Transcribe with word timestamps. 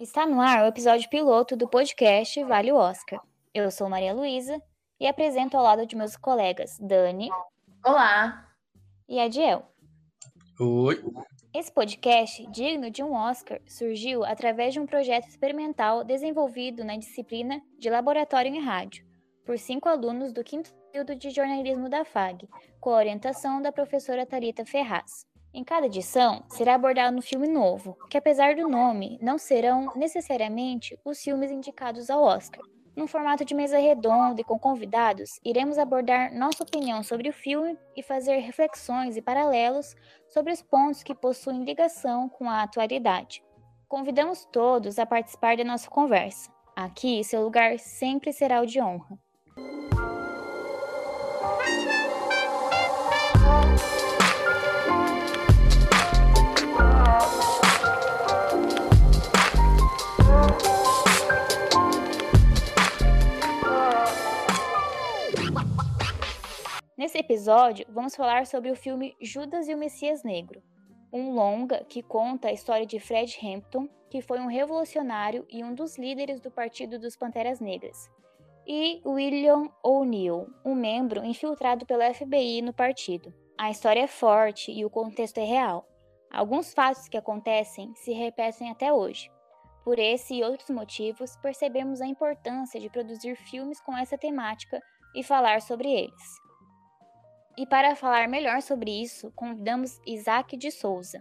Está 0.00 0.24
no 0.24 0.40
ar 0.40 0.62
o 0.62 0.68
episódio 0.68 1.10
piloto 1.10 1.56
do 1.56 1.68
podcast 1.68 2.40
Vale 2.44 2.70
o 2.70 2.76
Oscar. 2.76 3.20
Eu 3.52 3.68
sou 3.68 3.88
Maria 3.88 4.14
Luísa 4.14 4.62
e 5.00 5.08
apresento 5.08 5.56
ao 5.56 5.64
lado 5.64 5.84
de 5.84 5.96
meus 5.96 6.16
colegas 6.16 6.78
Dani. 6.78 7.28
Olá! 7.84 8.48
E 9.08 9.18
Adiel. 9.18 9.66
Oi! 10.60 11.02
Esse 11.52 11.72
podcast, 11.72 12.46
digno 12.52 12.92
de 12.92 13.02
um 13.02 13.12
Oscar, 13.12 13.60
surgiu 13.66 14.24
através 14.24 14.72
de 14.72 14.78
um 14.78 14.86
projeto 14.86 15.26
experimental 15.26 16.04
desenvolvido 16.04 16.84
na 16.84 16.96
disciplina 16.96 17.60
de 17.76 17.90
Laboratório 17.90 18.54
em 18.54 18.60
Rádio, 18.60 19.04
por 19.44 19.58
cinco 19.58 19.88
alunos 19.88 20.32
do 20.32 20.44
quinto 20.44 20.72
período 20.92 21.16
de 21.16 21.30
jornalismo 21.30 21.88
da 21.88 22.04
FAG, 22.04 22.48
com 22.78 22.90
a 22.90 22.98
orientação 22.98 23.60
da 23.60 23.72
professora 23.72 24.24
Talita 24.24 24.64
Ferraz. 24.64 25.26
Em 25.58 25.64
cada 25.64 25.86
edição, 25.86 26.44
será 26.48 26.76
abordado 26.76 27.16
um 27.16 27.20
filme 27.20 27.48
novo, 27.48 27.98
que 28.08 28.16
apesar 28.16 28.54
do 28.54 28.68
nome, 28.68 29.18
não 29.20 29.36
serão 29.36 29.92
necessariamente 29.96 30.96
os 31.04 31.20
filmes 31.20 31.50
indicados 31.50 32.08
ao 32.10 32.22
Oscar. 32.22 32.64
Num 32.94 33.08
formato 33.08 33.44
de 33.44 33.56
mesa 33.56 33.76
redonda 33.76 34.40
e 34.40 34.44
com 34.44 34.56
convidados, 34.56 35.40
iremos 35.44 35.76
abordar 35.76 36.32
nossa 36.32 36.62
opinião 36.62 37.02
sobre 37.02 37.28
o 37.28 37.32
filme 37.32 37.76
e 37.96 38.04
fazer 38.04 38.36
reflexões 38.36 39.16
e 39.16 39.20
paralelos 39.20 39.96
sobre 40.28 40.52
os 40.52 40.62
pontos 40.62 41.02
que 41.02 41.12
possuem 41.12 41.64
ligação 41.64 42.28
com 42.28 42.48
a 42.48 42.62
atualidade. 42.62 43.42
Convidamos 43.88 44.46
todos 44.52 44.96
a 44.96 45.04
participar 45.04 45.56
da 45.56 45.64
nossa 45.64 45.90
conversa. 45.90 46.52
Aqui, 46.76 47.24
seu 47.24 47.42
lugar 47.42 47.80
sempre 47.80 48.32
será 48.32 48.62
o 48.62 48.66
de 48.66 48.80
honra. 48.80 49.18
Nesse 66.98 67.16
episódio, 67.16 67.86
vamos 67.90 68.16
falar 68.16 68.44
sobre 68.44 68.72
o 68.72 68.74
filme 68.74 69.16
Judas 69.20 69.68
e 69.68 69.72
o 69.72 69.78
Messias 69.78 70.24
Negro, 70.24 70.60
um 71.12 71.32
longa 71.32 71.84
que 71.84 72.02
conta 72.02 72.48
a 72.48 72.52
história 72.52 72.84
de 72.84 72.98
Fred 72.98 73.38
Hampton, 73.40 73.88
que 74.10 74.20
foi 74.20 74.40
um 74.40 74.48
revolucionário 74.48 75.46
e 75.48 75.62
um 75.62 75.72
dos 75.72 75.96
líderes 75.96 76.40
do 76.40 76.50
Partido 76.50 76.98
dos 76.98 77.14
Panteras 77.14 77.60
Negras, 77.60 78.10
e 78.66 79.00
William 79.06 79.70
O'Neill, 79.80 80.52
um 80.64 80.74
membro 80.74 81.24
infiltrado 81.24 81.86
pelo 81.86 82.02
FBI 82.12 82.62
no 82.62 82.72
partido. 82.72 83.32
A 83.56 83.70
história 83.70 84.00
é 84.00 84.08
forte 84.08 84.72
e 84.72 84.84
o 84.84 84.90
contexto 84.90 85.38
é 85.38 85.44
real. 85.44 85.86
Alguns 86.28 86.74
fatos 86.74 87.06
que 87.06 87.16
acontecem 87.16 87.94
se 87.94 88.12
repetem 88.12 88.72
até 88.72 88.92
hoje. 88.92 89.30
Por 89.84 90.00
esse 90.00 90.34
e 90.34 90.42
outros 90.42 90.70
motivos, 90.70 91.36
percebemos 91.36 92.00
a 92.00 92.08
importância 92.08 92.80
de 92.80 92.90
produzir 92.90 93.36
filmes 93.36 93.80
com 93.80 93.96
essa 93.96 94.18
temática 94.18 94.82
e 95.14 95.22
falar 95.22 95.62
sobre 95.62 95.88
eles. 95.92 96.47
E 97.58 97.66
para 97.66 97.96
falar 97.96 98.28
melhor 98.28 98.62
sobre 98.62 99.02
isso, 99.02 99.32
convidamos 99.34 100.00
Isaac 100.06 100.56
de 100.56 100.70
Souza. 100.70 101.20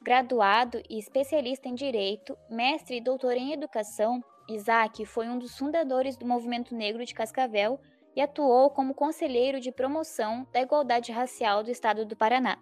Graduado 0.00 0.80
e 0.88 1.00
especialista 1.00 1.68
em 1.68 1.74
Direito, 1.74 2.38
mestre 2.48 2.98
e 2.98 3.00
doutor 3.00 3.32
em 3.32 3.52
Educação, 3.52 4.22
Isaac 4.48 5.04
foi 5.04 5.28
um 5.28 5.36
dos 5.36 5.58
fundadores 5.58 6.16
do 6.16 6.24
Movimento 6.24 6.76
Negro 6.76 7.04
de 7.04 7.12
Cascavel 7.12 7.80
e 8.14 8.20
atuou 8.20 8.70
como 8.70 8.94
conselheiro 8.94 9.58
de 9.58 9.72
promoção 9.72 10.46
da 10.52 10.60
igualdade 10.60 11.10
racial 11.10 11.64
do 11.64 11.72
estado 11.72 12.06
do 12.06 12.14
Paraná. 12.14 12.56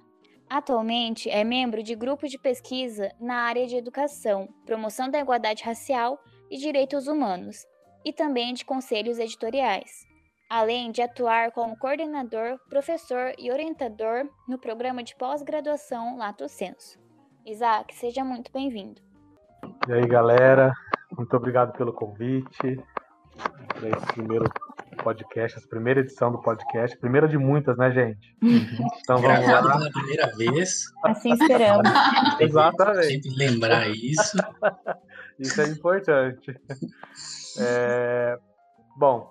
Atualmente 0.49 1.29
é 1.29 1.45
membro 1.45 1.83
de 1.83 1.95
grupo 1.95 2.27
de 2.27 2.39
pesquisa 2.39 3.13
na 3.21 3.43
área 3.43 3.67
de 3.67 3.77
educação, 3.77 4.49
promoção 4.65 5.11
da 5.11 5.21
igualdade 5.21 5.65
racial 5.65 6.19
e 6.51 6.57
direitos 6.57 7.07
humanos, 7.07 7.67
e 8.07 8.11
também 8.11 8.55
de 8.55 8.65
conselhos 8.65 9.19
editoriais 9.19 10.11
além 10.53 10.93
de 10.93 11.01
atuar 11.01 11.51
como 11.51 11.79
coordenador, 11.79 12.59
professor 12.69 13.33
e 13.39 13.51
orientador 13.51 14.29
no 14.47 14.59
programa 14.59 15.03
de 15.03 15.17
pós-graduação 15.17 16.19
Lato 16.19 16.47
Senso. 16.47 16.99
Isaac, 17.47 17.95
seja 17.95 18.23
muito 18.23 18.53
bem-vindo. 18.53 19.01
E 19.89 19.93
aí, 19.95 20.07
galera, 20.07 20.75
muito 21.17 21.35
obrigado 21.35 21.73
pelo 21.73 21.95
convite 21.95 22.79
para 23.35 23.89
esse 23.89 24.07
primeiro 24.09 24.45
podcast, 25.03 25.57
essa 25.57 25.67
primeira 25.67 26.01
edição 26.01 26.31
do 26.31 26.43
podcast, 26.43 26.99
primeira 26.99 27.27
de 27.27 27.39
muitas, 27.39 27.79
né, 27.79 27.91
gente? 27.91 28.37
Então 28.43 29.23
vamos 29.23 29.47
Gravado 29.47 29.69
lá. 29.69 29.79
pela 29.79 29.91
primeira 29.91 30.37
vez. 30.37 30.85
Assim 31.03 31.33
esperamos. 31.33 31.91
Exatamente. 32.39 33.23
Sempre 33.23 33.37
lembrar 33.37 33.89
isso. 33.89 34.37
isso 35.41 35.63
é 35.63 35.69
importante. 35.69 36.61
É... 37.59 38.37
Bom, 38.99 39.31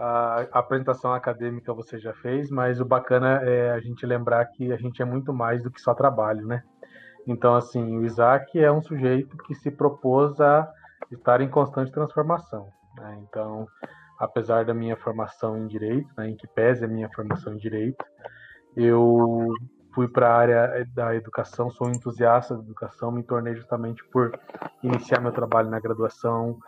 a, 0.00 0.46
apresentação 0.52 1.12
acadêmica 1.12 1.74
você 1.74 1.98
já 1.98 2.14
fez, 2.14 2.50
mas 2.50 2.80
o 2.80 2.84
bacana 2.86 3.42
é 3.42 3.70
a 3.72 3.80
gente 3.80 4.06
lembrar 4.06 4.46
que 4.46 4.72
a 4.72 4.76
gente 4.76 5.02
é 5.02 5.04
muito 5.04 5.32
mais 5.32 5.62
do 5.62 5.70
que 5.70 5.80
só 5.80 5.94
trabalho, 5.94 6.46
né? 6.46 6.62
Então, 7.26 7.54
assim, 7.54 7.98
o 7.98 8.04
Isaac 8.04 8.58
é 8.58 8.72
um 8.72 8.80
sujeito 8.80 9.36
que 9.36 9.54
se 9.54 9.70
propôs 9.70 10.40
a 10.40 10.66
estar 11.12 11.42
em 11.42 11.50
constante 11.50 11.92
transformação. 11.92 12.66
Né? 12.96 13.20
Então, 13.28 13.68
apesar 14.18 14.64
da 14.64 14.72
minha 14.72 14.96
formação 14.96 15.58
em 15.58 15.66
direito, 15.66 16.08
né, 16.16 16.30
em 16.30 16.36
que 16.36 16.48
pese 16.48 16.82
a 16.82 16.88
minha 16.88 17.10
formação 17.14 17.52
em 17.52 17.58
direito, 17.58 18.02
eu 18.74 19.52
fui 19.94 20.08
para 20.08 20.30
a 20.30 20.36
área 20.36 20.88
da 20.94 21.14
educação, 21.14 21.70
sou 21.70 21.90
entusiasta 21.90 22.56
da 22.56 22.62
educação, 22.62 23.12
me 23.12 23.22
tornei 23.22 23.54
justamente 23.54 24.02
por 24.10 24.32
iniciar 24.82 25.20
meu 25.20 25.32
trabalho 25.32 25.68
na 25.68 25.78
graduação, 25.78 26.58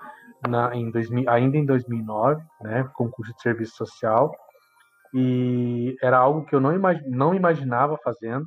na, 0.48 0.74
em 0.74 0.90
2000, 0.90 1.28
ainda 1.28 1.56
em 1.56 1.64
2009, 1.64 2.42
né, 2.60 2.88
concurso 2.94 3.32
de 3.34 3.42
serviço 3.42 3.76
social, 3.76 4.34
e 5.14 5.96
era 6.02 6.18
algo 6.18 6.44
que 6.44 6.54
eu 6.54 6.60
não, 6.60 6.74
imag, 6.74 7.08
não 7.08 7.34
imaginava 7.34 7.98
fazendo, 8.02 8.46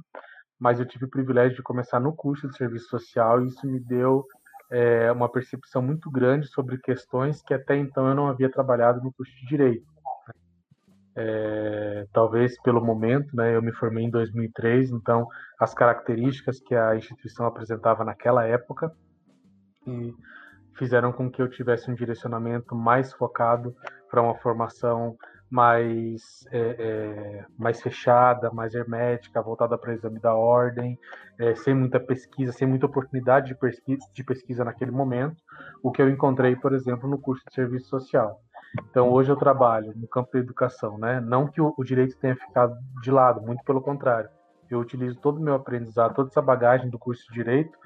mas 0.59 0.79
eu 0.79 0.85
tive 0.85 1.05
o 1.05 1.09
privilégio 1.09 1.55
de 1.55 1.63
começar 1.63 1.99
no 1.99 2.13
curso 2.13 2.47
de 2.47 2.57
serviço 2.57 2.87
social 2.87 3.43
e 3.43 3.47
isso 3.47 3.67
me 3.67 3.79
deu 3.79 4.25
é, 4.71 5.11
uma 5.11 5.29
percepção 5.29 5.81
muito 5.81 6.09
grande 6.09 6.47
sobre 6.47 6.77
questões 6.79 7.41
que 7.41 7.53
até 7.53 7.77
então 7.77 8.07
eu 8.07 8.15
não 8.15 8.27
havia 8.27 8.49
trabalhado 8.49 9.01
no 9.01 9.13
curso 9.13 9.31
de 9.35 9.45
direito. 9.45 9.85
É, 11.17 12.07
talvez 12.11 12.59
pelo 12.61 12.83
momento, 12.83 13.35
né, 13.35 13.55
eu 13.55 13.61
me 13.61 13.71
formei 13.71 14.03
em 14.03 14.09
2003, 14.09 14.91
então 14.91 15.27
as 15.57 15.73
características 15.73 16.59
que 16.59 16.75
a 16.75 16.95
instituição 16.95 17.45
apresentava 17.45 18.03
naquela 18.03 18.43
época 18.45 18.91
e 19.87 20.13
fizeram 20.77 21.11
com 21.11 21.29
que 21.29 21.41
eu 21.41 21.49
tivesse 21.49 21.89
um 21.89 21.95
direcionamento 21.95 22.75
mais 22.75 23.13
focado 23.13 23.75
para 24.09 24.21
uma 24.21 24.35
formação 24.35 25.17
mais, 25.49 26.45
é, 26.51 26.59
é, 26.59 27.45
mais 27.57 27.81
fechada, 27.81 28.51
mais 28.51 28.73
hermética, 28.73 29.41
voltada 29.41 29.77
para 29.77 29.91
o 29.91 29.93
exame 29.93 30.19
da 30.19 30.35
ordem, 30.35 30.99
é, 31.37 31.55
sem 31.55 31.73
muita 31.73 31.99
pesquisa, 31.99 32.51
sem 32.51 32.67
muita 32.67 32.85
oportunidade 32.85 33.47
de 33.47 33.55
pesquisa, 33.55 34.05
de 34.13 34.23
pesquisa 34.23 34.63
naquele 34.63 34.91
momento, 34.91 35.37
o 35.83 35.91
que 35.91 36.01
eu 36.01 36.09
encontrei, 36.09 36.55
por 36.55 36.73
exemplo, 36.73 37.09
no 37.09 37.17
curso 37.19 37.43
de 37.47 37.53
serviço 37.53 37.87
social. 37.87 38.41
Então, 38.89 39.09
hoje 39.09 39.31
eu 39.31 39.37
trabalho 39.37 39.93
no 39.95 40.07
campo 40.07 40.31
da 40.33 40.39
educação, 40.39 40.97
né? 40.97 41.21
Não 41.21 41.47
que 41.47 41.61
o, 41.61 41.73
o 41.77 41.83
direito 41.83 42.17
tenha 42.17 42.35
ficado 42.35 42.75
de 43.01 43.11
lado, 43.11 43.41
muito 43.41 43.63
pelo 43.63 43.81
contrário. 43.81 44.29
Eu 44.69 44.79
utilizo 44.79 45.17
todo 45.19 45.37
o 45.37 45.41
meu 45.41 45.55
aprendizado, 45.55 46.15
toda 46.15 46.29
essa 46.29 46.41
bagagem 46.41 46.89
do 46.89 46.99
curso 46.99 47.25
de 47.29 47.33
direito 47.33 47.77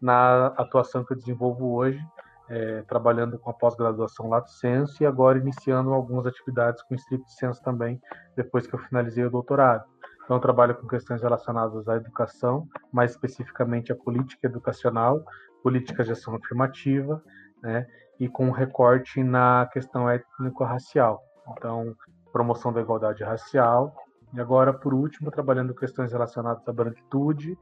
na 0.00 0.46
atuação 0.56 1.04
que 1.04 1.12
eu 1.12 1.16
desenvolvo 1.16 1.74
hoje 1.74 2.00
é, 2.48 2.82
trabalhando 2.82 3.38
com 3.38 3.50
a 3.50 3.54
pós-graduação 3.54 4.28
Lato 4.28 4.50
Senso 4.50 5.02
e 5.02 5.06
agora 5.06 5.38
iniciando 5.38 5.92
algumas 5.92 6.26
atividades 6.26 6.82
com 6.82 6.94
estricto 6.94 7.30
senso 7.30 7.62
também, 7.62 8.00
depois 8.36 8.66
que 8.66 8.74
eu 8.74 8.78
finalizei 8.78 9.24
o 9.24 9.30
doutorado. 9.30 9.84
Então, 10.24 10.36
eu 10.36 10.40
trabalho 10.40 10.74
com 10.74 10.86
questões 10.86 11.22
relacionadas 11.22 11.88
à 11.88 11.96
educação, 11.96 12.66
mais 12.92 13.12
especificamente 13.12 13.92
a 13.92 13.96
política 13.96 14.46
educacional, 14.46 15.22
políticas 15.62 16.06
de 16.06 16.12
ação 16.12 16.34
afirmativa, 16.34 17.22
né, 17.62 17.86
e 18.20 18.28
com 18.28 18.46
um 18.46 18.50
recorte 18.50 19.22
na 19.22 19.68
questão 19.72 20.08
étnico-racial. 20.08 21.22
Então, 21.52 21.94
promoção 22.32 22.72
da 22.72 22.80
igualdade 22.80 23.24
racial. 23.24 23.94
E 24.34 24.40
agora, 24.40 24.72
por 24.72 24.92
último, 24.92 25.30
trabalhando 25.30 25.74
questões 25.74 26.12
relacionadas 26.12 26.66
à 26.68 26.72
branquitude, 26.72 27.58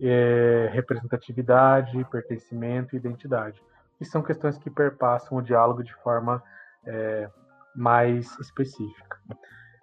é, 0.00 0.68
representatividade, 0.72 2.04
pertencimento 2.10 2.94
e 2.94 2.98
identidade 2.98 3.62
e 4.00 4.04
são 4.04 4.22
questões 4.22 4.58
que 4.58 4.70
perpassam 4.70 5.38
o 5.38 5.42
diálogo 5.42 5.82
de 5.82 5.94
forma 5.96 6.42
é, 6.86 7.28
mais 7.74 8.38
específica. 8.38 9.18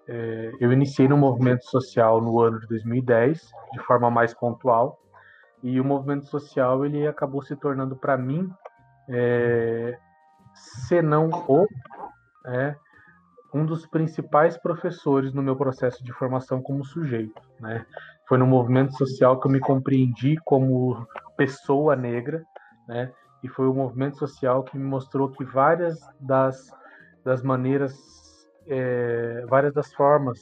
É, 0.08 0.52
eu 0.60 0.72
iniciei 0.72 1.08
no 1.08 1.18
movimento 1.18 1.66
social 1.66 2.22
no 2.22 2.40
ano 2.40 2.60
de 2.60 2.68
2010, 2.68 3.52
de 3.74 3.80
forma 3.80 4.10
mais 4.10 4.34
pontual, 4.34 5.00
e 5.64 5.80
o 5.82 5.86
movimento 5.86 6.26
social 6.28 6.86
ele 6.86 7.08
acabou 7.08 7.42
se 7.42 7.56
tornando 7.56 7.96
para 7.96 8.18
mim, 8.18 8.52
é, 9.10 9.98
se 10.54 11.02
não 11.02 11.30
o, 11.48 11.66
é, 12.46 12.76
um 13.54 13.66
dos 13.66 13.88
principais 13.88 14.58
professores 14.58 15.34
no 15.34 15.42
meu 15.42 15.56
processo 15.56 16.04
de 16.04 16.12
formação 16.14 16.62
como 16.62 16.86
sujeito. 16.86 17.42
Né? 17.60 17.86
Foi 18.28 18.38
no 18.38 18.46
movimento 18.46 18.96
social 18.96 19.40
que 19.40 19.48
eu 19.48 19.52
me 19.52 19.60
compreendi 19.60 20.36
como 20.46 21.08
pessoa 21.38 21.96
negra, 21.96 22.44
né? 22.88 23.12
E 23.46 23.48
foi 23.48 23.68
o 23.68 23.74
movimento 23.74 24.18
social 24.18 24.64
que 24.64 24.76
me 24.76 24.84
mostrou 24.84 25.30
que 25.30 25.46
várias 25.46 26.00
das, 26.20 26.72
das 27.24 27.44
maneiras, 27.44 27.96
é, 28.68 29.46
várias 29.48 29.72
das 29.72 29.94
formas 29.94 30.40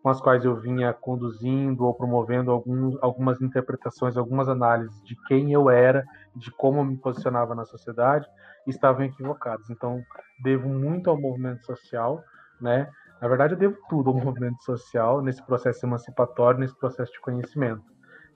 com 0.00 0.08
as 0.08 0.20
quais 0.20 0.44
eu 0.44 0.54
vinha 0.54 0.92
conduzindo 0.92 1.84
ou 1.84 1.92
promovendo 1.92 2.52
algum, 2.52 2.96
algumas 3.02 3.42
interpretações, 3.42 4.16
algumas 4.16 4.48
análises 4.48 5.02
de 5.02 5.16
quem 5.26 5.52
eu 5.52 5.68
era, 5.68 6.04
de 6.36 6.52
como 6.52 6.78
eu 6.78 6.84
me 6.84 6.96
posicionava 6.96 7.56
na 7.56 7.64
sociedade, 7.64 8.24
estavam 8.68 9.04
equivocadas. 9.04 9.68
Então, 9.68 10.00
devo 10.40 10.68
muito 10.68 11.10
ao 11.10 11.20
movimento 11.20 11.64
social, 11.64 12.22
né? 12.60 12.88
Na 13.20 13.26
verdade, 13.26 13.54
eu 13.54 13.58
devo 13.58 13.76
tudo 13.88 14.10
ao 14.10 14.14
movimento 14.24 14.62
social 14.62 15.20
nesse 15.20 15.44
processo 15.44 15.84
emancipatório, 15.84 16.60
nesse 16.60 16.78
processo 16.78 17.10
de 17.10 17.20
conhecimento, 17.20 17.82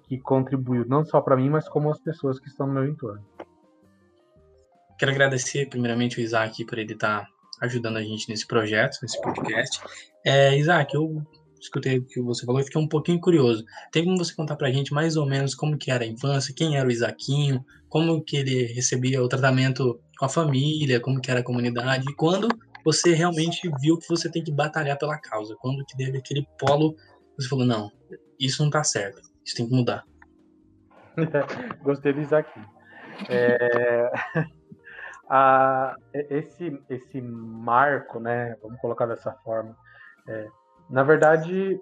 que 0.09 0.19
contribuiu 0.19 0.85
não 0.89 1.05
só 1.05 1.21
para 1.21 1.37
mim, 1.37 1.51
mas 1.51 1.69
como 1.69 1.89
as 1.89 2.01
pessoas 2.01 2.41
que 2.41 2.49
estão 2.49 2.67
no 2.67 2.73
meu 2.73 2.85
entorno. 2.85 3.25
Quero 5.03 5.11
agradecer 5.11 5.69
primeiramente 5.69 6.21
o 6.21 6.21
Isaac 6.21 6.65
por 6.65 6.79
ele 6.79 6.93
estar 6.93 7.27
ajudando 7.61 7.97
a 7.97 8.03
gente 8.05 8.29
nesse 8.29 8.47
projeto, 8.47 8.99
nesse 9.03 9.21
podcast. 9.21 9.81
É, 10.25 10.57
Isaac, 10.57 10.95
eu 10.95 11.21
escutei 11.61 11.99
o 11.99 12.05
que 12.07 12.21
você 12.21 12.47
falou 12.47 12.61
e 12.61 12.65
fiquei 12.65 12.81
um 12.81 12.87
pouquinho 12.87 13.19
curioso. 13.19 13.65
Tem 13.91 14.05
como 14.05 14.17
você 14.17 14.33
contar 14.33 14.55
pra 14.55 14.71
gente 14.71 14.95
mais 14.95 15.17
ou 15.17 15.27
menos 15.27 15.57
como 15.57 15.77
que 15.77 15.91
era 15.91 16.05
a 16.05 16.07
infância, 16.07 16.55
quem 16.57 16.77
era 16.77 16.87
o 16.87 16.91
Isaquinho, 16.93 17.65
como 17.89 18.23
que 18.23 18.37
ele 18.37 18.67
recebia 18.67 19.21
o 19.21 19.27
tratamento 19.27 20.01
com 20.17 20.25
a 20.25 20.29
família, 20.29 21.01
como 21.01 21.21
que 21.21 21.33
era 21.33 21.41
a 21.41 21.45
comunidade, 21.45 22.09
e 22.09 22.15
quando 22.15 22.47
você 22.85 23.13
realmente 23.13 23.69
viu 23.81 23.99
que 23.99 24.09
você 24.09 24.31
tem 24.31 24.45
que 24.45 24.53
batalhar 24.53 24.97
pela 24.97 25.19
causa, 25.19 25.57
quando 25.59 25.85
que 25.85 25.97
teve 25.97 26.19
aquele 26.19 26.47
polo, 26.61 26.95
você 27.37 27.49
falou, 27.49 27.67
não, 27.67 27.91
isso 28.39 28.63
não 28.63 28.71
tá 28.71 28.85
certo, 28.85 29.21
isso 29.45 29.57
tem 29.57 29.69
que 29.69 29.75
mudar. 29.75 30.05
Gostei 31.83 32.13
do 32.13 32.21
Isaquinho. 32.21 32.67
É... 33.29 34.13
a, 35.35 35.97
esse, 36.13 36.79
esse 36.91 37.23
marco, 37.23 38.21
né, 38.21 38.55
vamos 38.61 38.79
colocar 38.83 39.07
dessa 39.07 39.33
forma, 39.43 39.75
é, 40.29 40.47
na 40.91 41.03
verdade, 41.03 41.81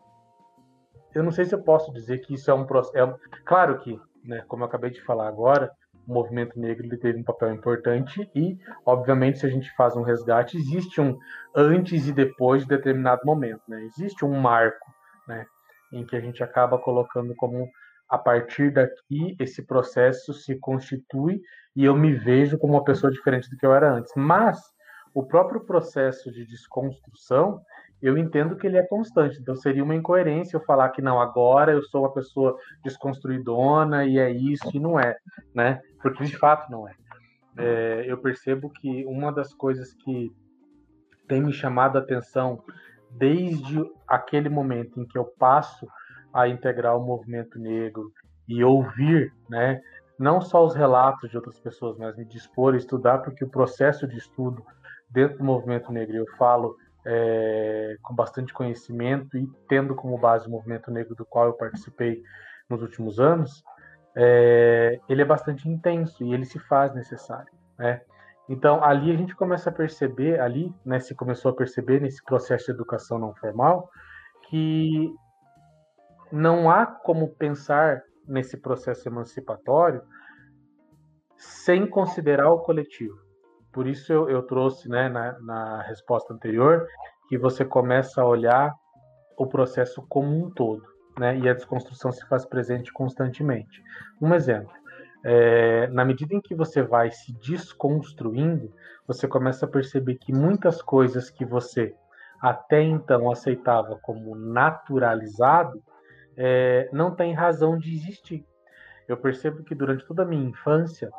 eu 1.12 1.24
não 1.24 1.32
sei 1.32 1.44
se 1.44 1.52
eu 1.52 1.60
posso 1.60 1.92
dizer 1.92 2.18
que 2.18 2.34
isso 2.34 2.48
é 2.48 2.54
um 2.54 2.64
processo. 2.64 2.96
É, 2.96 3.18
claro 3.44 3.76
que, 3.80 4.00
né, 4.24 4.44
como 4.46 4.62
eu 4.62 4.68
acabei 4.68 4.90
de 4.90 5.02
falar 5.02 5.26
agora, 5.26 5.68
o 6.06 6.12
movimento 6.12 6.60
negro 6.60 6.86
ele 6.86 6.96
teve 6.96 7.18
um 7.18 7.24
papel 7.24 7.52
importante 7.52 8.30
e, 8.36 8.56
obviamente, 8.86 9.40
se 9.40 9.46
a 9.46 9.50
gente 9.50 9.68
faz 9.74 9.96
um 9.96 10.02
resgate, 10.02 10.56
existe 10.56 11.00
um 11.00 11.18
antes 11.52 12.06
e 12.06 12.12
depois 12.12 12.62
de 12.62 12.68
determinado 12.68 13.22
momento, 13.24 13.62
né? 13.66 13.82
Existe 13.82 14.24
um 14.24 14.40
marco, 14.40 14.86
né, 15.26 15.44
em 15.92 16.06
que 16.06 16.14
a 16.14 16.20
gente 16.20 16.40
acaba 16.44 16.78
colocando 16.78 17.34
como 17.34 17.68
a 18.10 18.18
partir 18.18 18.72
daqui 18.72 19.36
esse 19.38 19.62
processo 19.62 20.34
se 20.34 20.56
constitui 20.56 21.40
e 21.76 21.84
eu 21.84 21.94
me 21.94 22.12
vejo 22.12 22.58
como 22.58 22.74
uma 22.74 22.84
pessoa 22.84 23.12
diferente 23.12 23.48
do 23.48 23.56
que 23.56 23.64
eu 23.64 23.72
era 23.72 23.92
antes. 23.92 24.12
Mas 24.16 24.58
o 25.14 25.24
próprio 25.24 25.60
processo 25.60 26.30
de 26.32 26.44
desconstrução 26.44 27.60
eu 28.02 28.16
entendo 28.16 28.56
que 28.56 28.66
ele 28.66 28.78
é 28.78 28.82
constante. 28.82 29.38
Então 29.38 29.54
seria 29.54 29.84
uma 29.84 29.94
incoerência 29.94 30.56
eu 30.56 30.64
falar 30.64 30.88
que 30.88 31.02
não, 31.02 31.20
agora 31.20 31.72
eu 31.72 31.82
sou 31.82 32.02
uma 32.02 32.12
pessoa 32.12 32.56
desconstruidona 32.82 34.04
e 34.06 34.18
é 34.18 34.30
isso, 34.30 34.70
e 34.74 34.80
não 34.80 34.98
é, 34.98 35.16
né? 35.54 35.80
Porque 36.02 36.24
de 36.24 36.36
fato 36.36 36.70
não 36.70 36.88
é. 36.88 36.94
é 37.58 38.04
eu 38.06 38.18
percebo 38.18 38.70
que 38.70 39.04
uma 39.04 39.30
das 39.30 39.52
coisas 39.52 39.92
que 39.92 40.32
tem 41.28 41.42
me 41.42 41.52
chamado 41.52 41.96
a 41.96 42.00
atenção 42.00 42.64
desde 43.10 43.84
aquele 44.08 44.48
momento 44.48 45.00
em 45.00 45.06
que 45.06 45.18
eu 45.18 45.24
passo 45.24 45.86
a 46.32 46.48
integrar 46.48 46.96
o 46.96 47.04
movimento 47.04 47.58
negro 47.58 48.12
e 48.48 48.64
ouvir, 48.64 49.32
né, 49.48 49.80
não 50.18 50.40
só 50.40 50.64
os 50.64 50.74
relatos 50.74 51.30
de 51.30 51.36
outras 51.36 51.58
pessoas, 51.58 51.96
mas 51.96 52.16
me 52.16 52.24
dispor 52.24 52.74
a 52.74 52.76
estudar, 52.76 53.18
porque 53.18 53.44
o 53.44 53.48
processo 53.48 54.06
de 54.06 54.18
estudo 54.18 54.64
dentro 55.08 55.38
do 55.38 55.44
movimento 55.44 55.90
negro, 55.90 56.16
eu 56.16 56.26
falo 56.36 56.76
é, 57.04 57.96
com 58.02 58.14
bastante 58.14 58.52
conhecimento 58.52 59.36
e 59.36 59.48
tendo 59.68 59.94
como 59.94 60.18
base 60.18 60.46
o 60.46 60.50
movimento 60.50 60.90
negro 60.90 61.14
do 61.14 61.24
qual 61.24 61.46
eu 61.46 61.52
participei 61.54 62.22
nos 62.68 62.82
últimos 62.82 63.18
anos, 63.18 63.64
é, 64.14 65.00
ele 65.08 65.22
é 65.22 65.24
bastante 65.24 65.68
intenso 65.68 66.24
e 66.24 66.34
ele 66.34 66.44
se 66.44 66.58
faz 66.58 66.94
necessário, 66.94 67.52
né? 67.78 68.02
Então 68.48 68.82
ali 68.82 69.12
a 69.12 69.16
gente 69.16 69.34
começa 69.34 69.70
a 69.70 69.72
perceber, 69.72 70.40
ali, 70.40 70.74
né, 70.84 70.98
se 70.98 71.14
começou 71.14 71.52
a 71.52 71.54
perceber 71.54 72.00
nesse 72.00 72.22
processo 72.24 72.66
de 72.66 72.72
educação 72.72 73.18
não 73.18 73.34
formal, 73.34 73.88
que 74.48 75.14
não 76.32 76.70
há 76.70 76.86
como 76.86 77.28
pensar 77.34 78.02
nesse 78.26 78.56
processo 78.56 79.08
emancipatório 79.08 80.02
sem 81.36 81.86
considerar 81.86 82.50
o 82.50 82.60
coletivo. 82.60 83.18
Por 83.72 83.86
isso 83.86 84.12
eu, 84.12 84.28
eu 84.28 84.42
trouxe 84.42 84.88
né, 84.88 85.08
na, 85.08 85.38
na 85.40 85.82
resposta 85.82 86.34
anterior 86.34 86.86
que 87.28 87.38
você 87.38 87.64
começa 87.64 88.20
a 88.20 88.26
olhar 88.26 88.74
o 89.38 89.46
processo 89.46 90.04
como 90.08 90.28
um 90.36 90.50
todo, 90.50 90.84
né? 91.18 91.38
E 91.38 91.48
a 91.48 91.54
desconstrução 91.54 92.12
se 92.12 92.26
faz 92.26 92.44
presente 92.44 92.92
constantemente. 92.92 93.82
Um 94.20 94.34
exemplo: 94.34 94.72
é, 95.24 95.86
na 95.88 96.04
medida 96.04 96.34
em 96.34 96.40
que 96.40 96.54
você 96.54 96.82
vai 96.82 97.10
se 97.10 97.32
desconstruindo, 97.34 98.72
você 99.06 99.26
começa 99.26 99.64
a 99.64 99.68
perceber 99.68 100.16
que 100.16 100.32
muitas 100.32 100.82
coisas 100.82 101.30
que 101.30 101.44
você 101.44 101.94
até 102.40 102.82
então 102.82 103.30
aceitava 103.30 103.98
como 104.02 104.34
naturalizado 104.34 105.82
é, 106.36 106.88
não 106.92 107.14
tem 107.14 107.34
razão 107.34 107.78
de 107.78 107.94
existir. 107.94 108.44
Eu 109.08 109.16
percebo 109.16 109.62
que 109.62 109.74
durante 109.74 110.06
toda 110.06 110.22
a 110.22 110.26
minha 110.26 110.48
infância 110.48 111.10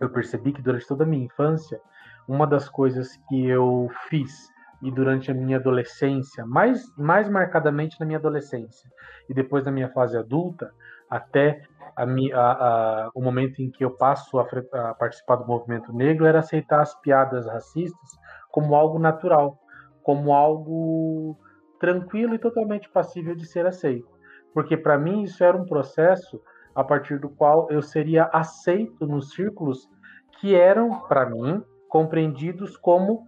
eu 0.00 0.10
percebi 0.10 0.52
que 0.52 0.60
durante 0.60 0.86
toda 0.86 1.04
a 1.04 1.06
minha 1.06 1.24
infância, 1.24 1.80
uma 2.26 2.46
das 2.46 2.68
coisas 2.68 3.16
que 3.28 3.46
eu 3.46 3.88
fiz 4.08 4.48
e 4.82 4.90
durante 4.90 5.30
a 5.30 5.34
minha 5.34 5.58
adolescência, 5.58 6.44
mais, 6.44 6.92
mais 6.96 7.28
marcadamente 7.28 7.98
na 8.00 8.06
minha 8.06 8.18
adolescência 8.18 8.90
e 9.28 9.34
depois 9.34 9.64
na 9.64 9.70
minha 9.70 9.88
fase 9.90 10.18
adulta, 10.18 10.72
até 11.08 11.62
a, 11.96 12.02
a, 12.02 13.06
a, 13.06 13.10
o 13.14 13.22
momento 13.22 13.62
em 13.62 13.70
que 13.70 13.84
eu 13.84 13.92
passo 13.92 14.40
a, 14.40 14.94
participar 14.94 15.36
do 15.36 15.46
movimento 15.46 15.92
negro, 15.92 16.26
era 16.26 16.40
aceitar 16.40 16.80
as 16.80 16.94
piadas 17.00 17.46
racistas 17.46 18.10
como 18.50 18.74
algo 18.74 18.98
natural, 18.98 19.56
como 20.02 20.32
algo 20.32 21.38
tranquilo 21.82 22.36
e 22.36 22.38
totalmente 22.38 22.88
passível 22.88 23.34
de 23.34 23.44
ser 23.44 23.66
aceito. 23.66 24.08
Porque 24.54 24.76
para 24.76 24.96
mim 24.96 25.24
isso 25.24 25.42
era 25.42 25.56
um 25.56 25.66
processo 25.66 26.40
a 26.76 26.84
partir 26.84 27.18
do 27.18 27.28
qual 27.28 27.68
eu 27.70 27.82
seria 27.82 28.30
aceito 28.32 29.04
nos 29.04 29.32
círculos 29.32 29.90
que 30.38 30.54
eram, 30.54 31.00
para 31.08 31.28
mim, 31.28 31.60
compreendidos 31.88 32.76
como 32.76 33.26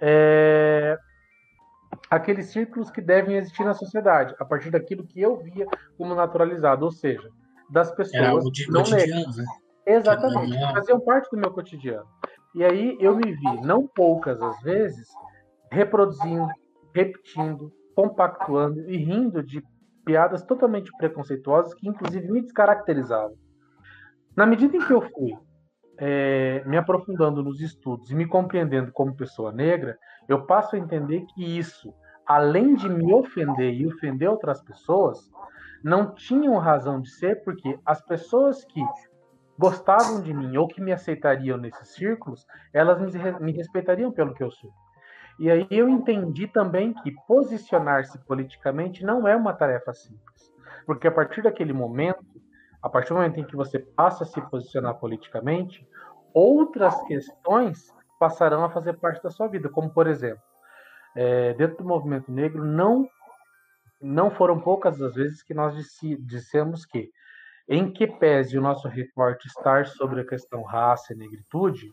é, 0.00 0.96
aqueles 2.08 2.46
círculos 2.46 2.92
que 2.92 3.00
devem 3.00 3.36
existir 3.38 3.64
na 3.64 3.74
sociedade, 3.74 4.36
a 4.38 4.44
partir 4.44 4.70
daquilo 4.70 5.04
que 5.04 5.20
eu 5.20 5.38
via 5.38 5.66
como 5.98 6.14
naturalizado, 6.14 6.84
ou 6.84 6.92
seja, 6.92 7.28
das 7.68 7.90
pessoas 7.90 8.44
não 8.68 8.82
negras. 8.84 9.36
Né? 9.36 9.44
Exatamente, 9.84 10.56
que 10.56 10.72
faziam 10.74 11.00
parte 11.00 11.28
do 11.30 11.38
meu 11.38 11.50
cotidiano. 11.50 12.06
E 12.54 12.64
aí 12.64 12.96
eu 13.00 13.16
me 13.16 13.32
vi, 13.32 13.60
não 13.62 13.84
poucas 13.84 14.40
às 14.40 14.60
vezes, 14.62 15.08
reproduzindo, 15.72 16.48
repetindo, 16.94 17.70
compactuando 17.96 18.88
e 18.90 18.98
rindo 18.98 19.42
de 19.42 19.64
piadas 20.04 20.44
totalmente 20.44 20.92
preconceituosas 20.98 21.72
que 21.74 21.88
inclusive 21.88 22.30
me 22.30 22.42
descaracterizavam. 22.42 23.34
Na 24.36 24.44
medida 24.44 24.76
em 24.76 24.80
que 24.80 24.92
eu 24.92 25.00
fui 25.00 25.32
é, 25.98 26.62
me 26.66 26.76
aprofundando 26.76 27.42
nos 27.42 27.58
estudos 27.60 28.10
e 28.10 28.14
me 28.14 28.26
compreendendo 28.26 28.92
como 28.92 29.16
pessoa 29.16 29.50
negra, 29.50 29.96
eu 30.28 30.44
passo 30.44 30.76
a 30.76 30.78
entender 30.78 31.24
que 31.34 31.42
isso, 31.58 31.92
além 32.26 32.74
de 32.74 32.86
me 32.86 33.14
ofender 33.14 33.72
e 33.72 33.86
ofender 33.86 34.28
outras 34.28 34.62
pessoas, 34.62 35.18
não 35.82 36.14
tinham 36.14 36.58
razão 36.58 37.00
de 37.00 37.10
ser, 37.10 37.42
porque 37.44 37.78
as 37.86 38.04
pessoas 38.04 38.62
que 38.64 38.82
gostavam 39.58 40.20
de 40.20 40.34
mim 40.34 40.54
ou 40.58 40.68
que 40.68 40.82
me 40.82 40.92
aceitariam 40.92 41.56
nesses 41.56 41.94
círculos, 41.94 42.44
elas 42.74 43.00
me, 43.00 43.10
me 43.40 43.52
respeitariam 43.52 44.12
pelo 44.12 44.34
que 44.34 44.42
eu 44.42 44.50
sou. 44.50 44.70
E 45.38 45.50
aí 45.50 45.66
eu 45.70 45.88
entendi 45.88 46.46
também 46.46 46.94
que 46.94 47.12
posicionar-se 47.26 48.18
politicamente 48.20 49.04
não 49.04 49.28
é 49.28 49.36
uma 49.36 49.52
tarefa 49.52 49.92
simples, 49.92 50.52
porque 50.86 51.06
a 51.06 51.12
partir 51.12 51.42
daquele 51.42 51.72
momento 51.72 52.24
a 52.86 52.88
partir 52.88 53.08
do 53.08 53.16
momento 53.16 53.40
em 53.40 53.44
que 53.44 53.56
você 53.56 53.80
passa 53.80 54.22
a 54.22 54.26
se 54.26 54.40
posicionar 54.42 54.94
politicamente, 54.94 55.86
outras 56.32 57.02
questões 57.02 57.92
passarão 58.18 58.64
a 58.64 58.70
fazer 58.70 58.94
parte 58.94 59.20
da 59.22 59.30
sua 59.30 59.48
vida, 59.48 59.68
como 59.68 59.90
por 59.90 60.06
exemplo, 60.06 60.42
é, 61.16 61.52
dentro 61.54 61.78
do 61.78 61.84
movimento 61.84 62.30
negro 62.30 62.64
não 62.64 63.08
não 64.00 64.30
foram 64.30 64.60
poucas 64.60 65.00
as 65.00 65.14
vezes 65.14 65.42
que 65.42 65.54
nós 65.54 65.74
disse, 65.74 66.16
dissemos 66.16 66.84
que, 66.84 67.10
em 67.66 67.90
que 67.90 68.06
pese 68.06 68.56
o 68.56 68.60
nosso 68.60 68.86
recorte 68.86 69.48
estar 69.48 69.86
sobre 69.86 70.20
a 70.20 70.26
questão 70.26 70.62
raça 70.62 71.14
e 71.14 71.16
negritude, 71.16 71.92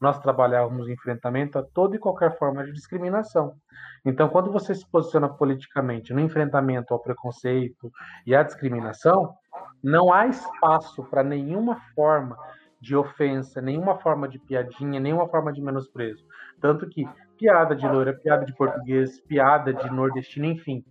nós 0.00 0.18
trabalhávamos 0.18 0.88
enfrentamento 0.88 1.58
a 1.58 1.62
toda 1.62 1.94
e 1.94 1.98
qualquer 1.98 2.38
forma 2.38 2.64
de 2.64 2.72
discriminação. 2.72 3.54
Então, 4.04 4.28
quando 4.28 4.50
você 4.50 4.74
se 4.74 4.88
posiciona 4.88 5.28
politicamente 5.28 6.14
no 6.14 6.20
enfrentamento 6.20 6.94
ao 6.94 7.00
preconceito 7.00 7.92
e 8.26 8.34
à 8.34 8.42
discriminação, 8.42 9.34
não 9.82 10.12
há 10.12 10.26
espaço 10.26 11.04
para 11.04 11.22
nenhuma 11.22 11.76
forma 11.94 12.36
de 12.80 12.96
ofensa, 12.96 13.60
nenhuma 13.60 13.98
forma 13.98 14.26
de 14.26 14.38
piadinha, 14.38 14.98
nenhuma 14.98 15.28
forma 15.28 15.52
de 15.52 15.60
menosprezo. 15.60 16.24
Tanto 16.60 16.88
que 16.88 17.06
piada 17.36 17.76
de 17.76 17.86
loira, 17.86 18.14
piada 18.14 18.46
de 18.46 18.54
português, 18.54 19.20
piada 19.20 19.74
de 19.74 19.90
nordestino, 19.90 20.46
enfim. 20.46 20.82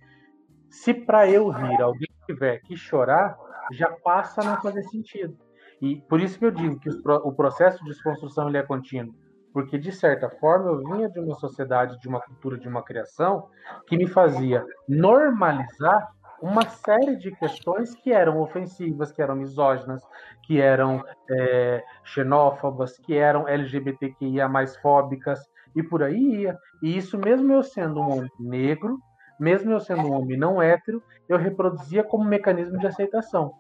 Se 0.70 0.94
para 0.94 1.28
eu 1.28 1.50
rir 1.50 1.82
alguém 1.82 2.08
tiver 2.28 2.60
que 2.60 2.78
chorar, 2.78 3.36
já 3.72 3.90
passa 3.90 4.42
a 4.42 4.44
não 4.44 4.62
fazer 4.62 4.84
sentido. 4.84 5.36
E 5.82 5.98
por 6.02 6.20
isso 6.20 6.38
que 6.38 6.46
eu 6.46 6.52
digo 6.52 6.80
que 6.80 6.90
o 6.90 7.32
processo 7.32 7.84
de 7.84 7.90
desconstrução 7.90 8.48
ele 8.48 8.58
é 8.58 8.64
contínuo. 8.64 9.14
Porque, 9.52 9.78
de 9.78 9.92
certa 9.92 10.30
forma, 10.30 10.70
eu 10.70 10.78
vinha 10.78 11.10
de 11.10 11.20
uma 11.20 11.36
sociedade, 11.36 12.00
de 12.00 12.08
uma 12.08 12.22
cultura, 12.22 12.58
de 12.58 12.68
uma 12.68 12.84
criação 12.84 13.48
que 13.88 13.98
me 13.98 14.08
fazia 14.08 14.64
normalizar 14.88 16.12
uma 16.42 16.64
série 16.70 17.16
de 17.16 17.32
questões 17.32 17.96
que 17.96 18.12
eram 18.12 18.40
ofensivas, 18.40 19.12
que 19.12 19.22
eram 19.22 19.36
misóginas, 19.36 20.02
que 20.44 20.62
eram 20.62 21.04
é, 21.30 21.84
xenófobas, 22.04 22.98
que 22.98 23.16
eram 23.16 23.48
LGBTQIA 23.48 24.48
mais 24.48 24.78
fóbicas, 24.78 25.40
e 25.76 25.84
por 25.84 26.04
aí 26.04 26.44
ia. 26.44 26.58
E 26.82 26.98
isso 26.98 27.18
mesmo 27.18 27.52
eu 27.52 27.64
sendo 27.64 28.00
um 28.00 28.12
homem 28.12 28.32
negro, 28.40 29.00
mesmo 29.40 29.72
eu 29.72 29.80
sendo 29.80 30.02
um 30.02 30.14
homem 30.14 30.38
não 30.38 30.62
hétero, 30.62 31.04
eu 31.28 31.38
reproduzia 31.38 32.04
como 32.04 32.24
mecanismo 32.24 32.78
de 32.78 32.88
aceitação. 32.88 33.54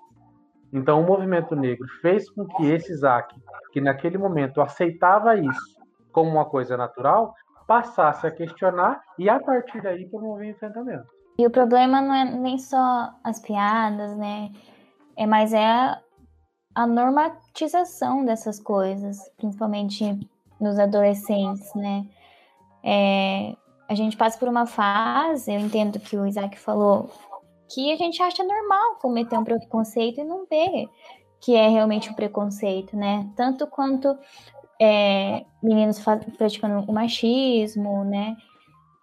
Então 0.71 1.01
o 1.01 1.05
movimento 1.05 1.55
negro 1.55 1.87
fez 2.01 2.29
com 2.29 2.45
que 2.45 2.65
esse 2.67 2.91
Isaac, 2.91 3.35
que 3.71 3.81
naquele 3.81 4.17
momento 4.17 4.61
aceitava 4.61 5.35
isso 5.35 5.79
como 6.11 6.29
uma 6.29 6.45
coisa 6.45 6.77
natural, 6.77 7.33
passasse 7.67 8.25
a 8.25 8.31
questionar 8.31 9.01
e 9.17 9.29
a 9.29 9.39
partir 9.39 9.81
daí 9.81 10.07
promover 10.09 10.49
enfrentamento. 10.49 11.07
E 11.37 11.45
o 11.45 11.49
problema 11.49 12.01
não 12.01 12.13
é 12.13 12.25
nem 12.25 12.57
só 12.57 13.11
as 13.23 13.39
piadas, 13.39 14.17
né? 14.17 14.51
É 15.15 15.25
mais 15.25 15.53
é 15.53 15.65
a, 15.65 15.99
a 16.75 16.87
normatização 16.87 18.25
dessas 18.25 18.59
coisas, 18.59 19.17
principalmente 19.37 20.19
nos 20.59 20.77
adolescentes, 20.77 21.73
né? 21.75 22.05
É, 22.83 23.55
a 23.87 23.95
gente 23.95 24.17
passa 24.17 24.37
por 24.37 24.47
uma 24.47 24.65
fase, 24.65 25.53
eu 25.53 25.59
entendo 25.59 25.99
que 25.99 26.17
o 26.17 26.25
Isaac 26.25 26.59
falou, 26.59 27.09
que 27.69 27.91
a 27.91 27.95
gente 27.95 28.21
acha 28.21 28.43
normal 28.43 28.95
cometer 28.95 29.37
um 29.37 29.43
preconceito 29.43 30.19
e 30.19 30.23
não 30.23 30.45
vê 30.45 30.89
que 31.39 31.55
é 31.55 31.69
realmente 31.69 32.09
um 32.09 32.13
preconceito, 32.13 32.97
né? 32.97 33.29
Tanto 33.35 33.65
quanto 33.67 34.17
é, 34.79 35.45
meninos 35.63 35.99
praticando 36.37 36.89
o 36.89 36.93
machismo, 36.93 38.03
né? 38.03 38.35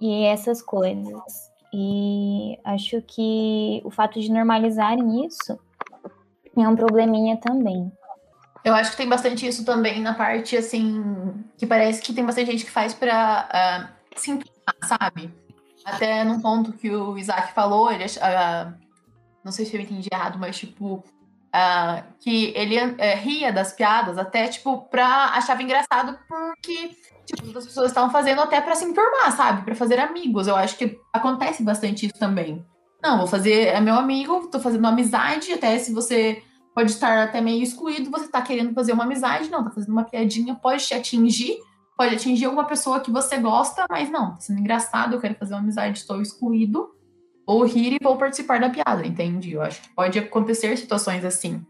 E 0.01 0.25
essas 0.25 0.61
coisas. 0.61 1.51
E 1.73 2.59
acho 2.65 3.01
que 3.03 3.81
o 3.85 3.91
fato 3.91 4.21
de 4.21 4.31
normalizarem 4.31 5.25
isso 5.25 5.59
é 6.57 6.69
um 6.69 6.77
probleminha 6.77 7.37
também. 7.37 7.91
Eu 8.65 8.75
acho 8.75 8.91
que 8.91 8.97
tem 8.97 9.09
bastante 9.09 9.47
isso 9.47 9.65
também 9.65 10.01
na 10.01 10.15
parte, 10.15 10.57
assim, 10.57 11.45
que 11.57 11.67
parece 11.67 12.03
que 12.03 12.13
tem 12.13 12.25
bastante 12.25 12.51
gente 12.51 12.65
que 12.65 12.71
faz 12.71 12.93
pra 12.93 13.49
uh, 13.49 14.19
se 14.19 14.39
sabe? 14.83 15.33
Até 15.87 16.25
num 16.25 16.41
ponto 16.41 16.73
que 16.73 16.91
o 16.91 17.17
Isaac 17.17 17.53
falou, 17.53 17.93
ele, 17.93 18.05
uh, 18.05 18.75
não 19.45 19.53
sei 19.53 19.65
se 19.65 19.77
eu 19.77 19.81
entendi 19.81 20.09
errado, 20.13 20.37
mas 20.37 20.59
tipo, 20.59 20.97
uh, 20.97 22.03
que 22.19 22.53
ele 22.57 22.77
uh, 22.77 22.97
ria 23.19 23.53
das 23.53 23.73
piadas 23.73 24.19
até, 24.19 24.49
tipo, 24.49 24.83
pra 24.91 25.31
achava 25.35 25.63
engraçado 25.63 26.19
porque 26.29 26.91
tipo, 27.25 27.57
as 27.57 27.65
pessoas 27.65 27.89
estavam 27.89 28.11
fazendo 28.11 28.41
até 28.41 28.61
para 28.61 28.75
se 28.75 28.85
enturmar, 28.85 29.31
sabe? 29.31 29.65
Para 29.65 29.75
fazer 29.77 30.01
amigos. 30.01 30.49
Eu 30.49 30.57
acho 30.57 30.77
que 30.77 30.99
acontece 31.13 31.63
bastante 31.63 32.07
isso 32.07 32.19
também. 32.19 32.65
Não, 33.03 33.19
vou 33.19 33.27
fazer, 33.27 33.69
é 33.69 33.81
meu 33.81 33.95
amigo, 33.95 34.49
tô 34.49 34.59
fazendo 34.59 34.81
uma 34.81 34.89
amizade, 34.89 35.53
até 35.53 35.79
se 35.79 35.93
você 35.93 36.43
pode 36.75 36.91
estar 36.91 37.23
até 37.23 37.41
meio 37.41 37.63
excluído, 37.63 38.11
você 38.11 38.29
tá 38.29 38.43
querendo 38.43 38.75
fazer 38.75 38.93
uma 38.93 39.05
amizade, 39.05 39.51
não, 39.51 39.65
tá 39.65 39.71
fazendo 39.71 39.93
uma 39.93 40.05
piadinha, 40.05 40.55
pode 40.55 40.85
te 40.85 40.95
atingir, 40.95 41.57
pode 41.97 42.15
atingir 42.15 42.45
alguma 42.45 42.67
pessoa 42.67 43.01
que 43.01 43.11
você 43.11 43.39
gosta, 43.39 43.87
mas 43.89 44.11
não, 44.11 44.33
tá 44.33 44.41
sendo 44.41 44.61
engraçado, 44.61 45.15
eu 45.15 45.21
quero 45.21 45.35
fazer 45.35 45.55
uma 45.55 45.61
amizade, 45.61 45.99
estou 45.99 46.21
excluído, 46.21 46.95
ou 47.47 47.65
rir 47.65 47.95
e 47.95 48.03
vou 48.03 48.19
participar 48.19 48.61
da 48.61 48.69
piada, 48.69 49.07
entende? 49.07 49.53
Eu 49.53 49.63
acho 49.63 49.81
que 49.83 49.95
pode 49.95 50.19
acontecer 50.19 50.77
situações 50.77 51.25
assim. 51.25 51.65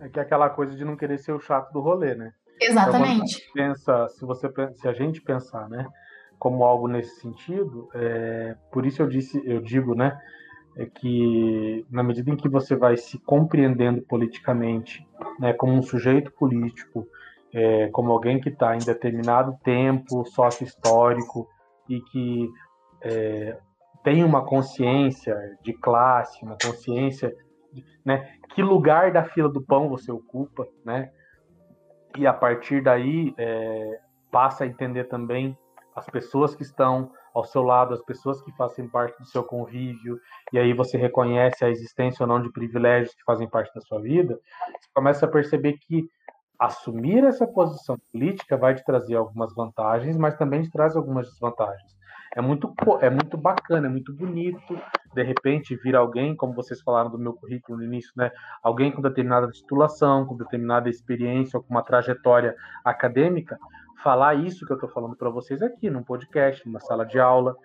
É 0.00 0.08
que 0.08 0.18
é 0.18 0.22
aquela 0.22 0.50
coisa 0.50 0.76
de 0.76 0.84
não 0.84 0.96
querer 0.96 1.18
ser 1.18 1.32
o 1.32 1.40
chato 1.40 1.72
do 1.72 1.80
rolê, 1.80 2.14
né? 2.14 2.32
Exatamente. 2.60 3.42
Então, 3.50 3.54
pensa, 3.54 4.08
se 4.08 4.24
você 4.24 4.48
se 4.74 4.88
a 4.88 4.92
gente 4.92 5.22
pensar, 5.22 5.68
né, 5.68 5.86
como 6.38 6.64
algo 6.64 6.88
nesse 6.88 7.20
sentido, 7.20 7.88
é, 7.94 8.56
por 8.70 8.84
isso 8.84 9.00
eu 9.00 9.08
disse, 9.08 9.40
eu 9.44 9.60
digo, 9.60 9.94
né, 9.94 10.18
é 10.76 10.84
que 10.84 11.86
na 11.90 12.02
medida 12.02 12.30
em 12.30 12.36
que 12.36 12.48
você 12.48 12.76
vai 12.76 12.96
se 12.96 13.18
compreendendo 13.18 14.02
politicamente, 14.02 15.06
né, 15.38 15.52
como 15.54 15.72
um 15.72 15.82
sujeito 15.82 16.30
político, 16.32 17.06
é, 17.56 17.88
como 17.88 18.12
alguém 18.12 18.38
que 18.38 18.50
está 18.50 18.76
em 18.76 18.80
determinado 18.80 19.56
tempo 19.64 20.26
sócio-histórico 20.26 21.48
e 21.88 22.02
que 22.02 22.50
é, 23.00 23.58
tem 24.04 24.22
uma 24.22 24.44
consciência 24.44 25.34
de 25.62 25.72
classe, 25.72 26.44
uma 26.44 26.58
consciência, 26.62 27.34
né, 28.04 28.30
que 28.54 28.62
lugar 28.62 29.10
da 29.10 29.24
fila 29.24 29.48
do 29.48 29.62
pão 29.62 29.88
você 29.88 30.12
ocupa, 30.12 30.68
né, 30.84 31.10
e 32.18 32.26
a 32.26 32.32
partir 32.32 32.82
daí 32.82 33.34
é, 33.38 34.00
passa 34.30 34.64
a 34.64 34.66
entender 34.66 35.04
também 35.04 35.56
as 35.94 36.04
pessoas 36.10 36.54
que 36.54 36.62
estão 36.62 37.10
ao 37.34 37.44
seu 37.44 37.62
lado, 37.62 37.94
as 37.94 38.02
pessoas 38.02 38.42
que 38.42 38.52
fazem 38.52 38.86
parte 38.86 39.18
do 39.18 39.26
seu 39.26 39.42
convívio, 39.42 40.20
e 40.52 40.58
aí 40.58 40.74
você 40.74 40.98
reconhece 40.98 41.64
a 41.64 41.70
existência 41.70 42.22
ou 42.22 42.28
não 42.28 42.42
de 42.42 42.52
privilégios 42.52 43.14
que 43.14 43.24
fazem 43.24 43.48
parte 43.48 43.74
da 43.74 43.80
sua 43.80 43.98
vida, 43.98 44.38
você 44.78 44.90
começa 44.94 45.24
a 45.24 45.30
perceber 45.30 45.78
que 45.78 46.06
assumir 46.58 47.24
essa 47.24 47.46
posição 47.46 47.96
política 48.12 48.56
vai 48.56 48.74
te 48.74 48.84
trazer 48.84 49.16
algumas 49.16 49.54
vantagens, 49.54 50.16
mas 50.16 50.34
também 50.36 50.62
te 50.62 50.70
traz 50.70 50.96
algumas 50.96 51.28
desvantagens. 51.28 51.96
É 52.34 52.40
muito, 52.40 52.72
é 53.00 53.08
muito 53.08 53.36
bacana, 53.38 53.86
é 53.86 53.90
muito 53.90 54.12
bonito, 54.12 54.78
de 55.14 55.22
repente, 55.22 55.74
vir 55.76 55.96
alguém, 55.96 56.36
como 56.36 56.52
vocês 56.52 56.82
falaram 56.82 57.10
do 57.10 57.18
meu 57.18 57.32
currículo 57.32 57.78
no 57.78 57.84
início, 57.84 58.12
né? 58.14 58.30
Alguém 58.62 58.92
com 58.92 59.00
determinada 59.00 59.48
titulação, 59.48 60.26
com 60.26 60.36
determinada 60.36 60.90
experiência, 60.90 61.58
com 61.58 61.70
uma 61.70 61.82
trajetória 61.82 62.54
acadêmica, 62.84 63.58
falar 64.02 64.34
isso 64.34 64.66
que 64.66 64.72
eu 64.72 64.76
estou 64.76 64.90
falando 64.90 65.16
para 65.16 65.30
vocês 65.30 65.62
aqui, 65.62 65.88
num 65.88 66.02
podcast, 66.02 66.66
numa 66.66 66.80
sala 66.80 67.06
de 67.06 67.18
aula, 67.18 67.56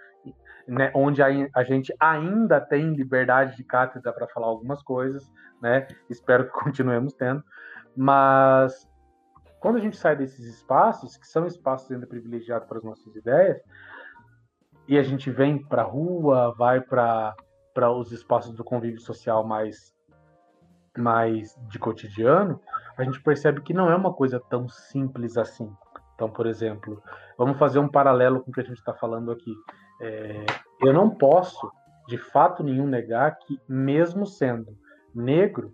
né, 0.68 0.92
onde 0.96 1.22
a, 1.22 1.64
gente 1.64 1.94
ainda 2.00 2.62
tem 2.62 2.94
liberdade 2.94 3.58
de 3.58 3.64
cátedra 3.64 4.14
para 4.14 4.28
falar 4.28 4.48
algumas 4.48 4.82
coisas, 4.82 5.30
né? 5.62 5.88
Espero 6.10 6.46
que 6.46 6.52
continuemos 6.64 7.14
tendo, 7.14 7.44
mas 7.96 8.88
quando 9.60 9.78
a 9.78 9.80
gente 9.80 9.96
sai 9.96 10.16
desses 10.16 10.46
espaços, 10.46 11.16
que 11.16 11.28
são 11.28 11.46
espaços 11.46 11.92
ainda 11.92 12.08
privilegiados 12.08 12.68
para 12.68 12.80
as 12.80 12.84
nossas 12.84 13.16
ideias, 13.16 13.62
e 14.88 14.98
a 14.98 15.04
gente 15.04 15.30
vem 15.30 15.64
para 15.64 15.84
a 15.84 15.86
rua, 15.86 16.54
vai 16.58 16.82
para 16.82 17.36
os 17.96 18.12
espaços 18.12 18.54
do 18.54 18.64
convívio 18.64 19.00
social 19.00 19.46
mais, 19.46 19.96
mais 20.98 21.56
de 21.70 21.78
cotidiano, 21.78 22.60
a 22.98 23.04
gente 23.04 23.22
percebe 23.22 23.62
que 23.62 23.74
não 23.74 23.90
é 23.90 23.96
uma 23.96 24.14
coisa 24.14 24.40
tão 24.40 24.68
simples 24.68 25.38
assim. 25.38 25.72
Então, 26.16 26.30
por 26.30 26.46
exemplo, 26.46 27.02
vamos 27.38 27.58
fazer 27.58 27.80
um 27.80 27.88
paralelo 27.88 28.42
com 28.42 28.52
o 28.52 28.54
que 28.54 28.60
a 28.62 28.64
gente 28.66 28.78
está 28.78 28.94
falando 28.94 29.32
aqui. 29.32 29.54
É, 30.02 30.46
eu 30.82 30.92
não 30.92 31.10
posso, 31.10 31.72
de 32.08 32.18
fato 32.18 32.64
nenhum, 32.64 32.88
negar 32.88 33.38
que, 33.38 33.60
mesmo 33.68 34.26
sendo 34.26 34.76
negro, 35.14 35.74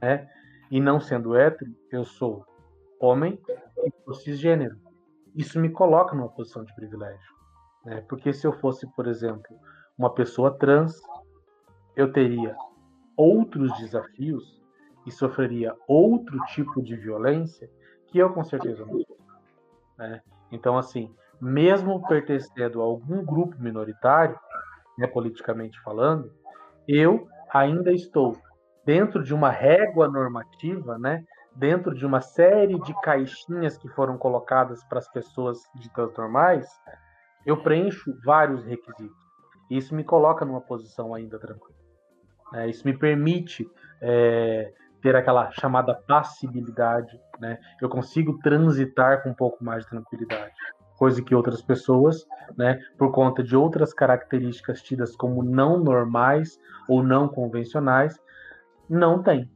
né, 0.00 0.28
e 0.70 0.80
não 0.80 1.00
sendo 1.00 1.36
hétero, 1.36 1.70
eu 1.90 2.04
sou 2.04 2.44
homem 3.00 3.40
e 3.84 3.92
sou 4.04 4.14
cisgênero. 4.14 4.76
Isso 5.34 5.60
me 5.60 5.70
coloca 5.70 6.14
numa 6.14 6.28
posição 6.28 6.64
de 6.64 6.74
privilégio. 6.74 7.34
Né? 7.84 8.04
Porque 8.08 8.32
se 8.32 8.46
eu 8.46 8.52
fosse, 8.52 8.86
por 8.94 9.06
exemplo, 9.06 9.56
uma 9.96 10.12
pessoa 10.12 10.56
trans, 10.56 11.00
eu 11.94 12.12
teria 12.12 12.56
outros 13.16 13.72
desafios 13.78 14.62
e 15.06 15.10
sofreria 15.10 15.74
outro 15.86 16.38
tipo 16.46 16.82
de 16.82 16.96
violência 16.96 17.70
que 18.08 18.18
eu 18.18 18.32
com 18.32 18.44
certeza 18.44 18.84
não 18.84 19.00
sou. 19.00 19.18
Né? 19.98 20.20
Então, 20.50 20.76
assim, 20.76 21.14
mesmo 21.40 22.06
pertencendo 22.06 22.80
a 22.80 22.84
algum 22.84 23.24
grupo 23.24 23.56
minoritário, 23.58 24.38
né, 24.98 25.06
politicamente 25.06 25.80
falando, 25.82 26.32
eu 26.88 27.28
ainda 27.50 27.92
estou 27.92 28.36
dentro 28.86 29.24
de 29.24 29.34
uma 29.34 29.50
régua 29.50 30.08
normativa, 30.08 30.96
né, 30.96 31.24
dentro 31.56 31.92
de 31.92 32.06
uma 32.06 32.20
série 32.20 32.78
de 32.80 32.94
caixinhas 33.00 33.76
que 33.76 33.88
foram 33.88 34.16
colocadas 34.16 34.84
para 34.84 35.00
as 35.00 35.08
pessoas 35.10 35.58
ditas 35.74 36.16
normais, 36.16 36.68
eu 37.44 37.56
preencho 37.56 38.16
vários 38.24 38.64
requisitos. 38.64 39.26
Isso 39.68 39.92
me 39.94 40.04
coloca 40.04 40.44
numa 40.44 40.60
posição 40.60 41.12
ainda 41.12 41.36
tranquila. 41.38 41.76
É, 42.54 42.68
isso 42.68 42.86
me 42.86 42.96
permite 42.96 43.68
é, 44.00 44.72
ter 45.02 45.16
aquela 45.16 45.50
chamada 45.50 45.92
passibilidade. 45.92 47.20
Né? 47.40 47.58
Eu 47.82 47.88
consigo 47.88 48.38
transitar 48.38 49.24
com 49.24 49.30
um 49.30 49.34
pouco 49.34 49.64
mais 49.64 49.82
de 49.82 49.90
tranquilidade. 49.90 50.54
Coisa 50.96 51.20
que 51.22 51.34
outras 51.34 51.60
pessoas, 51.60 52.24
né, 52.56 52.80
por 52.96 53.10
conta 53.10 53.42
de 53.42 53.56
outras 53.56 53.92
características 53.92 54.80
tidas 54.80 55.14
como 55.16 55.42
não 55.42 55.78
normais 55.78 56.58
ou 56.88 57.02
não 57.02 57.28
convencionais, 57.28 58.18
não 58.88 59.22
têm. 59.22 59.50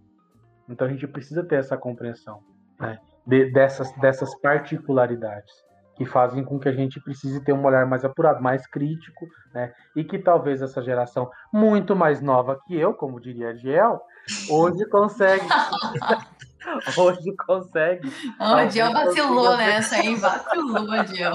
Então 0.69 0.87
a 0.87 0.91
gente 0.91 1.07
precisa 1.07 1.45
ter 1.45 1.57
essa 1.57 1.77
compreensão. 1.77 2.41
Né? 2.79 2.99
de, 3.27 3.51
dessas, 3.53 3.93
dessas 3.97 4.35
particularidades 4.41 5.53
que 5.97 6.07
fazem 6.07 6.43
com 6.43 6.59
que 6.59 6.69
a 6.69 6.73
gente 6.73 6.99
precise 7.01 7.45
ter 7.45 7.53
um 7.53 7.65
olhar 7.65 7.87
mais 7.87 8.05
apurado, 8.05 8.43
mais 8.43 8.67
crítico, 8.67 9.27
né? 9.53 9.71
E 9.95 10.03
que 10.03 10.19
talvez 10.19 10.63
essa 10.63 10.83
geração 10.83 11.31
muito 11.53 11.95
mais 11.95 12.23
nova 12.23 12.59
que 12.67 12.75
eu, 12.75 12.95
como 12.95 13.21
diria 13.21 13.51
a 13.51 13.55
Giel, 13.55 14.01
hoje 14.49 14.89
consegue. 14.89 15.45
hoje 16.97 17.37
consegue. 17.47 18.11
Oh, 18.41 18.67
o 18.67 18.71
Giel 18.71 18.93
vacilou 18.93 19.57
nessa, 19.59 19.99
hein? 19.99 20.17
Vacilou, 20.17 21.07
Giel. 21.07 21.35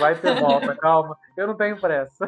Vai 0.00 0.14
ter 0.14 0.40
volta, 0.40 0.74
calma. 0.76 1.16
Eu 1.36 1.46
não 1.46 1.56
tenho 1.56 1.78
pressa. 1.78 2.26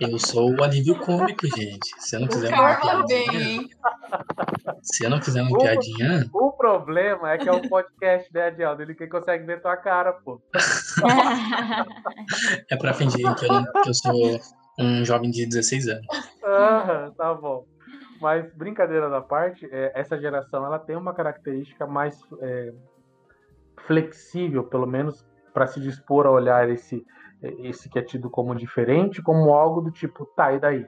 Eu 0.00 0.18
sou 0.18 0.54
o 0.54 0.62
alívio 0.62 0.98
cômico, 0.98 1.46
gente. 1.46 1.90
Se 1.98 2.16
eu 2.16 2.20
não 2.20 2.28
quiser 2.28 2.54
uma 2.54 2.76
piadinha. 2.76 3.68
Se 4.82 5.04
eu 5.04 5.10
não 5.10 5.20
quiser 5.20 5.42
uma 5.42 5.56
o, 5.56 5.58
piadinha. 5.58 6.26
O 6.32 6.52
problema 6.52 7.32
é 7.32 7.38
que 7.38 7.48
é 7.48 7.52
um 7.52 7.68
podcast, 7.68 8.32
né, 8.32 8.46
Adialdo? 8.46 8.82
Ele 8.82 8.94
que 8.94 9.06
consegue 9.06 9.44
ver 9.44 9.60
tua 9.60 9.76
cara, 9.76 10.12
pô. 10.12 10.40
é 12.70 12.76
pra 12.76 12.94
fingir 12.94 13.34
que 13.34 13.44
eu, 13.44 13.82
que 13.82 13.88
eu 13.88 13.94
sou 13.94 14.40
um 14.78 15.04
jovem 15.04 15.30
de 15.30 15.46
16 15.46 15.88
anos. 15.88 16.06
Ah, 16.44 17.10
tá 17.16 17.34
bom. 17.34 17.66
Mas, 18.20 18.52
brincadeira 18.54 19.10
da 19.10 19.20
parte, 19.20 19.68
é, 19.70 19.92
essa 19.94 20.18
geração 20.18 20.64
ela 20.64 20.78
tem 20.78 20.96
uma 20.96 21.12
característica 21.12 21.86
mais 21.86 22.18
é, 22.40 22.72
flexível, 23.86 24.64
pelo 24.64 24.86
menos 24.86 25.24
para 25.52 25.66
se 25.66 25.80
dispor 25.80 26.26
a 26.26 26.30
olhar 26.30 26.68
esse, 26.68 27.04
esse 27.58 27.88
que 27.88 27.98
é 27.98 28.02
tido 28.02 28.30
como 28.30 28.54
diferente, 28.54 29.22
como 29.22 29.52
algo 29.52 29.80
do 29.80 29.90
tipo, 29.90 30.24
tá, 30.36 30.52
e 30.52 30.60
daí? 30.60 30.86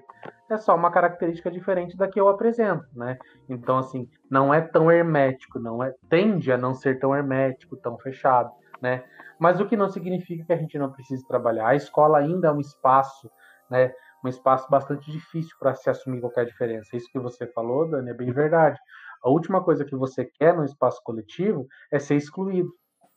É 0.50 0.56
só 0.56 0.74
uma 0.74 0.90
característica 0.90 1.50
diferente 1.50 1.96
da 1.96 2.08
que 2.08 2.20
eu 2.20 2.28
apresento, 2.28 2.86
né? 2.94 3.18
Então, 3.48 3.78
assim, 3.78 4.08
não 4.30 4.52
é 4.52 4.60
tão 4.60 4.90
hermético, 4.90 5.58
não 5.58 5.82
é, 5.82 5.92
tende 6.08 6.52
a 6.52 6.56
não 6.56 6.72
ser 6.72 6.98
tão 6.98 7.14
hermético, 7.14 7.76
tão 7.76 7.98
fechado, 7.98 8.50
né? 8.80 9.04
Mas 9.38 9.60
o 9.60 9.66
que 9.66 9.76
não 9.76 9.88
significa 9.88 10.44
que 10.44 10.52
a 10.52 10.56
gente 10.56 10.78
não 10.78 10.90
precise 10.90 11.26
trabalhar. 11.26 11.68
A 11.68 11.74
escola 11.74 12.18
ainda 12.18 12.48
é 12.48 12.52
um 12.52 12.60
espaço, 12.60 13.30
né? 13.70 13.92
Um 14.24 14.28
espaço 14.28 14.68
bastante 14.70 15.10
difícil 15.10 15.54
para 15.58 15.74
se 15.74 15.90
assumir 15.90 16.20
qualquer 16.20 16.46
diferença. 16.46 16.96
Isso 16.96 17.10
que 17.12 17.18
você 17.18 17.46
falou, 17.48 17.88
Dani, 17.88 18.10
é 18.10 18.14
bem 18.14 18.32
verdade. 18.32 18.78
A 19.22 19.28
última 19.28 19.62
coisa 19.62 19.84
que 19.84 19.96
você 19.96 20.24
quer 20.24 20.56
no 20.56 20.64
espaço 20.64 21.00
coletivo 21.04 21.66
é 21.92 21.98
ser 21.98 22.16
excluído. 22.16 22.70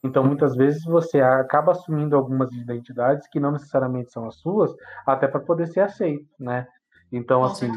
Então, 0.03 0.23
muitas 0.23 0.55
vezes 0.55 0.83
você 0.85 1.19
acaba 1.19 1.73
assumindo 1.73 2.15
algumas 2.15 2.51
identidades 2.53 3.27
que 3.27 3.39
não 3.39 3.51
necessariamente 3.51 4.11
são 4.11 4.27
as 4.27 4.35
suas, 4.35 4.73
até 5.05 5.27
para 5.27 5.41
poder 5.41 5.67
ser 5.67 5.81
aceito, 5.81 6.25
né? 6.39 6.65
Então, 7.11 7.41
Com 7.41 7.47
assim, 7.47 7.71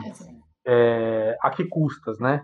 é, 0.64 1.36
a 1.40 1.50
que 1.50 1.64
custas, 1.64 2.18
né? 2.18 2.42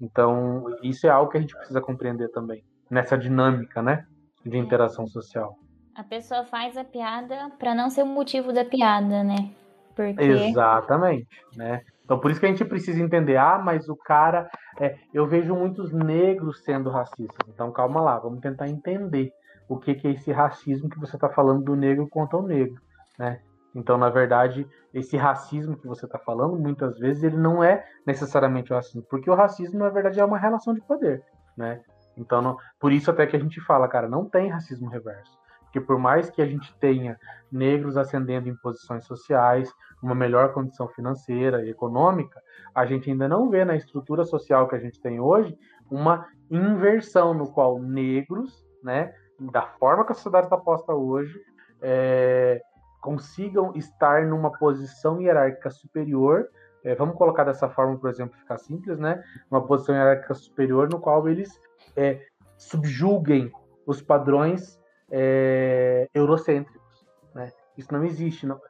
Então, 0.00 0.64
isso 0.82 1.06
é 1.06 1.10
algo 1.10 1.30
que 1.30 1.38
a 1.38 1.40
gente 1.40 1.56
precisa 1.56 1.80
compreender 1.80 2.28
também, 2.28 2.64
nessa 2.90 3.16
dinâmica, 3.16 3.82
né? 3.82 4.06
De 4.44 4.56
interação 4.56 5.06
social. 5.06 5.56
A 5.94 6.04
pessoa 6.04 6.44
faz 6.44 6.76
a 6.76 6.84
piada 6.84 7.50
para 7.58 7.74
não 7.74 7.90
ser 7.90 8.02
o 8.02 8.06
motivo 8.06 8.52
da 8.52 8.64
piada, 8.64 9.22
né? 9.22 9.50
Porque 9.94 10.22
Exatamente, 10.22 11.28
né? 11.54 11.82
Então, 12.12 12.20
por 12.20 12.30
isso 12.30 12.40
que 12.40 12.44
a 12.44 12.50
gente 12.50 12.62
precisa 12.66 13.00
entender, 13.00 13.38
ah, 13.38 13.58
mas 13.58 13.88
o 13.88 13.96
cara, 13.96 14.46
é, 14.78 14.96
eu 15.14 15.26
vejo 15.26 15.56
muitos 15.56 15.94
negros 15.94 16.62
sendo 16.62 16.90
racistas. 16.90 17.48
Então, 17.48 17.72
calma 17.72 18.02
lá, 18.02 18.18
vamos 18.18 18.40
tentar 18.40 18.68
entender 18.68 19.32
o 19.66 19.78
que, 19.78 19.94
que 19.94 20.06
é 20.06 20.10
esse 20.10 20.30
racismo 20.30 20.90
que 20.90 21.00
você 21.00 21.16
está 21.16 21.30
falando 21.30 21.64
do 21.64 21.74
negro 21.74 22.06
contra 22.10 22.36
o 22.36 22.46
negro, 22.46 22.78
né? 23.18 23.40
Então, 23.74 23.96
na 23.96 24.10
verdade, 24.10 24.68
esse 24.92 25.16
racismo 25.16 25.74
que 25.74 25.86
você 25.86 26.04
está 26.04 26.18
falando, 26.18 26.58
muitas 26.58 26.98
vezes, 26.98 27.22
ele 27.22 27.38
não 27.38 27.64
é 27.64 27.82
necessariamente 28.06 28.70
o 28.74 28.76
racismo, 28.76 29.02
porque 29.08 29.30
o 29.30 29.34
racismo, 29.34 29.78
na 29.78 29.88
verdade, 29.88 30.20
é 30.20 30.24
uma 30.24 30.36
relação 30.36 30.74
de 30.74 30.82
poder, 30.82 31.22
né? 31.56 31.80
Então, 32.18 32.42
não- 32.42 32.58
por 32.78 32.92
isso 32.92 33.10
até 33.10 33.26
que 33.26 33.36
a 33.36 33.40
gente 33.40 33.58
fala, 33.62 33.88
cara, 33.88 34.06
não 34.06 34.28
tem 34.28 34.50
racismo 34.50 34.90
reverso. 34.90 35.32
Porque 35.62 35.80
por 35.80 35.98
mais 35.98 36.28
que 36.28 36.42
a 36.42 36.46
gente 36.46 36.76
tenha 36.78 37.16
negros 37.50 37.96
ascendendo 37.96 38.50
em 38.50 38.56
posições 38.56 39.06
sociais, 39.06 39.72
uma 40.02 40.14
melhor 40.14 40.52
condição 40.52 40.88
financeira 40.88 41.64
e 41.64 41.70
econômica, 41.70 42.42
a 42.74 42.84
gente 42.84 43.10
ainda 43.10 43.28
não 43.28 43.48
vê 43.48 43.64
na 43.64 43.76
estrutura 43.76 44.24
social 44.24 44.68
que 44.68 44.74
a 44.74 44.80
gente 44.80 45.00
tem 45.00 45.20
hoje 45.20 45.56
uma 45.90 46.26
inversão 46.50 47.32
no 47.32 47.50
qual 47.52 47.78
negros, 47.78 48.66
né, 48.82 49.14
da 49.38 49.62
forma 49.62 50.04
que 50.04 50.12
a 50.12 50.14
sociedade 50.14 50.46
está 50.46 50.56
posta 50.56 50.92
hoje, 50.92 51.38
é, 51.80 52.60
consigam 53.00 53.72
estar 53.74 54.24
numa 54.26 54.52
posição 54.52 55.20
hierárquica 55.20 55.70
superior. 55.70 56.48
é, 56.84 56.94
vamos 56.94 57.16
colocar 57.16 57.44
dessa 57.44 57.68
forma, 57.68 57.96
por 57.96 58.10
exemplo, 58.10 58.38
ficar 58.38 58.58
simples, 58.58 58.98
né? 58.98 59.22
Uma 59.50 59.64
posição 59.64 59.94
hierárquica 59.94 60.34
superior 60.34 60.88
no 60.88 60.98
qual 60.98 61.28
eles 61.28 61.60
é, 61.96 62.20
subjuguem 62.56 63.52
os 63.86 64.00
padrões 64.02 64.80
é, 65.10 66.08
eurocêntricos. 66.14 67.06
Né? 67.34 67.52
Isso 67.76 67.92
não 67.92 68.04
existe. 68.04 68.46
Não, 68.46 68.60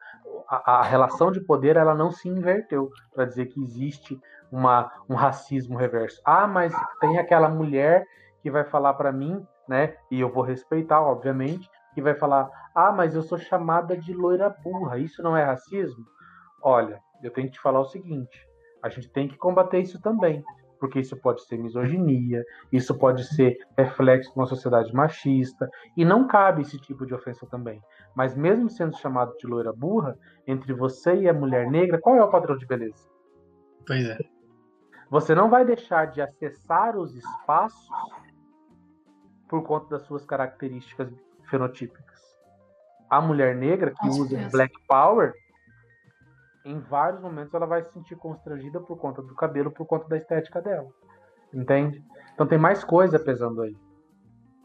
a, 0.52 0.80
a, 0.80 0.82
relação 0.82 1.32
de 1.32 1.40
poder 1.40 1.76
ela 1.76 1.94
não 1.94 2.10
se 2.10 2.28
inverteu 2.28 2.90
para 3.14 3.24
dizer 3.24 3.46
que 3.46 3.62
existe 3.62 4.20
uma, 4.50 4.92
um 5.08 5.14
racismo 5.14 5.78
reverso. 5.78 6.20
Ah, 6.22 6.46
mas 6.46 6.74
tem 7.00 7.18
aquela 7.18 7.48
mulher 7.48 8.06
que 8.42 8.50
vai 8.50 8.62
falar 8.62 8.92
para 8.92 9.10
mim, 9.10 9.46
né? 9.66 9.96
E 10.10 10.20
eu 10.20 10.30
vou 10.30 10.42
respeitar, 10.42 11.00
obviamente, 11.00 11.70
que 11.94 12.02
vai 12.02 12.14
falar: 12.14 12.50
ah, 12.74 12.92
mas 12.92 13.14
eu 13.14 13.22
sou 13.22 13.38
chamada 13.38 13.96
de 13.96 14.12
loira 14.12 14.50
burra. 14.50 14.98
Isso 14.98 15.22
não 15.22 15.34
é 15.34 15.42
racismo? 15.42 16.04
Olha, 16.60 17.00
eu 17.22 17.30
tenho 17.30 17.46
que 17.46 17.54
te 17.54 17.60
falar 17.60 17.80
o 17.80 17.86
seguinte: 17.86 18.46
a 18.82 18.90
gente 18.90 19.08
tem 19.08 19.28
que 19.28 19.38
combater 19.38 19.78
isso 19.78 20.02
também 20.02 20.44
porque 20.82 20.98
isso 20.98 21.16
pode 21.16 21.46
ser 21.46 21.58
misoginia, 21.58 22.44
isso 22.72 22.92
pode 22.98 23.22
ser 23.36 23.56
reflexo 23.78 24.32
de 24.32 24.36
uma 24.36 24.46
sociedade 24.46 24.92
machista, 24.92 25.70
e 25.96 26.04
não 26.04 26.26
cabe 26.26 26.62
esse 26.62 26.76
tipo 26.76 27.06
de 27.06 27.14
ofensa 27.14 27.46
também. 27.46 27.80
Mas 28.16 28.34
mesmo 28.34 28.68
sendo 28.68 28.98
chamado 28.98 29.32
de 29.36 29.46
loira 29.46 29.72
burra, 29.72 30.18
entre 30.44 30.72
você 30.72 31.14
e 31.14 31.28
a 31.28 31.32
mulher 31.32 31.70
negra, 31.70 32.00
qual 32.00 32.16
é 32.16 32.24
o 32.24 32.28
padrão 32.28 32.56
de 32.56 32.66
beleza? 32.66 33.08
Pois 33.86 34.04
é. 34.04 34.18
Você 35.08 35.36
não 35.36 35.48
vai 35.48 35.64
deixar 35.64 36.06
de 36.06 36.20
acessar 36.20 36.96
os 36.96 37.14
espaços 37.14 37.88
por 39.48 39.62
conta 39.62 39.90
das 39.90 40.02
suas 40.02 40.26
características 40.26 41.14
fenotípicas. 41.48 42.20
A 43.08 43.20
mulher 43.20 43.54
negra 43.54 43.92
que 43.92 43.98
Com 43.98 44.08
usa 44.08 44.30
certeza. 44.30 44.50
black 44.50 44.74
power, 44.88 45.32
em 46.64 46.78
vários 46.78 47.20
momentos 47.20 47.52
ela 47.54 47.66
vai 47.66 47.82
se 47.82 47.92
sentir 47.92 48.16
constrangida 48.16 48.80
por 48.80 48.96
conta 48.96 49.22
do 49.22 49.34
cabelo, 49.34 49.70
por 49.70 49.86
conta 49.86 50.08
da 50.08 50.16
estética 50.16 50.60
dela. 50.60 50.88
Entende? 51.52 52.02
Então 52.34 52.46
tem 52.46 52.58
mais 52.58 52.82
coisa 52.82 53.18
pesando 53.18 53.62
aí. 53.62 53.76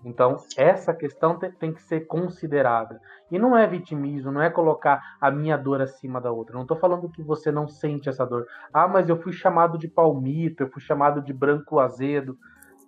Então, 0.06 0.38
essa 0.56 0.94
questão 0.94 1.38
te- 1.38 1.52
tem 1.54 1.74
que 1.74 1.82
ser 1.82 2.02
considerada. 2.02 3.02
E 3.32 3.38
não 3.40 3.58
é 3.58 3.66
vitimismo, 3.68 4.32
não 4.32 4.42
é 4.42 4.50
colocar 4.50 5.02
a 5.20 5.30
minha 5.32 5.58
dor 5.58 5.82
acima 5.82 6.22
da 6.22 6.32
outra. 6.32 6.54
Não 6.54 6.62
estou 6.62 6.78
falando 6.78 7.10
que 7.10 7.22
você 7.22 7.52
não 7.52 7.68
sente 7.68 8.08
essa 8.08 8.26
dor. 8.26 8.46
Ah, 8.72 8.88
mas 8.88 9.10
eu 9.10 9.22
fui 9.22 9.34
chamado 9.34 9.78
de 9.78 9.88
palmito, 9.88 10.64
eu 10.64 10.70
fui 10.70 10.82
chamado 10.82 11.22
de 11.22 11.34
branco 11.34 11.80
azedo. 11.80 12.38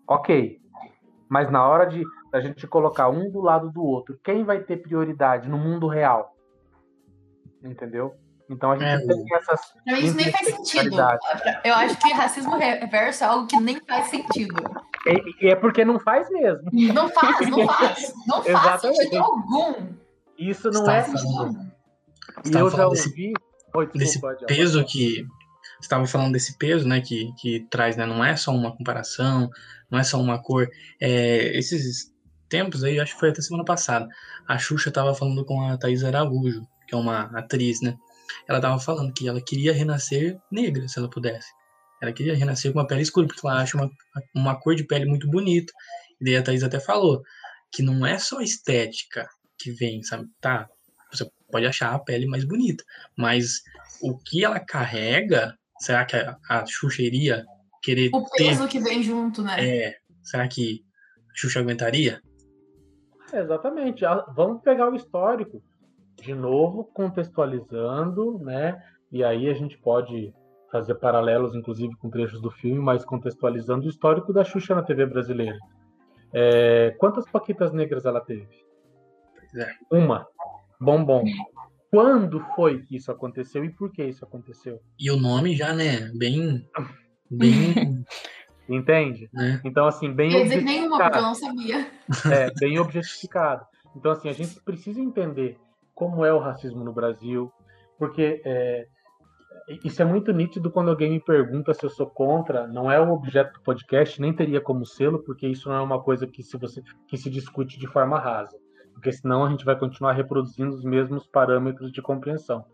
Ok. 0.08 0.62
Mas 1.28 1.52
na 1.52 1.68
hora 1.68 1.86
de 1.86 2.04
a 2.32 2.40
gente 2.40 2.66
colocar 2.68 3.10
um 3.10 3.30
do 3.30 3.42
lado 3.42 3.72
do 3.72 3.84
outro, 3.84 4.18
quem 4.24 4.44
vai 4.44 4.62
ter 4.64 4.78
prioridade 4.78 5.50
no 5.50 5.58
mundo 5.58 5.88
real? 5.88 6.36
Entendeu? 7.62 8.16
Então 8.50 8.72
a 8.72 8.78
gente 8.78 9.04
É, 9.04 9.08
tem 9.08 9.26
essas. 9.36 9.62
Pra 9.86 9.94
mim, 9.96 10.06
isso 10.06 10.16
nem 10.16 10.32
faz 10.32 10.46
sentido. 10.48 10.88
interseccionalidades. 10.88 11.62
Eu 11.64 11.74
acho 11.76 11.98
que 11.98 12.10
racismo 12.14 12.58
reverso 12.58 13.24
é 13.24 13.28
algo 13.28 13.48
que 13.48 13.60
nem 13.60 13.80
faz 13.88 14.08
sentido. 14.10 14.56
E, 15.06 15.46
e 15.46 15.50
é 15.50 15.56
porque 15.56 15.86
não 15.86 16.00
faz 16.00 16.30
mesmo. 16.32 16.70
Não 16.72 17.10
faz, 17.10 17.48
não 17.48 17.68
faz. 17.70 18.14
Não 18.28 18.42
faz 18.44 18.82
sentido 18.82 19.18
algum. 19.18 19.88
Isso 20.38 20.70
não 20.72 20.90
é. 20.90 21.04
falando- 21.04 21.72
E 22.46 22.52
eu 22.56 22.70
já 22.70 22.88
ouvi. 22.88 23.34
Oi, 23.76 23.88
desculpa, 23.94 24.30
desse 24.34 24.44
Adiel. 24.46 24.48
peso 24.48 24.86
que 24.86 25.24
você 25.24 25.82
estava 25.82 26.06
falando 26.08 26.34
desse 26.34 26.58
peso, 26.58 26.88
né, 26.88 27.02
que, 27.02 27.32
que 27.40 27.68
traz, 27.70 27.96
né, 27.96 28.06
não 28.06 28.26
é 28.26 28.36
só 28.36 28.52
uma 28.52 28.76
comparação, 28.76 29.48
não 29.92 30.00
é 30.00 30.04
só 30.04 30.20
uma 30.20 30.42
cor. 30.42 30.68
É, 31.00 31.56
esses 31.58 32.12
tempos 32.50 32.84
aí, 32.84 33.00
acho 33.00 33.14
que 33.14 33.20
foi 33.20 33.30
até 33.30 33.42
semana 33.42 33.64
passada, 33.64 34.08
a 34.48 34.58
Xuxa 34.58 34.90
estava 34.90 35.14
falando 35.14 35.46
com 35.46 35.62
a 35.70 35.78
Thaís 35.78 36.04
Araújo, 36.04 36.64
que 36.88 36.96
é 36.96 36.98
uma 36.98 37.26
atriz, 37.38 37.80
né? 37.82 37.96
Ela 38.48 38.60
estava 38.60 38.80
falando 38.80 39.14
que 39.14 39.28
ela 39.28 39.42
queria 39.42 39.74
renascer 39.74 40.40
negra, 40.52 40.88
se 40.88 40.98
ela 41.00 41.10
pudesse. 41.10 41.50
Ela 42.02 42.14
queria 42.14 42.36
renascer 42.36 42.72
com 42.72 42.80
uma 42.80 42.88
pele 42.88 43.02
escura, 43.02 43.28
porque 43.28 43.46
ela 43.46 43.62
acha 43.62 43.76
uma, 43.78 43.90
uma 44.34 44.60
cor 44.60 44.76
de 44.76 44.84
pele 44.86 45.06
muito 45.06 45.30
bonita. 45.30 45.72
E 46.20 46.26
daí 46.26 46.36
a 46.38 46.44
Thaís 46.44 46.64
até 46.64 46.80
falou 46.80 47.22
que 47.72 47.84
não 47.84 48.06
é 48.06 48.18
só 48.18 48.42
estética 48.42 49.28
que 49.58 49.72
vem, 49.72 50.02
sabe? 50.04 50.28
Tá, 50.40 50.70
você 51.12 51.30
pode 51.52 51.66
achar 51.66 51.94
a 51.94 52.00
pele 52.00 52.26
mais 52.26 52.46
bonita, 52.46 52.84
mas 53.18 53.62
o 54.02 54.18
que 54.18 54.46
ela 54.46 54.60
carrega, 54.60 55.58
será 55.80 56.06
que 56.06 56.16
a, 56.16 56.38
a 56.50 56.66
Xuxa 56.66 57.02
iria 57.02 57.46
querer 57.82 58.10
O 58.14 58.24
ter? 58.32 58.46
peso 58.50 58.68
que 58.68 58.80
vem 58.80 59.04
junto, 59.04 59.42
né? 59.42 59.56
É, 59.60 59.98
será 60.24 60.48
que 60.48 60.84
a 61.34 61.38
Xuxa 61.38 61.60
aguentaria? 61.60 62.22
É, 63.34 63.42
Exatamente. 63.42 64.06
Ah, 64.06 64.26
Vamos 64.36 64.62
pegar 64.62 64.90
o 64.90 64.96
histórico 64.96 65.62
de 66.22 66.34
novo, 66.34 66.84
contextualizando, 66.94 68.40
né? 68.40 68.82
E 69.12 69.24
aí 69.24 69.50
a 69.50 69.54
gente 69.54 69.78
pode 69.78 70.34
fazer 70.72 70.96
paralelos, 70.96 71.56
inclusive, 71.56 71.96
com 71.98 72.10
trechos 72.10 72.42
do 72.42 72.52
filme, 72.52 72.80
mas 72.80 73.04
contextualizando 73.04 73.86
o 73.86 73.90
histórico 73.90 74.32
da 74.32 74.44
Xuxa 74.44 74.76
na 74.76 74.84
TV 74.84 75.06
brasileira. 75.06 75.58
É, 76.34 76.96
quantas 77.00 77.30
paquitas 77.30 77.74
negras 77.74 78.06
ela 78.06 78.22
teve? 78.22 78.48
É. 79.56 79.68
Uma. 79.92 80.28
Bombom. 80.80 81.24
Quando 81.90 82.40
foi 82.56 82.84
que 82.84 82.98
isso 82.98 83.12
aconteceu 83.12 83.66
e 83.66 83.72
por 83.72 83.92
que 83.92 84.04
isso 84.04 84.24
aconteceu? 84.24 84.80
E 85.00 85.10
o 85.10 85.18
nome 85.18 85.56
já, 85.56 85.74
né? 85.74 86.12
Bem. 86.16 86.68
Bem. 87.32 88.04
Entende? 88.68 89.28
né? 89.34 89.60
Então, 89.66 89.88
assim, 89.88 90.14
bem 90.14 90.30
Quer 90.30 90.44
dizer 90.44 90.62
nenhuma, 90.62 90.98
porque 90.98 91.18
eu 91.18 91.22
não 91.24 91.36
sabia. 91.36 91.92
É, 92.32 92.52
bem 92.60 92.78
objetificado. 92.80 93.66
Então, 93.96 94.12
assim, 94.12 94.30
a 94.30 94.34
gente 94.34 94.60
precisa 94.62 95.02
entender 95.02 95.60
como 96.00 96.24
é 96.24 96.34
o 96.34 96.40
racismo 96.40 96.82
no 96.82 96.94
Brasil, 96.94 97.52
porque 97.98 98.42
é, 98.46 98.88
isso 99.84 100.02
é 100.02 100.06
muito 100.06 100.32
nítido 100.32 100.72
quando 100.72 100.90
alguém 100.90 101.12
me 101.12 101.20
pergunta 101.20 101.74
se 101.74 101.86
eu 101.86 101.90
sou 101.90 102.08
contra. 102.08 102.66
Não 102.66 102.90
é 102.90 102.98
o 103.00 103.12
objeto 103.12 103.54
do 103.54 103.62
podcast, 103.62 104.20
nem 104.22 104.34
teria 104.34 104.62
como 104.62 104.86
selo, 104.86 105.20
porque 105.20 105.46
isso 105.46 105.68
não 105.68 105.76
é 105.76 105.82
uma 105.82 106.02
coisa 106.02 106.26
que 106.26 106.42
se 106.42 106.58
você 106.58 106.82
que 107.06 107.18
se 107.18 107.30
discute 107.30 107.78
de 107.78 107.86
forma 107.86 108.18
rasa, 108.18 108.58
porque 108.94 109.12
senão 109.12 109.44
a 109.44 109.50
gente 109.50 109.66
vai 109.66 109.78
continuar 109.78 110.14
reproduzindo 110.14 110.74
os 110.74 110.86
mesmos 110.86 111.28
parâmetros 111.28 111.92
de 111.92 112.02
compreensão. 112.02 112.66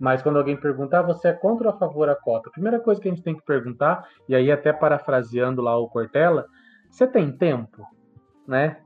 Mas 0.00 0.20
quando 0.20 0.38
alguém 0.38 0.56
perguntar, 0.56 0.98
ah, 0.98 1.02
você 1.02 1.28
é 1.28 1.32
contra 1.32 1.68
ou 1.68 1.74
a 1.74 1.78
favor 1.78 2.08
da 2.08 2.16
cota? 2.16 2.48
A 2.48 2.52
primeira 2.52 2.80
coisa 2.80 3.00
que 3.00 3.06
a 3.06 3.12
gente 3.12 3.22
tem 3.22 3.36
que 3.36 3.44
perguntar, 3.44 4.04
e 4.28 4.34
aí 4.34 4.50
até 4.50 4.72
parafraseando 4.72 5.62
lá 5.62 5.78
o 5.78 5.88
Cortella, 5.88 6.46
você 6.90 7.06
tem 7.06 7.30
tempo, 7.30 7.86
né, 8.48 8.80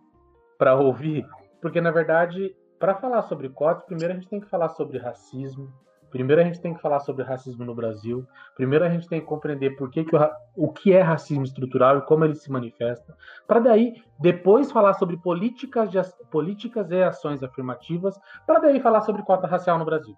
para 0.59 0.77
ouvir? 0.77 1.27
Porque 1.63 1.81
na 1.81 1.91
verdade, 1.91 2.55
para 2.79 2.95
falar 2.95 3.23
sobre 3.23 3.49
cotas, 3.49 3.85
primeiro 3.85 4.13
a 4.13 4.17
gente 4.17 4.29
tem 4.29 4.41
que 4.41 4.49
falar 4.49 4.69
sobre 4.71 4.99
racismo. 4.99 5.73
Primeiro 6.11 6.41
a 6.41 6.45
gente 6.45 6.61
tem 6.61 6.73
que 6.73 6.81
falar 6.81 7.01
sobre 7.01 7.23
racismo 7.23 7.65
no 7.65 7.75
Brasil. 7.75 8.27
Primeiro 8.55 8.85
a 8.85 8.89
gente 8.89 9.07
tem 9.09 9.21
que 9.21 9.27
compreender 9.27 9.77
por 9.77 9.91
que, 9.91 10.05
que 10.05 10.17
o, 10.17 10.31
o 10.57 10.73
que 10.73 10.93
é 10.93 11.03
racismo 11.03 11.45
estrutural 11.45 11.99
e 11.99 12.03
como 12.03 12.25
ele 12.25 12.35
se 12.35 12.51
manifesta. 12.51 13.15
Para 13.47 13.61
daí 13.61 14.03
depois 14.19 14.73
falar 14.73 14.95
sobre 14.95 15.19
políticas, 15.19 15.91
de, 15.91 16.01
políticas 16.31 16.91
e 16.91 17.03
ações 17.03 17.43
afirmativas. 17.43 18.19
Para 18.47 18.61
daí 18.61 18.81
falar 18.81 19.03
sobre 19.03 19.23
cota 19.23 19.47
racial 19.47 19.79
no 19.79 19.85
Brasil. 19.85 20.17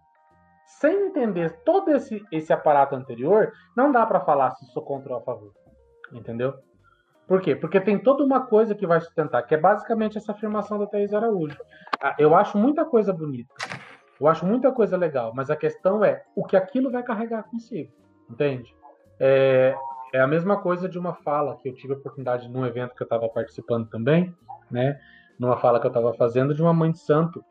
Sem 0.64 1.08
entender 1.08 1.50
todo 1.64 1.90
esse, 1.90 2.24
esse 2.30 2.52
aparato 2.52 2.94
anterior, 2.94 3.52
não 3.76 3.90
dá 3.90 4.06
para 4.06 4.20
falar 4.20 4.52
se 4.52 4.66
sou 4.66 4.82
contra 4.84 5.12
ou 5.12 5.18
a 5.18 5.22
favor. 5.22 5.52
Entendeu? 6.12 6.54
Por 7.30 7.40
quê? 7.40 7.54
Porque 7.54 7.80
tem 7.80 7.96
toda 7.96 8.24
uma 8.24 8.44
coisa 8.44 8.74
que 8.74 8.84
vai 8.84 9.00
sustentar, 9.00 9.42
que 9.42 9.54
é 9.54 9.56
basicamente 9.56 10.18
essa 10.18 10.32
afirmação 10.32 10.80
da 10.80 10.86
Thaís 10.88 11.14
Araújo. 11.14 11.56
Ah, 12.02 12.16
Eu 12.18 12.34
acho 12.34 12.58
muita 12.58 12.84
coisa 12.84 13.12
bonita, 13.12 13.54
eu 14.20 14.26
acho 14.26 14.44
muita 14.44 14.72
coisa 14.72 14.96
legal, 14.96 15.30
mas 15.32 15.48
a 15.48 15.54
questão 15.54 16.04
é 16.04 16.24
o 16.34 16.44
que 16.44 16.56
aquilo 16.56 16.90
vai 16.90 17.04
carregar 17.04 17.44
consigo, 17.44 17.92
entende? 18.28 18.74
É, 19.20 19.76
é 20.12 20.20
a 20.20 20.26
mesma 20.26 20.60
coisa 20.60 20.88
de 20.88 20.98
uma 20.98 21.14
fala 21.14 21.56
que 21.58 21.68
eu 21.68 21.74
tive 21.76 21.94
a 21.94 21.96
oportunidade 21.98 22.48
num 22.48 22.66
evento 22.66 22.96
que 22.96 23.02
eu 23.04 23.06
estava 23.06 23.28
participando 23.28 23.88
também, 23.88 24.34
né? 24.68 24.98
Numa 25.38 25.56
fala 25.56 25.78
que 25.78 25.86
eu 25.86 25.90
estava 25.90 26.12
fazendo 26.14 26.52
de 26.52 26.60
uma 26.60 26.74
mãe 26.74 26.90
de 26.90 26.98
santo 26.98 27.44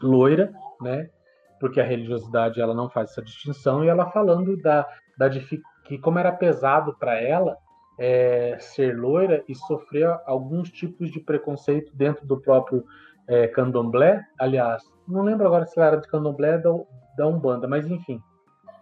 loira, 0.00 0.52
né? 0.80 1.10
Porque 1.58 1.80
a 1.80 1.84
religiosidade 1.84 2.60
ela 2.60 2.72
não 2.72 2.88
faz 2.88 3.10
essa 3.10 3.20
distinção 3.20 3.84
e 3.84 3.88
ela 3.88 4.12
falando 4.12 4.56
da, 4.58 4.86
da 5.18 5.28
que 5.28 5.98
como 5.98 6.20
era 6.20 6.30
pesado 6.30 6.96
para 7.00 7.20
ela 7.20 7.58
é, 7.98 8.56
ser 8.58 8.96
loira 8.96 9.44
e 9.48 9.54
sofrer 9.54 10.08
alguns 10.26 10.70
tipos 10.70 11.10
de 11.10 11.20
preconceito 11.20 11.94
dentro 11.94 12.26
do 12.26 12.40
próprio 12.40 12.84
é, 13.28 13.46
candomblé. 13.48 14.22
Aliás, 14.38 14.82
não 15.06 15.22
lembro 15.22 15.46
agora 15.46 15.66
se 15.66 15.78
ela 15.78 15.88
era 15.88 16.00
de 16.00 16.08
candomblé 16.08 16.58
da, 16.58 16.70
da 17.16 17.26
Umbanda, 17.26 17.68
mas 17.68 17.86
enfim, 17.86 18.20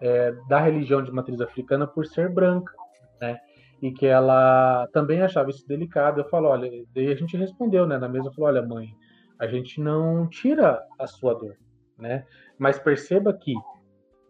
é, 0.00 0.32
da 0.48 0.60
religião 0.60 1.02
de 1.02 1.12
matriz 1.12 1.40
africana 1.40 1.86
por 1.86 2.06
ser 2.06 2.32
branca, 2.32 2.72
né? 3.20 3.38
E 3.82 3.90
que 3.90 4.06
ela 4.06 4.86
também 4.92 5.22
achava 5.22 5.50
isso 5.50 5.66
delicado. 5.66 6.20
Eu 6.20 6.28
falo, 6.28 6.48
olha, 6.48 6.70
daí 6.94 7.10
a 7.10 7.14
gente 7.14 7.36
respondeu, 7.36 7.86
né? 7.86 7.98
Na 7.98 8.08
mesa 8.08 8.30
falou, 8.32 8.50
olha, 8.50 8.62
mãe, 8.62 8.88
a 9.38 9.46
gente 9.46 9.80
não 9.80 10.28
tira 10.28 10.82
a 10.98 11.06
sua 11.06 11.34
dor, 11.34 11.56
né? 11.98 12.26
Mas 12.58 12.78
perceba 12.78 13.32
que 13.32 13.54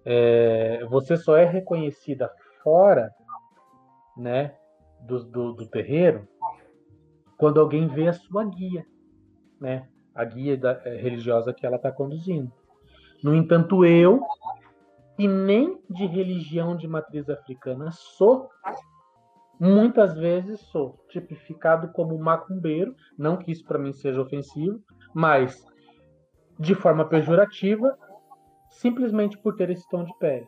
é, 0.05 0.85
você 0.89 1.17
só 1.17 1.37
é 1.37 1.45
reconhecida 1.45 2.31
fora, 2.63 3.11
né? 4.17 4.55
Do, 5.07 5.25
do, 5.25 5.53
do 5.55 5.67
terreiro 5.67 6.29
quando 7.41 7.59
alguém 7.59 7.89
vê 7.89 8.07
a 8.07 8.13
sua 8.13 8.45
guia, 8.45 8.87
né? 9.59 9.89
A 10.15 10.23
guia 10.27 10.59
da, 10.59 10.73
eh, 10.85 10.97
religiosa 10.97 11.55
que 11.55 11.65
ela 11.65 11.77
está 11.77 11.91
conduzindo. 11.91 12.53
No 13.25 13.35
entanto, 13.35 13.83
eu, 13.83 14.21
que 15.17 15.27
nem 15.27 15.81
de 15.89 16.05
religião 16.05 16.77
de 16.77 16.87
matriz 16.87 17.31
africana 17.31 17.91
sou, 17.93 18.51
muitas 19.59 20.19
vezes 20.19 20.61
sou 20.61 21.03
tipificado 21.09 21.89
como 21.93 22.19
macumbeiro, 22.19 22.95
não 23.17 23.39
que 23.39 23.51
isso 23.51 23.65
para 23.65 23.79
mim 23.79 23.95
seja 23.95 24.21
ofensivo, 24.21 24.79
mas 25.15 25.65
de 26.59 26.75
forma 26.75 27.07
pejorativa, 27.07 27.99
simplesmente 28.69 29.39
por 29.39 29.57
ter 29.57 29.71
esse 29.71 29.89
tom 29.89 30.05
de 30.05 30.13
pele. 30.19 30.47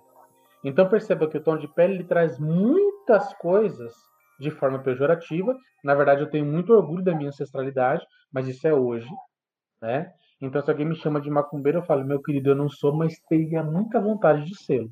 Então 0.62 0.86
perceba 0.90 1.26
que 1.26 1.38
o 1.38 1.42
tom 1.42 1.56
de 1.56 1.68
pele 1.68 1.94
ele 1.94 2.04
traz 2.04 2.38
muitas 2.38 3.32
coisas 3.34 4.11
de 4.38 4.50
forma 4.50 4.78
pejorativa. 4.78 5.56
Na 5.84 5.94
verdade, 5.94 6.22
eu 6.22 6.30
tenho 6.30 6.46
muito 6.46 6.72
orgulho 6.72 7.04
da 7.04 7.14
minha 7.14 7.28
ancestralidade, 7.28 8.04
mas 8.32 8.48
isso 8.48 8.66
é 8.66 8.74
hoje, 8.74 9.08
né? 9.80 10.12
Então, 10.40 10.60
se 10.60 10.70
alguém 10.70 10.86
me 10.86 10.96
chama 10.96 11.20
de 11.20 11.30
macumbeiro, 11.30 11.78
eu 11.78 11.82
falo, 11.82 12.04
meu 12.04 12.20
querido, 12.20 12.50
eu 12.50 12.56
não 12.56 12.68
sou, 12.68 12.92
mas 12.92 13.16
teria 13.28 13.62
muita 13.62 14.00
vontade 14.00 14.44
de 14.44 14.56
ser. 14.56 14.88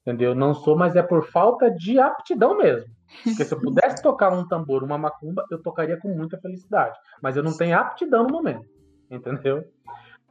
Entendeu? 0.00 0.34
Não 0.34 0.54
sou, 0.54 0.74
mas 0.74 0.96
é 0.96 1.02
por 1.02 1.26
falta 1.26 1.70
de 1.70 1.98
aptidão 1.98 2.56
mesmo. 2.56 2.90
Porque 3.22 3.44
se 3.44 3.52
eu 3.54 3.60
pudesse 3.60 4.00
tocar 4.02 4.32
um 4.32 4.48
tambor, 4.48 4.82
uma 4.82 4.96
macumba, 4.96 5.44
eu 5.50 5.62
tocaria 5.62 5.98
com 5.98 6.08
muita 6.08 6.38
felicidade. 6.38 6.98
Mas 7.22 7.36
eu 7.36 7.42
não 7.42 7.54
tenho 7.54 7.76
aptidão 7.76 8.24
no 8.24 8.32
momento. 8.32 8.66
Entendeu? 9.10 9.64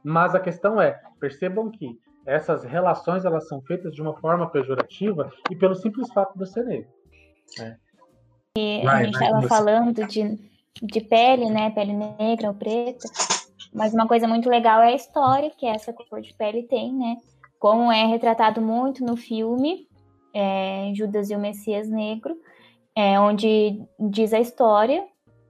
Mas 0.02 0.34
a 0.34 0.40
questão 0.40 0.80
é, 0.80 1.00
percebam 1.20 1.70
que 1.70 1.96
essas 2.26 2.64
relações 2.64 3.24
elas 3.24 3.46
são 3.48 3.60
feitas 3.62 3.94
de 3.94 4.02
uma 4.02 4.16
forma 4.16 4.50
pejorativa 4.50 5.30
e 5.50 5.56
pelo 5.56 5.74
simples 5.74 6.12
fato 6.12 6.34
de 6.34 6.42
eu 6.42 6.46
ser 6.46 6.64
negro. 6.64 6.90
E 8.56 8.80
a 8.80 8.84
Vai, 8.84 9.04
gente 9.04 9.18
vai 9.18 9.28
estava 9.28 9.48
falando 9.48 10.06
de, 10.06 10.38
de 10.82 11.00
pele, 11.00 11.46
né? 11.50 11.70
Pele 11.70 11.92
negra 11.92 12.48
ou 12.48 12.54
preta. 12.54 13.06
Mas 13.72 13.94
uma 13.94 14.08
coisa 14.08 14.26
muito 14.26 14.48
legal 14.48 14.82
é 14.82 14.88
a 14.88 14.96
história 14.96 15.50
que 15.50 15.66
essa 15.66 15.92
cor 15.92 16.20
de 16.20 16.34
pele 16.34 16.64
tem, 16.64 16.92
né? 16.92 17.16
Como 17.58 17.92
é 17.92 18.06
retratado 18.06 18.60
muito 18.60 19.04
no 19.04 19.16
filme 19.16 19.86
é, 20.34 20.90
Judas 20.94 21.30
e 21.30 21.36
o 21.36 21.38
Messias 21.38 21.88
Negro, 21.88 22.36
é, 22.94 23.18
onde 23.20 23.82
diz 23.98 24.32
a 24.32 24.40
história, 24.40 25.06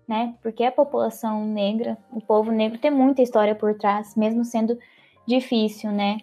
né? 0.06 0.34
Porque 0.42 0.64
a 0.64 0.72
população 0.72 1.46
negra, 1.46 1.96
o 2.12 2.20
povo 2.20 2.50
negro 2.50 2.78
tem 2.78 2.90
muita 2.90 3.22
história 3.22 3.54
por 3.54 3.74
trás, 3.76 4.14
mesmo 4.16 4.44
sendo 4.44 4.78
difícil, 5.26 5.90
né? 5.90 6.18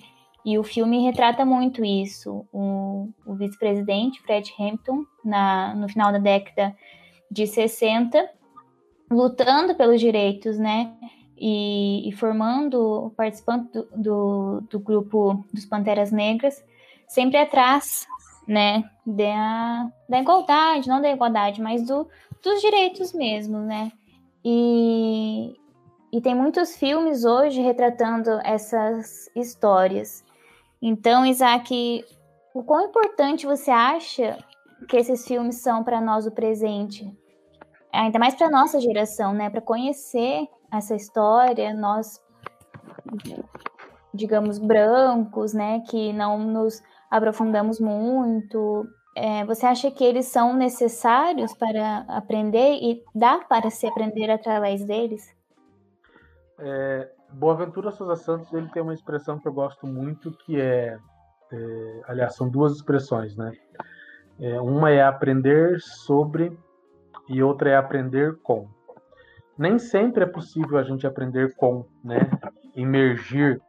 E 0.48 0.58
o 0.58 0.64
filme 0.64 1.04
retrata 1.04 1.44
muito 1.44 1.84
isso. 1.84 2.48
O, 2.54 3.10
o 3.26 3.36
vice-presidente 3.36 4.22
Fred 4.22 4.50
Hampton, 4.58 5.04
na, 5.22 5.76
no 5.76 5.90
final 5.90 6.10
da 6.10 6.20
década 6.20 6.74
de 7.30 7.46
60, 7.46 8.30
lutando 9.12 9.76
pelos 9.76 10.00
direitos, 10.00 10.58
né? 10.58 10.94
E, 11.38 12.08
e 12.08 12.14
formando, 12.14 13.14
participando 13.18 13.68
do, 13.74 13.88
do, 13.94 14.62
do 14.70 14.80
grupo 14.80 15.46
dos 15.54 15.66
Panteras 15.66 16.14
Negras, 16.14 16.64
sempre 17.10 17.38
atrás, 17.40 18.08
né? 18.48 18.90
Da, 19.06 19.92
da 20.08 20.22
igualdade, 20.22 20.88
não 20.88 21.02
da 21.02 21.12
igualdade, 21.12 21.62
mas 21.62 21.86
do, 21.86 22.08
dos 22.42 22.62
direitos 22.62 23.12
mesmo, 23.12 23.60
né? 23.60 23.92
E, 24.46 25.58
e 26.10 26.22
tem 26.22 26.34
muitos 26.34 26.78
filmes 26.78 27.26
hoje 27.26 27.62
retratando 27.62 28.40
essas 28.46 29.30
histórias. 29.36 30.26
Então, 30.82 31.26
Isaac, 31.26 32.06
o 32.54 32.64
quão 32.64 32.88
importante 32.88 33.46
você 33.46 33.72
acha 33.72 34.38
que 34.88 34.98
esses 34.98 35.28
filmes 35.28 35.62
são 35.62 35.84
para 35.84 36.00
nós 36.00 36.26
o 36.26 36.32
presente? 36.32 37.12
Ainda 37.92 38.20
mais 38.20 38.36
para 38.36 38.50
nossa 38.50 38.80
geração, 38.80 39.34
né? 39.34 39.50
Para 39.50 39.62
conhecer 39.62 40.48
essa 40.72 40.96
história, 40.96 41.74
nós, 41.74 42.22
digamos, 44.14 44.60
brancos, 44.60 45.54
né? 45.54 45.82
Que 45.90 46.14
não 46.14 46.38
nos 46.38 46.82
aprofundamos 47.10 47.80
muito. 47.80 48.88
É, 49.16 49.44
você 49.46 49.66
acha 49.66 49.90
que 49.90 50.04
eles 50.04 50.28
são 50.28 50.54
necessários 50.54 51.54
para 51.54 52.06
aprender 52.08 52.78
e 52.82 53.04
dá 53.16 53.40
para 53.40 53.72
se 53.72 53.88
aprender 53.88 54.30
através 54.30 54.86
deles? 54.86 55.36
É, 56.60 57.10
Boaventura 57.34 57.92
Souza 57.92 58.16
Santos 58.16 58.52
ele 58.54 58.70
tem 58.70 58.82
uma 58.82 58.94
expressão 58.94 59.40
que 59.40 59.48
eu 59.48 59.54
gosto 59.54 59.86
muito 59.86 60.32
que 60.32 60.60
é, 60.60 60.98
é 61.52 62.02
aliás 62.08 62.36
são 62.36 62.50
duas 62.50 62.74
expressões 62.74 63.36
né? 63.36 63.52
É, 64.40 64.62
uma 64.62 64.92
é 64.92 65.02
aprender 65.02 65.80
sobre 65.80 66.58
e 67.28 67.42
outra 67.42 67.72
é 67.72 67.76
aprender 67.76 68.38
com. 68.44 68.70
Nem 69.58 69.80
sempre 69.80 70.24
é 70.24 70.28
possível 70.28 70.78
a 70.78 70.84
gente 70.84 71.08
aprender 71.08 71.56
com 71.56 71.86
né? 72.04 72.30
Emergir 72.76 73.60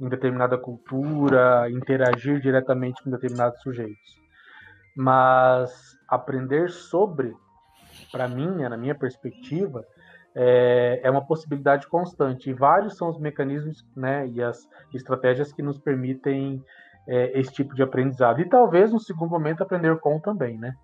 em 0.00 0.08
determinada 0.08 0.58
cultura 0.58 1.70
interagir 1.70 2.40
diretamente 2.40 3.02
com 3.02 3.10
determinados 3.10 3.60
sujeitos. 3.60 4.20
Mas 4.94 5.70
aprender 6.08 6.70
sobre, 6.70 7.34
para 8.12 8.28
mim, 8.28 8.62
na 8.62 8.76
minha 8.76 8.94
perspectiva, 8.94 9.84
é, 10.38 11.00
é, 11.02 11.10
uma 11.10 11.24
possibilidade 11.24 11.88
constante. 11.88 12.50
E 12.50 12.52
vários 12.52 12.96
são 12.96 13.08
os 13.08 13.18
mecanismos 13.18 13.82
né, 13.96 14.28
e 14.28 14.42
as 14.42 14.68
estratégias 14.92 15.50
que 15.50 15.62
nos 15.62 15.78
permitem 15.78 16.62
é, 17.08 17.38
esse 17.38 17.50
tipo 17.50 17.74
de 17.74 17.82
aprendizado. 17.82 18.40
E 18.40 18.44
talvez, 18.48 18.92
no 18.92 19.00
segundo 19.00 19.30
momento, 19.30 19.62
aprender 19.62 19.98
com 19.98 20.20
também, 20.20 20.58
né? 20.58 20.74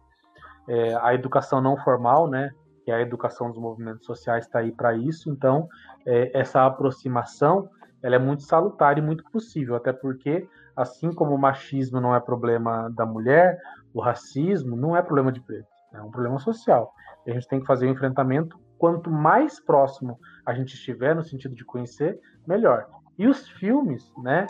É, 0.69 0.95
a 1.03 1.15
educação 1.15 1.61
não 1.61 1.77
formal, 1.77 2.29
né? 2.29 2.51
Que 2.85 2.91
é 2.91 2.95
a 2.95 3.01
educação 3.03 3.51
dos 3.51 3.59
movimentos 3.59 4.07
sociais 4.07 4.47
está 4.47 4.61
aí 4.61 4.73
para 4.73 4.95
isso. 4.95 5.31
Então, 5.31 5.69
é, 6.07 6.31
essa 6.38 6.65
aproximação, 6.65 7.69
ela 8.03 8.17
é 8.17 8.19
muito 8.19 8.45
salutar 8.45 8.97
e 8.97 9.03
muito 9.03 9.23
possível, 9.31 9.75
até 9.75 9.93
porque, 9.93 10.49
assim 10.75 11.12
como 11.12 11.35
o 11.35 11.38
machismo 11.38 12.01
não 12.01 12.15
é 12.15 12.21
problema 12.21 12.88
da 12.91 13.05
mulher, 13.05 13.59
o 13.93 14.01
racismo 14.01 14.77
não 14.77 14.97
é 14.97 15.03
problema 15.03 15.31
de 15.31 15.41
preto, 15.41 15.69
é 15.93 16.01
um 16.01 16.11
problema 16.11 16.38
social. 16.38 16.93
A 17.27 17.31
gente 17.31 17.47
tem 17.47 17.61
que 17.61 17.67
fazer 17.67 17.87
o 17.87 17.88
um 17.91 17.93
enfrentamento 17.93 18.59
quanto 18.83 19.09
mais 19.12 19.61
próximo 19.61 20.18
a 20.45 20.53
gente 20.53 20.75
estiver 20.75 21.14
no 21.14 21.23
sentido 21.23 21.55
de 21.55 21.64
conhecer, 21.64 22.18
melhor. 22.45 22.88
E 23.16 23.29
os 23.29 23.49
filmes, 23.49 24.12
né? 24.18 24.49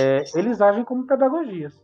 É, 0.00 0.24
eles 0.34 0.62
agem 0.62 0.82
como 0.82 1.06
pedagogias. 1.06 1.78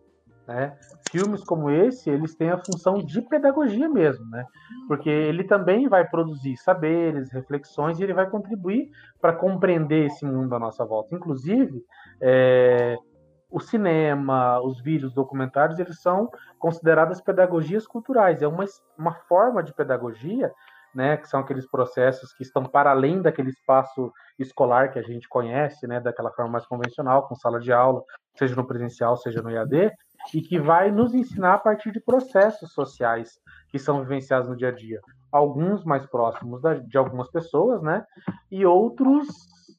Né? 0.49 0.75
Filmes 1.11 1.45
como 1.45 1.71
esse, 1.71 2.09
eles 2.09 2.35
têm 2.35 2.49
a 2.49 2.57
função 2.57 2.95
de 2.95 3.21
pedagogia 3.21 3.91
mesmo, 3.91 4.25
né? 4.31 4.47
Porque 4.89 5.11
ele 5.11 5.45
também 5.45 5.87
vai 5.87 6.09
produzir 6.09 6.57
saberes, 6.57 7.31
reflexões 7.31 8.01
e 8.01 8.05
ele 8.05 8.15
vai 8.15 8.29
contribuir 8.31 8.91
para 9.21 9.35
compreender 9.35 10.07
esse 10.07 10.25
mundo 10.25 10.55
à 10.55 10.59
nossa 10.59 10.87
volta. 10.87 11.15
Inclusive, 11.15 11.85
é, 12.23 12.97
o 13.51 13.61
cinema, 13.61 14.59
os 14.63 14.81
vídeos, 14.81 15.13
documentários, 15.13 15.79
eles 15.79 16.01
são 16.01 16.31
consideradas 16.59 17.21
pedagogias 17.21 17.87
culturais. 17.87 18.41
É 18.41 18.49
uma, 18.49 18.65
uma 18.99 19.13
forma 19.29 19.63
de 19.63 19.75
pedagogia, 19.75 20.51
né, 20.95 21.17
que 21.17 21.29
são 21.29 21.41
aqueles 21.41 21.67
processos 21.67 22.33
que 22.33 22.43
estão 22.43 22.65
para 22.65 22.91
além 22.91 23.21
daquele 23.21 23.51
espaço 23.51 24.13
escolar 24.39 24.93
que 24.93 24.99
a 24.99 25.03
gente 25.03 25.29
conhece, 25.29 25.87
né, 25.87 26.01
daquela 26.01 26.31
forma 26.33 26.53
mais 26.53 26.67
convencional, 26.67 27.27
com 27.27 27.35
sala 27.35 27.61
de 27.61 27.73
aula, 27.73 28.03
seja 28.37 28.55
no 28.55 28.67
presencial, 28.67 29.17
seja 29.17 29.43
no 29.43 29.51
EAD, 29.51 29.93
e 30.35 30.41
que 30.41 30.59
vai 30.59 30.91
nos 30.91 31.15
ensinar 31.15 31.55
a 31.55 31.59
partir 31.59 31.91
de 31.93 32.01
processos 32.01 32.73
sociais 32.73 33.41
que 33.69 33.79
são 33.79 34.03
vivenciados 34.03 34.49
no 34.49 34.57
dia 34.57 34.69
a 34.69 34.73
dia. 34.73 35.01
Alguns 35.31 35.85
mais 35.85 36.07
próximos 36.07 36.61
de 36.87 36.99
algumas 36.99 37.31
pessoas, 37.31 37.83
né, 37.83 38.05
e 38.51 38.65
outros 38.65 39.27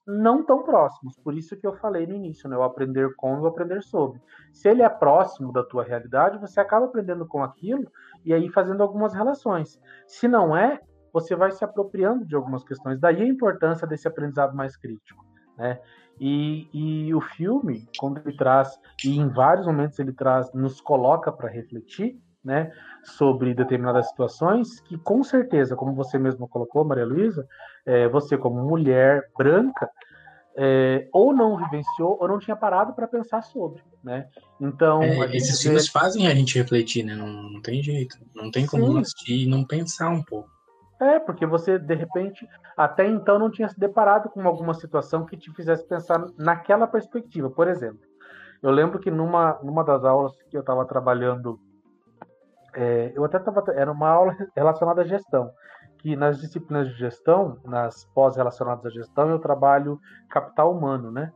não 0.05 0.43
tão 0.43 0.63
próximos. 0.63 1.17
Por 1.17 1.33
isso 1.33 1.55
que 1.55 1.65
eu 1.65 1.73
falei 1.73 2.05
no 2.05 2.15
início, 2.15 2.49
né? 2.49 2.57
O 2.57 2.63
aprender 2.63 3.15
com 3.15 3.37
e 3.37 3.39
o 3.39 3.47
aprender 3.47 3.81
sobre. 3.81 4.21
Se 4.51 4.69
ele 4.69 4.81
é 4.81 4.89
próximo 4.89 5.51
da 5.51 5.63
tua 5.63 5.83
realidade, 5.83 6.39
você 6.39 6.59
acaba 6.59 6.85
aprendendo 6.85 7.25
com 7.25 7.43
aquilo 7.43 7.89
e 8.25 8.33
aí 8.33 8.49
fazendo 8.49 8.83
algumas 8.83 9.13
relações. 9.13 9.79
Se 10.07 10.27
não 10.27 10.55
é, 10.55 10.79
você 11.13 11.35
vai 11.35 11.51
se 11.51 11.63
apropriando 11.63 12.25
de 12.25 12.35
algumas 12.35 12.63
questões. 12.63 12.99
Daí 12.99 13.21
a 13.21 13.27
importância 13.27 13.85
desse 13.85 14.07
aprendizado 14.07 14.55
mais 14.55 14.75
crítico, 14.75 15.23
né? 15.57 15.79
E, 16.19 16.67
e 16.73 17.13
o 17.13 17.21
filme, 17.21 17.87
quando 17.97 18.19
ele 18.19 18.35
traz, 18.35 18.77
e 19.05 19.17
em 19.17 19.29
vários 19.29 19.65
momentos 19.65 19.97
ele 19.99 20.13
traz, 20.13 20.51
nos 20.53 20.81
coloca 20.81 21.31
para 21.31 21.49
refletir, 21.49 22.19
né, 22.43 22.71
sobre 23.03 23.53
determinadas 23.53 24.09
situações 24.09 24.81
que, 24.81 24.97
com 24.97 25.23
certeza, 25.23 25.77
como 25.77 25.93
você 25.93 26.19
mesmo 26.19 26.45
colocou, 26.47 26.83
Maria 26.83 27.05
Luísa, 27.05 27.47
é, 27.85 28.07
você 28.09 28.37
como 28.37 28.61
mulher 28.63 29.29
branca, 29.37 29.89
é, 30.55 31.07
ou 31.11 31.33
não 31.33 31.57
vivenciou 31.57 32.17
ou 32.19 32.27
não 32.27 32.37
tinha 32.37 32.55
parado 32.55 32.93
para 32.93 33.07
pensar 33.07 33.41
sobre, 33.41 33.81
né? 34.03 34.27
Então 34.59 35.01
é, 35.01 35.35
esses 35.35 35.57
vê... 35.57 35.63
filmes 35.63 35.87
fazem 35.87 36.27
a 36.27 36.35
gente 36.35 36.57
refletir, 36.57 37.03
né? 37.03 37.15
Não, 37.15 37.27
não 37.27 37.61
tem 37.61 37.81
jeito, 37.81 38.17
não 38.35 38.51
tem 38.51 38.67
como 38.67 38.85
Sim. 38.85 38.99
assistir 38.99 39.43
e 39.43 39.47
não 39.47 39.65
pensar 39.65 40.09
um 40.09 40.21
pouco. 40.21 40.51
É, 40.99 41.19
porque 41.19 41.45
você 41.45 41.77
de 41.77 41.95
repente 41.95 42.47
até 42.77 43.05
então 43.05 43.39
não 43.39 43.49
tinha 43.49 43.67
se 43.67 43.79
deparado 43.79 44.29
com 44.29 44.47
alguma 44.47 44.73
situação 44.73 45.25
que 45.25 45.35
te 45.35 45.51
fizesse 45.53 45.85
pensar 45.87 46.25
naquela 46.37 46.87
perspectiva. 46.87 47.49
Por 47.49 47.67
exemplo, 47.67 48.01
eu 48.61 48.71
lembro 48.71 48.99
que 48.99 49.11
numa 49.11 49.59
numa 49.63 49.83
das 49.83 50.05
aulas 50.05 50.33
que 50.49 50.55
eu 50.55 50.61
estava 50.61 50.85
trabalhando 50.85 51.59
é, 52.73 53.11
eu 53.15 53.23
até 53.23 53.37
estava. 53.37 53.63
Era 53.73 53.91
uma 53.91 54.09
aula 54.09 54.35
relacionada 54.55 55.01
à 55.01 55.05
gestão. 55.05 55.51
Que 55.99 56.15
nas 56.15 56.39
disciplinas 56.39 56.89
de 56.89 56.95
gestão, 56.95 57.59
nas 57.63 58.05
pós 58.13 58.35
relacionadas 58.35 58.85
à 58.85 58.89
gestão, 58.89 59.29
eu 59.29 59.39
trabalho 59.39 59.99
capital 60.29 60.75
humano, 60.75 61.11
né? 61.11 61.31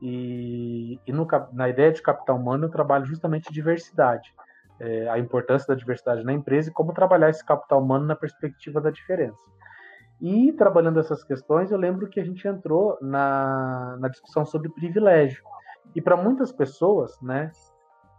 E, 0.00 1.00
e 1.06 1.12
no, 1.12 1.26
na 1.52 1.68
ideia 1.68 1.90
de 1.90 2.02
capital 2.02 2.36
humano, 2.36 2.66
eu 2.66 2.70
trabalho 2.70 3.06
justamente 3.06 3.52
diversidade. 3.52 4.32
É, 4.80 5.08
a 5.08 5.18
importância 5.18 5.68
da 5.68 5.74
diversidade 5.74 6.24
na 6.24 6.32
empresa 6.32 6.68
e 6.68 6.72
como 6.72 6.92
trabalhar 6.92 7.30
esse 7.30 7.44
capital 7.44 7.80
humano 7.80 8.06
na 8.06 8.16
perspectiva 8.16 8.80
da 8.80 8.90
diferença. 8.90 9.38
E 10.20 10.52
trabalhando 10.52 10.98
essas 10.98 11.22
questões, 11.22 11.70
eu 11.70 11.78
lembro 11.78 12.08
que 12.08 12.18
a 12.18 12.24
gente 12.24 12.46
entrou 12.46 12.98
na, 13.00 13.96
na 14.00 14.08
discussão 14.08 14.44
sobre 14.44 14.68
privilégio. 14.68 15.44
E 15.94 16.00
para 16.00 16.16
muitas 16.16 16.50
pessoas, 16.50 17.20
né, 17.20 17.50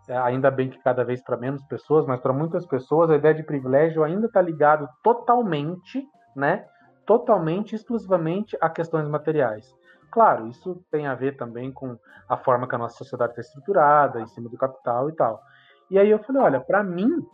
é, 0.07 0.17
ainda 0.17 0.51
bem 0.51 0.69
que 0.69 0.77
cada 0.79 1.03
vez 1.03 1.23
para 1.23 1.35
menos 1.35 1.63
pessoas, 1.63 2.05
mas 2.05 2.19
para 2.19 2.31
muitas 2.31 2.65
pessoas 2.65 3.09
a 3.09 3.15
ideia 3.15 3.33
de 3.33 3.43
privilégio 3.43 4.03
ainda 4.03 4.27
está 4.27 4.41
ligado 4.41 4.87
totalmente, 5.03 6.07
né? 6.35 6.65
Totalmente, 7.05 7.75
exclusivamente 7.75 8.57
a 8.61 8.69
questões 8.69 9.07
materiais. 9.07 9.73
Claro, 10.11 10.47
isso 10.47 10.83
tem 10.91 11.07
a 11.07 11.15
ver 11.15 11.35
também 11.35 11.71
com 11.71 11.97
a 12.29 12.37
forma 12.37 12.67
que 12.67 12.75
a 12.75 12.77
nossa 12.77 12.97
sociedade 12.97 13.31
está 13.31 13.41
estruturada, 13.41 14.21
em 14.21 14.27
cima 14.27 14.49
do 14.49 14.57
capital 14.57 15.09
e 15.09 15.13
tal. 15.13 15.41
E 15.89 15.99
aí 15.99 16.09
eu 16.09 16.19
falei, 16.19 16.41
olha, 16.41 16.59
para 16.59 16.83
mim, 16.83 17.25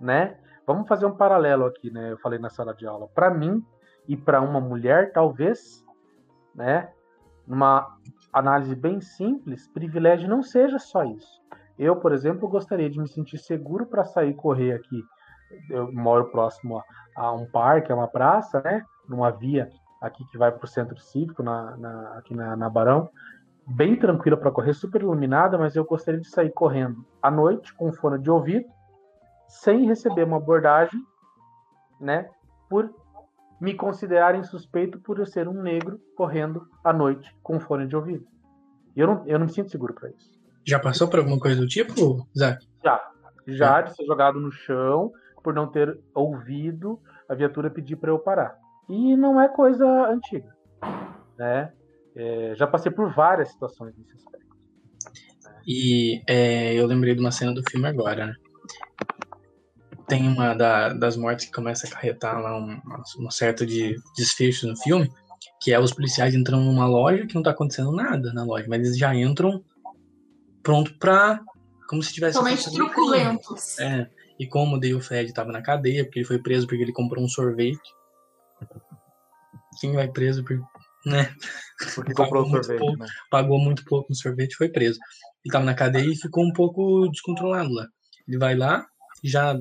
né? 0.00 0.38
Vamos 0.66 0.86
fazer 0.86 1.06
um 1.06 1.16
paralelo 1.16 1.64
aqui, 1.64 1.90
né? 1.90 2.12
Eu 2.12 2.18
falei 2.18 2.38
na 2.38 2.50
sala 2.50 2.74
de 2.74 2.86
aula. 2.86 3.08
Para 3.14 3.30
mim 3.30 3.64
e 4.06 4.16
para 4.16 4.40
uma 4.40 4.60
mulher, 4.60 5.12
talvez, 5.12 5.84
né? 6.54 6.90
Numa 7.46 7.96
análise 8.32 8.74
bem 8.74 9.00
simples, 9.00 9.66
privilégio 9.68 10.28
não 10.28 10.42
seja 10.42 10.78
só 10.78 11.04
isso. 11.04 11.40
Eu, 11.78 11.96
por 11.96 12.12
exemplo, 12.12 12.48
gostaria 12.48 12.90
de 12.90 12.98
me 12.98 13.08
sentir 13.08 13.38
seguro 13.38 13.86
para 13.86 14.04
sair 14.04 14.34
correr 14.34 14.72
aqui. 14.72 15.02
Eu 15.70 15.90
moro 15.92 16.30
próximo 16.30 16.82
a, 17.16 17.32
um 17.32 17.46
parque, 17.46 17.90
a 17.90 17.94
uma 17.94 18.08
praça, 18.08 18.60
né? 18.60 18.84
Numa 19.08 19.30
via 19.30 19.70
aqui 20.00 20.24
que 20.30 20.36
vai 20.36 20.52
para 20.52 20.64
o 20.64 20.68
centro 20.68 20.98
cívico, 20.98 21.42
na, 21.42 21.76
na, 21.76 22.18
aqui 22.18 22.34
na, 22.34 22.56
na 22.56 22.68
Barão. 22.68 23.08
Bem 23.70 23.96
tranquila 23.96 24.36
para 24.36 24.50
correr, 24.50 24.72
super 24.72 25.02
iluminada, 25.02 25.58
mas 25.58 25.76
eu 25.76 25.84
gostaria 25.84 26.20
de 26.20 26.28
sair 26.28 26.50
correndo 26.50 27.04
à 27.22 27.30
noite 27.30 27.74
com 27.74 27.92
fone 27.92 28.18
de 28.18 28.30
ouvido, 28.30 28.66
sem 29.46 29.86
receber 29.86 30.24
uma 30.24 30.38
abordagem, 30.38 30.98
né? 32.00 32.30
Por 32.68 32.90
me 33.60 33.74
considerarem 33.74 34.42
suspeito 34.42 34.98
por 35.00 35.18
eu 35.18 35.26
ser 35.26 35.46
um 35.48 35.62
negro 35.62 36.00
correndo 36.16 36.66
à 36.82 36.92
noite 36.92 37.34
com 37.42 37.60
fone 37.60 37.86
de 37.86 37.94
ouvido. 37.94 38.26
E 38.96 39.00
eu 39.00 39.06
não, 39.06 39.26
eu 39.26 39.38
não 39.38 39.46
me 39.46 39.52
sinto 39.52 39.70
seguro 39.70 39.92
para 39.92 40.08
isso. 40.10 40.32
Já 40.66 40.78
passou 40.78 41.08
por 41.08 41.18
alguma 41.18 41.38
coisa 41.38 41.60
do 41.60 41.66
tipo, 41.66 42.26
Zac? 42.36 42.66
Já. 42.82 43.10
Já 43.46 43.80
é. 43.80 43.82
de 43.82 43.94
ser 43.94 44.04
jogado 44.06 44.40
no 44.40 44.50
chão 44.50 45.12
por 45.42 45.54
não 45.54 45.66
ter 45.66 45.98
ouvido 46.14 47.00
a 47.28 47.34
viatura 47.34 47.70
pedir 47.70 47.96
para 47.96 48.10
eu 48.10 48.18
parar. 48.18 48.56
E 48.88 49.16
não 49.16 49.40
é 49.40 49.48
coisa 49.48 49.86
antiga, 50.08 50.54
né? 51.36 51.72
É, 52.18 52.54
já 52.56 52.66
passei 52.66 52.90
por 52.90 53.14
várias 53.14 53.50
situações 53.50 53.96
nesse 53.96 54.12
aspecto. 54.12 54.56
E 55.64 56.20
é, 56.26 56.74
eu 56.74 56.84
lembrei 56.86 57.14
de 57.14 57.20
uma 57.20 57.30
cena 57.30 57.54
do 57.54 57.62
filme 57.70 57.86
agora, 57.86 58.26
né? 58.26 58.34
Tem 60.08 60.26
uma 60.26 60.54
da, 60.54 60.92
das 60.94 61.16
mortes 61.16 61.46
que 61.46 61.52
começa 61.52 61.86
a 61.86 61.90
acarretar 61.90 62.40
lá 62.40 62.58
um, 62.58 62.80
um 63.20 63.30
certo 63.30 63.64
de 63.64 63.94
desfecho 64.16 64.66
no 64.66 64.76
filme, 64.76 65.12
que 65.60 65.72
é 65.72 65.78
os 65.78 65.92
policiais 65.92 66.34
entrando 66.34 66.64
numa 66.64 66.86
loja 66.86 67.26
que 67.26 67.34
não 67.34 67.42
tá 67.42 67.50
acontecendo 67.50 67.92
nada 67.92 68.32
na 68.32 68.42
loja, 68.42 68.66
mas 68.68 68.80
eles 68.80 68.98
já 68.98 69.14
entram 69.14 69.62
pronto 70.62 70.98
pra. 70.98 71.40
Como 71.88 72.02
se 72.02 72.12
tivesse. 72.12 72.38
Totalmente 72.38 72.72
truculentos. 72.72 73.78
É. 73.78 74.10
E 74.38 74.46
como 74.46 74.76
o 74.76 75.00
Fred 75.00 75.32
tava 75.32 75.52
na 75.52 75.62
cadeia, 75.62 76.04
porque 76.04 76.20
ele 76.20 76.26
foi 76.26 76.38
preso 76.38 76.66
porque 76.66 76.82
ele 76.82 76.92
comprou 76.92 77.24
um 77.24 77.28
sorvete. 77.28 77.78
Quem 79.80 79.92
vai 79.92 80.08
preso 80.08 80.44
por. 80.44 80.60
Né? 81.06 81.34
Porque 81.94 82.12
um 82.12 82.50
sorvete. 82.50 82.78
Pouco, 82.78 82.96
né? 82.96 83.06
Pagou 83.30 83.58
muito 83.58 83.84
pouco 83.84 84.06
no 84.10 84.16
sorvete 84.16 84.56
foi 84.56 84.68
preso. 84.68 84.98
Ele 85.44 85.52
tava 85.52 85.64
na 85.64 85.74
cadeia 85.74 86.12
e 86.12 86.16
ficou 86.16 86.44
um 86.44 86.52
pouco 86.52 87.08
descontrolado 87.08 87.72
lá. 87.72 87.86
Ele 88.26 88.38
vai 88.38 88.56
lá, 88.56 88.86
já 89.22 89.56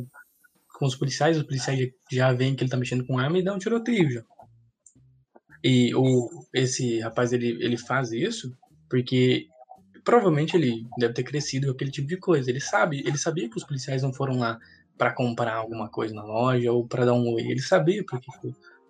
com 0.73 0.85
os 0.85 0.95
policiais, 0.95 1.37
os 1.37 1.43
policiais 1.43 1.89
já 2.11 2.33
veem 2.33 2.55
que 2.55 2.63
ele 2.63 2.69
tá 2.69 2.77
mexendo 2.77 3.05
com 3.05 3.17
arma 3.17 3.37
e 3.37 3.43
dá 3.43 3.53
um 3.53 3.59
tiroteio 3.59 4.11
já. 4.11 4.23
E 5.63 5.93
o, 5.95 6.29
esse 6.53 6.99
rapaz, 6.99 7.33
ele, 7.33 7.57
ele 7.63 7.77
faz 7.77 8.11
isso 8.11 8.55
porque 8.89 9.47
provavelmente 10.03 10.55
ele 10.55 10.87
deve 10.97 11.13
ter 11.13 11.23
crescido 11.23 11.67
com 11.67 11.73
aquele 11.73 11.91
tipo 11.91 12.07
de 12.07 12.17
coisa. 12.17 12.49
Ele 12.49 12.61
sabe, 12.61 12.99
ele 13.05 13.17
sabia 13.17 13.49
que 13.49 13.57
os 13.57 13.63
policiais 13.63 14.03
não 14.03 14.13
foram 14.13 14.37
lá 14.37 14.57
para 14.97 15.13
comprar 15.13 15.55
alguma 15.55 15.89
coisa 15.89 16.13
na 16.13 16.23
loja 16.23 16.71
ou 16.71 16.87
para 16.87 17.05
dar 17.05 17.13
um 17.13 17.33
oi. 17.33 17.41
Ele 17.41 17.61
sabia 17.61 18.03
porque 18.07 18.27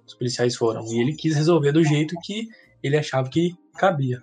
os 0.08 0.16
policiais 0.16 0.56
foram 0.56 0.84
e 0.88 1.00
ele 1.00 1.14
quis 1.14 1.36
resolver 1.36 1.72
do 1.72 1.84
jeito 1.84 2.16
que 2.24 2.48
ele 2.82 2.98
achava 2.98 3.30
que 3.30 3.56
cabia. 3.78 4.20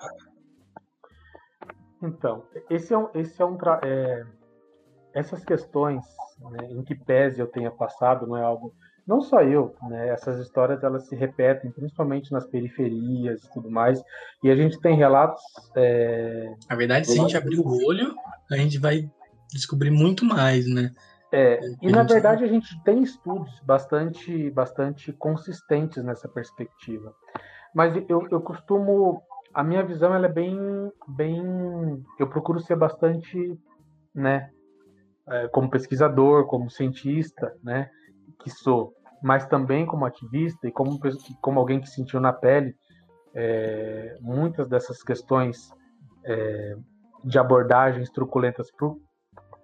Então, 2.02 2.44
esse 2.70 2.92
é 2.92 2.98
um, 2.98 3.08
esse 3.14 3.40
é 3.40 3.44
um 3.44 3.56
é, 3.82 4.26
essas 5.14 5.44
questões, 5.44 6.04
né, 6.50 6.68
em 6.70 6.82
que 6.82 6.94
pese 6.94 7.40
eu 7.40 7.46
tenha 7.46 7.70
passado, 7.70 8.26
não 8.26 8.36
é 8.36 8.42
algo 8.42 8.74
não 9.06 9.20
só 9.20 9.42
eu, 9.42 9.74
né? 9.82 10.08
Essas 10.08 10.38
histórias 10.40 10.82
elas 10.82 11.06
se 11.06 11.14
repetem, 11.14 11.70
principalmente 11.70 12.32
nas 12.32 12.46
periferias 12.46 13.44
e 13.44 13.52
tudo 13.52 13.70
mais. 13.70 14.02
E 14.42 14.50
a 14.50 14.56
gente 14.56 14.80
tem 14.80 14.96
relatos. 14.96 15.42
É... 15.76 16.54
Na 16.70 16.76
verdade, 16.76 17.06
se 17.06 17.18
a 17.18 17.22
gente 17.22 17.36
abrir 17.36 17.58
o 17.58 17.86
olho, 17.86 18.14
a 18.50 18.56
gente 18.56 18.78
vai 18.78 19.06
descobrir 19.52 19.90
muito 19.90 20.24
mais, 20.24 20.66
né? 20.66 20.90
É, 21.36 21.58
e 21.82 21.90
na 21.90 22.04
verdade 22.04 22.44
a 22.44 22.46
gente 22.46 22.80
tem 22.84 23.02
estudos 23.02 23.60
bastante, 23.66 24.50
bastante 24.52 25.12
consistentes 25.12 26.04
nessa 26.04 26.28
perspectiva. 26.28 27.12
Mas 27.74 27.92
eu, 28.08 28.24
eu 28.30 28.40
costumo, 28.40 29.20
a 29.52 29.64
minha 29.64 29.82
visão 29.82 30.14
ela 30.14 30.26
é 30.26 30.32
bem, 30.32 30.56
bem, 31.08 31.42
eu 32.20 32.28
procuro 32.28 32.60
ser 32.60 32.76
bastante, 32.76 33.58
né, 34.14 34.48
é, 35.28 35.48
como 35.48 35.68
pesquisador, 35.68 36.46
como 36.46 36.70
cientista, 36.70 37.52
né, 37.64 37.90
que 38.38 38.48
sou, 38.48 38.94
mas 39.20 39.44
também 39.44 39.84
como 39.84 40.04
ativista 40.04 40.68
e 40.68 40.70
como, 40.70 41.00
como 41.40 41.58
alguém 41.58 41.80
que 41.80 41.90
sentiu 41.90 42.20
na 42.20 42.32
pele 42.32 42.76
é, 43.34 44.16
muitas 44.20 44.68
dessas 44.68 45.02
questões 45.02 45.68
é, 46.24 46.76
de 47.24 47.40
abordagens 47.40 48.08
truculentas 48.10 48.70
por, 48.70 49.00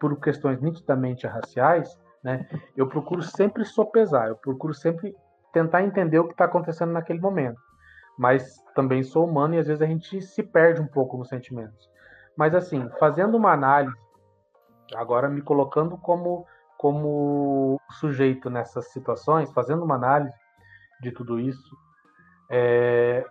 por 0.01 0.19
questões 0.19 0.61
nitidamente 0.61 1.27
raciais, 1.27 1.97
né, 2.25 2.49
eu 2.77 2.89
procuro 2.89 3.23
sempre 3.23 3.65
sopesar, 3.65 4.29
eu 4.29 4.37
procuro 4.37 4.75
sempre 4.75 5.15
tentar 5.53 5.83
entender 5.83 6.19
o 6.19 6.27
que 6.27 6.33
está 6.33 6.47
acontecendo 6.47 6.93
naquele 6.93 7.21
momento. 7.21 7.61
Mas 8.19 8.63
também 8.75 9.03
sou 9.03 9.27
humano 9.27 9.55
e 9.55 9.59
às 9.59 9.67
vezes 9.67 9.83
a 9.83 9.87
gente 9.87 10.21
se 10.23 10.43
perde 10.43 10.81
um 10.81 10.87
pouco 10.87 11.17
nos 11.17 11.29
sentimentos. 11.29 11.89
Mas 12.37 12.55
assim, 12.55 12.89
fazendo 12.99 13.37
uma 13.37 13.53
análise, 13.53 13.97
agora 14.95 15.29
me 15.29 15.43
colocando 15.43 15.97
como 15.99 16.47
como 16.77 17.79
sujeito 17.91 18.49
nessas 18.49 18.91
situações, 18.91 19.53
fazendo 19.53 19.85
uma 19.85 19.97
análise 19.97 20.35
de 21.03 21.13
tudo 21.13 21.39
isso, 21.39 21.77
é, 22.51 23.23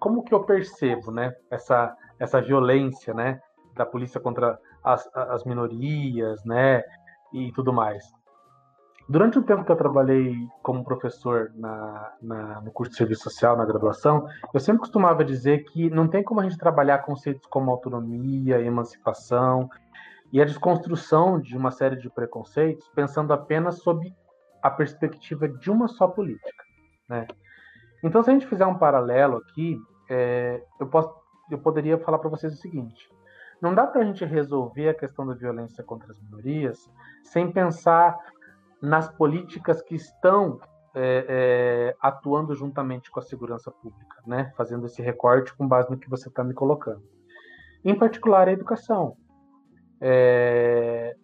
como 0.00 0.24
que 0.24 0.34
eu 0.34 0.42
percebo, 0.42 1.12
né, 1.12 1.32
essa 1.48 1.96
essa 2.18 2.40
violência, 2.40 3.14
né, 3.14 3.40
da 3.76 3.86
polícia 3.86 4.20
contra 4.20 4.58
as, 4.84 5.08
as 5.14 5.44
minorias, 5.44 6.44
né, 6.44 6.82
e 7.32 7.52
tudo 7.52 7.72
mais. 7.72 8.04
Durante 9.08 9.40
o 9.40 9.42
tempo 9.42 9.64
que 9.64 9.72
eu 9.72 9.76
trabalhei 9.76 10.36
como 10.62 10.84
professor 10.84 11.50
na, 11.56 12.12
na, 12.22 12.60
no 12.60 12.70
curso 12.70 12.92
de 12.92 12.98
serviço 12.98 13.24
social, 13.24 13.56
na 13.56 13.64
graduação, 13.64 14.24
eu 14.54 14.60
sempre 14.60 14.80
costumava 14.80 15.24
dizer 15.24 15.64
que 15.64 15.90
não 15.90 16.06
tem 16.06 16.22
como 16.22 16.40
a 16.40 16.44
gente 16.44 16.56
trabalhar 16.56 16.98
conceitos 16.98 17.44
como 17.46 17.72
autonomia, 17.72 18.60
emancipação 18.60 19.68
e 20.32 20.40
a 20.40 20.44
desconstrução 20.44 21.40
de 21.40 21.56
uma 21.56 21.72
série 21.72 21.96
de 21.96 22.08
preconceitos 22.08 22.88
pensando 22.94 23.32
apenas 23.32 23.82
sob 23.82 24.14
a 24.62 24.70
perspectiva 24.70 25.48
de 25.48 25.70
uma 25.72 25.88
só 25.88 26.06
política. 26.06 26.64
Né? 27.08 27.26
Então, 28.04 28.22
se 28.22 28.30
a 28.30 28.32
gente 28.32 28.46
fizer 28.46 28.66
um 28.66 28.78
paralelo 28.78 29.38
aqui, 29.38 29.76
é, 30.08 30.62
eu, 30.78 30.86
posso, 30.86 31.12
eu 31.50 31.58
poderia 31.58 31.98
falar 31.98 32.18
para 32.18 32.30
vocês 32.30 32.52
o 32.52 32.56
seguinte: 32.56 33.10
não 33.60 33.74
dá 33.74 33.86
para 33.86 34.02
a 34.02 34.04
gente 34.04 34.24
resolver 34.24 34.88
a 34.88 34.94
questão 34.94 35.26
da 35.26 35.34
violência 35.34 35.84
contra 35.84 36.10
as 36.10 36.20
minorias 36.20 36.90
sem 37.22 37.50
pensar 37.52 38.16
nas 38.80 39.08
políticas 39.08 39.82
que 39.82 39.94
estão 39.94 40.58
é, 40.94 41.26
é, 41.28 41.96
atuando 42.00 42.54
juntamente 42.54 43.10
com 43.10 43.20
a 43.20 43.22
segurança 43.22 43.70
pública, 43.70 44.16
né? 44.26 44.52
fazendo 44.56 44.86
esse 44.86 45.02
recorte 45.02 45.54
com 45.54 45.68
base 45.68 45.90
no 45.90 45.98
que 45.98 46.08
você 46.08 46.28
está 46.28 46.42
me 46.42 46.54
colocando. 46.54 47.02
Em 47.84 47.94
particular, 47.94 48.48
a 48.48 48.52
educação. 48.52 49.16
É... 50.00 51.14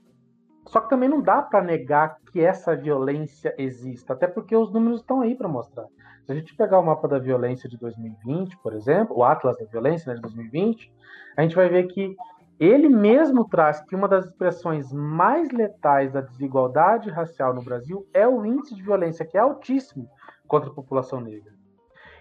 Só 0.68 0.80
que 0.80 0.88
também 0.88 1.08
não 1.08 1.22
dá 1.22 1.42
para 1.42 1.62
negar 1.62 2.16
que 2.32 2.40
essa 2.40 2.74
violência 2.74 3.54
exista, 3.56 4.12
até 4.12 4.26
porque 4.26 4.56
os 4.56 4.72
números 4.72 5.00
estão 5.00 5.20
aí 5.20 5.34
para 5.34 5.48
mostrar. 5.48 5.86
Se 6.26 6.32
a 6.32 6.34
gente 6.34 6.56
pegar 6.56 6.80
o 6.80 6.84
mapa 6.84 7.06
da 7.06 7.20
violência 7.20 7.68
de 7.68 7.78
2020, 7.78 8.58
por 8.58 8.74
exemplo, 8.74 9.16
o 9.16 9.22
Atlas 9.22 9.56
da 9.58 9.64
Violência 9.66 10.10
né, 10.10 10.16
de 10.16 10.22
2020, 10.22 10.92
a 11.36 11.42
gente 11.42 11.54
vai 11.54 11.68
ver 11.68 11.86
que 11.86 12.16
ele 12.58 12.88
mesmo 12.88 13.48
traz 13.48 13.80
que 13.82 13.94
uma 13.94 14.08
das 14.08 14.26
expressões 14.26 14.92
mais 14.92 15.52
letais 15.52 16.12
da 16.12 16.20
desigualdade 16.20 17.10
racial 17.10 17.54
no 17.54 17.62
Brasil 17.62 18.04
é 18.12 18.26
o 18.26 18.44
índice 18.44 18.74
de 18.74 18.82
violência, 18.82 19.24
que 19.24 19.38
é 19.38 19.40
altíssimo 19.40 20.10
contra 20.48 20.68
a 20.68 20.74
população 20.74 21.20
negra. 21.20 21.52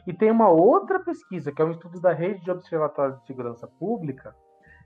E 0.06 0.13
tem 0.13 0.30
uma 0.30 0.50
outra 0.50 1.00
pesquisa, 1.00 1.52
que 1.52 1.60
é 1.60 1.65
um 1.65 1.72
estudo 1.72 2.00
da 2.00 2.13
Rede 2.13 2.44
de 2.44 2.52
Observatório 2.52 3.15
de 3.15 3.26
Segurança 3.26 3.68
Pública, 3.80 4.36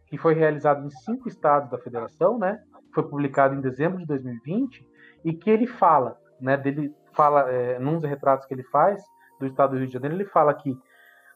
que 0.08 0.18
foi 0.18 0.34
realizado 0.34 0.86
em 0.86 0.90
cinco 0.90 1.28
estados 1.28 1.70
da 1.70 1.78
federação, 1.78 2.40
né? 2.40 2.64
Foi 2.94 3.04
publicado 3.04 3.54
em 3.54 3.60
dezembro 3.60 3.98
de 3.98 4.06
2020 4.06 4.88
e 5.26 5.34
que 5.34 5.50
ele 5.50 5.68
fala, 5.68 6.18
né? 6.40 6.56
Dele 6.56 6.96
fala, 7.20 7.52
é, 7.52 7.78
num 7.80 8.00
dos 8.00 8.10
retratos 8.10 8.46
que 8.46 8.54
ele 8.54 8.64
faz 8.64 9.04
do 9.42 9.46
estado 9.46 9.72
do 9.72 9.78
Rio 9.78 9.88
de 9.88 9.92
Janeiro, 9.92 10.16
ele 10.16 10.24
fala 10.24 10.54
que 10.54 10.74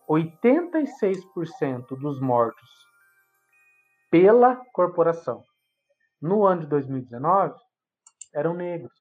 86% 0.10 2.00
dos 2.00 2.22
mortos 2.22 2.70
pela 4.10 4.56
corporação 4.72 5.44
no 6.22 6.46
ano 6.46 6.62
de 6.62 6.68
2019 6.68 7.54
eram 8.34 8.54
negros. 8.54 8.94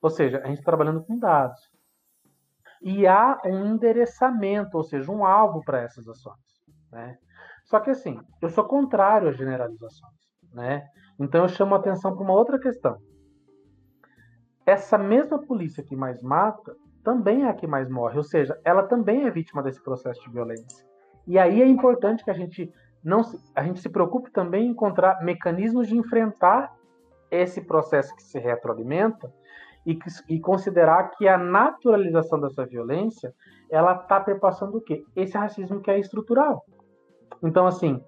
Ou 0.00 0.10
seja, 0.10 0.38
a 0.38 0.46
gente 0.46 0.60
está 0.60 0.70
trabalhando 0.70 1.02
com 1.02 1.18
dados. 1.18 1.60
E 2.80 3.04
há 3.04 3.40
um 3.44 3.66
endereçamento, 3.66 4.76
ou 4.76 4.84
seja, 4.84 5.10
um 5.10 5.24
alvo 5.24 5.60
para 5.64 5.80
essas 5.80 6.06
ações. 6.06 6.38
Né? 6.92 7.18
Só 7.64 7.80
que 7.80 7.90
assim, 7.90 8.20
eu 8.40 8.48
sou 8.48 8.64
contrário 8.64 9.28
às 9.28 9.36
generalizações, 9.36 10.14
né? 10.52 10.86
Então 11.18 11.42
eu 11.42 11.48
chamo 11.48 11.74
a 11.74 11.78
atenção 11.78 12.14
para 12.14 12.22
uma 12.22 12.34
outra 12.34 12.60
questão. 12.60 13.00
Essa 14.64 14.96
mesma 14.96 15.38
polícia 15.38 15.82
que 15.82 15.96
mais 15.96 16.22
mata 16.22 16.76
também 17.02 17.44
é 17.44 17.48
a 17.48 17.54
que 17.54 17.66
mais 17.66 17.88
morre, 17.90 18.16
ou 18.16 18.22
seja, 18.22 18.58
ela 18.64 18.84
também 18.84 19.24
é 19.24 19.30
vítima 19.30 19.62
desse 19.62 19.82
processo 19.82 20.22
de 20.22 20.30
violência. 20.30 20.86
E 21.26 21.38
aí 21.38 21.60
é 21.60 21.66
importante 21.66 22.24
que 22.24 22.30
a 22.30 22.34
gente 22.34 22.72
não 23.02 23.24
se, 23.24 23.38
a 23.54 23.62
gente 23.64 23.80
se 23.80 23.88
preocupe 23.88 24.30
também 24.30 24.66
em 24.66 24.70
encontrar 24.70 25.22
mecanismos 25.24 25.88
de 25.88 25.96
enfrentar 25.96 26.72
esse 27.30 27.60
processo 27.60 28.14
que 28.14 28.22
se 28.22 28.38
retroalimenta 28.38 29.32
e, 29.84 29.96
que, 29.96 30.08
e 30.28 30.38
considerar 30.38 31.10
que 31.10 31.26
a 31.26 31.36
naturalização 31.36 32.40
dessa 32.40 32.64
violência 32.64 33.34
ela 33.70 33.94
está 33.94 34.20
perpassando 34.20 34.76
o 34.76 34.80
quê? 34.80 35.02
Esse 35.16 35.36
racismo 35.36 35.80
que 35.80 35.90
é 35.90 35.98
estrutural. 35.98 36.64
Então, 37.42 37.66
assim, 37.66 38.00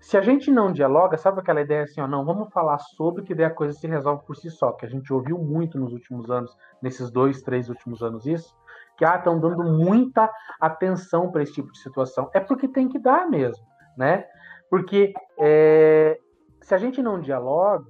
se 0.00 0.16
a 0.16 0.20
gente 0.20 0.50
não 0.50 0.72
dialoga, 0.72 1.16
sabe 1.16 1.40
aquela 1.40 1.60
ideia 1.60 1.82
assim, 1.82 2.00
ó, 2.00 2.06
não, 2.06 2.24
vamos 2.24 2.52
falar 2.52 2.78
sobre 2.78 3.24
que 3.24 3.34
daí 3.34 3.46
a 3.46 3.50
coisa 3.50 3.72
se 3.72 3.86
resolve 3.86 4.24
por 4.24 4.36
si 4.36 4.50
só, 4.50 4.72
que 4.72 4.86
a 4.86 4.88
gente 4.88 5.12
ouviu 5.12 5.38
muito 5.38 5.78
nos 5.78 5.92
últimos 5.92 6.30
anos, 6.30 6.56
nesses 6.80 7.10
dois, 7.10 7.42
três 7.42 7.68
últimos 7.68 8.02
anos 8.02 8.26
isso, 8.26 8.56
que 8.96 9.04
ah, 9.04 9.16
estão 9.16 9.38
dando 9.38 9.62
muita 9.64 10.30
atenção 10.60 11.30
para 11.30 11.42
esse 11.42 11.52
tipo 11.52 11.70
de 11.72 11.78
situação. 11.78 12.30
É 12.32 12.40
porque 12.40 12.68
tem 12.68 12.88
que 12.88 12.98
dar 12.98 13.28
mesmo, 13.28 13.64
né? 13.96 14.24
Porque 14.70 15.12
é, 15.38 16.18
se 16.62 16.74
a 16.74 16.78
gente 16.78 17.02
não 17.02 17.20
dialoga, 17.20 17.86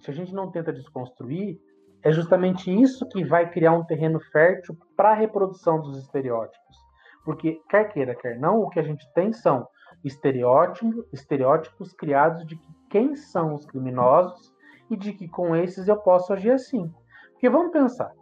se 0.00 0.10
a 0.10 0.14
gente 0.14 0.34
não 0.34 0.50
tenta 0.50 0.72
desconstruir, 0.72 1.60
é 2.02 2.10
justamente 2.10 2.72
isso 2.72 3.08
que 3.08 3.24
vai 3.24 3.48
criar 3.48 3.72
um 3.72 3.84
terreno 3.84 4.18
fértil 4.32 4.76
para 4.96 5.10
a 5.10 5.14
reprodução 5.14 5.80
dos 5.80 5.98
estereótipos. 5.98 6.76
Porque, 7.24 7.60
quer 7.68 7.92
queira, 7.92 8.14
quer 8.14 8.38
não, 8.38 8.60
o 8.60 8.68
que 8.68 8.80
a 8.80 8.82
gente 8.82 9.04
tem 9.14 9.32
são 9.32 9.66
estereótipos, 10.04 11.04
estereótipos 11.12 11.92
criados 11.92 12.46
de 12.46 12.56
que 12.56 12.72
quem 12.90 13.14
são 13.14 13.54
os 13.54 13.64
criminosos 13.66 14.52
e 14.90 14.96
de 14.96 15.12
que 15.12 15.28
com 15.28 15.56
esses 15.56 15.88
eu 15.88 15.96
posso 15.96 16.32
agir 16.32 16.50
assim. 16.50 16.92
Porque 17.32 17.48
vamos 17.48 17.72
pensar, 17.72 18.12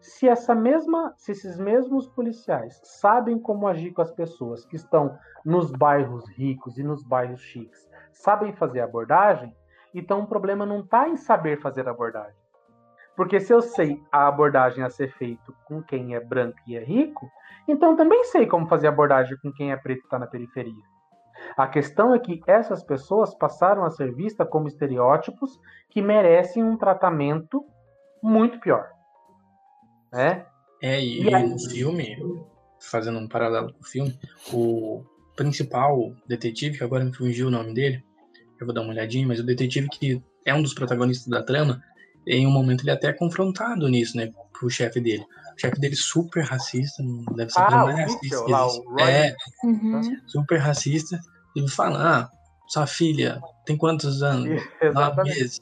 se 0.00 0.28
essa 0.28 0.54
mesma, 0.54 1.12
se 1.16 1.32
esses 1.32 1.58
mesmos 1.58 2.08
policiais 2.08 2.80
sabem 2.84 3.38
como 3.38 3.66
agir 3.66 3.92
com 3.92 4.02
as 4.02 4.12
pessoas 4.12 4.64
que 4.64 4.76
estão 4.76 5.18
nos 5.44 5.70
bairros 5.70 6.28
ricos 6.28 6.78
e 6.78 6.82
nos 6.82 7.02
bairros 7.02 7.40
chiques, 7.40 7.88
sabem 8.12 8.52
fazer 8.52 8.80
abordagem, 8.80 9.54
então 9.94 10.20
o 10.20 10.26
problema 10.26 10.66
não 10.66 10.80
está 10.80 11.08
em 11.08 11.16
saber 11.16 11.60
fazer 11.60 11.88
abordagem. 11.88 12.36
Porque 13.16 13.40
se 13.40 13.52
eu 13.52 13.62
sei 13.62 14.02
a 14.12 14.28
abordagem 14.28 14.84
a 14.84 14.90
ser 14.90 15.10
feita 15.12 15.52
com 15.64 15.82
quem 15.82 16.14
é 16.14 16.20
branco 16.20 16.58
e 16.66 16.76
é 16.76 16.84
rico, 16.84 17.30
então 17.66 17.96
também 17.96 18.24
sei 18.24 18.46
como 18.46 18.68
fazer 18.68 18.88
abordagem 18.88 19.38
com 19.38 19.50
quem 19.52 19.72
é 19.72 19.76
preto 19.76 20.00
e 20.00 20.04
está 20.04 20.18
na 20.18 20.26
periferia. 20.26 20.84
A 21.56 21.66
questão 21.66 22.14
é 22.14 22.18
que 22.18 22.40
essas 22.46 22.82
pessoas 22.82 23.34
passaram 23.34 23.84
a 23.84 23.90
ser 23.90 24.14
vistas 24.14 24.48
como 24.48 24.68
estereótipos 24.68 25.58
que 25.90 26.00
merecem 26.00 26.64
um 26.64 26.76
tratamento 26.76 27.64
muito 28.22 28.58
pior. 28.60 28.88
Né? 30.12 30.46
É, 30.82 31.00
e, 31.02 31.24
e 31.24 31.34
aí... 31.34 31.48
no 31.48 31.58
filme, 31.58 32.16
fazendo 32.80 33.18
um 33.18 33.28
paralelo 33.28 33.72
com 33.72 33.80
o 33.80 33.86
filme, 33.86 34.18
o 34.52 35.04
principal 35.36 36.12
detetive, 36.26 36.78
que 36.78 36.84
agora 36.84 37.04
me 37.04 37.14
fugiu 37.14 37.48
o 37.48 37.50
nome 37.50 37.74
dele, 37.74 38.02
eu 38.58 38.66
vou 38.66 38.74
dar 38.74 38.82
uma 38.82 38.90
olhadinha, 38.90 39.26
mas 39.26 39.40
o 39.40 39.44
detetive 39.44 39.88
que 39.88 40.22
é 40.44 40.54
um 40.54 40.62
dos 40.62 40.74
protagonistas 40.74 41.28
da 41.28 41.42
trama, 41.42 41.82
em 42.26 42.46
um 42.46 42.50
momento 42.50 42.82
ele 42.82 42.90
é 42.90 42.94
até 42.94 43.12
confrontado 43.12 43.88
nisso, 43.88 44.16
né, 44.16 44.32
com 44.58 44.66
o 44.66 44.70
chefe 44.70 45.00
dele. 45.00 45.24
O 45.56 45.60
chefe 45.60 45.80
dele 45.80 45.96
super 45.96 46.42
racista, 46.44 47.02
deve 47.34 47.50
ser 47.50 47.60
ah, 47.60 47.84
mais 47.84 47.98
racista. 47.98 48.40
Lá, 48.46 48.66
é, 49.10 49.34
uhum. 49.64 50.02
super 50.26 50.58
racista. 50.58 51.20
Ele 51.56 51.68
fala, 51.68 51.98
ah, 51.98 52.30
sua 52.68 52.86
filha 52.86 53.40
tem 53.64 53.76
quantos 53.76 54.22
anos? 54.22 54.62
Nove 54.92 55.22
meses. 55.22 55.58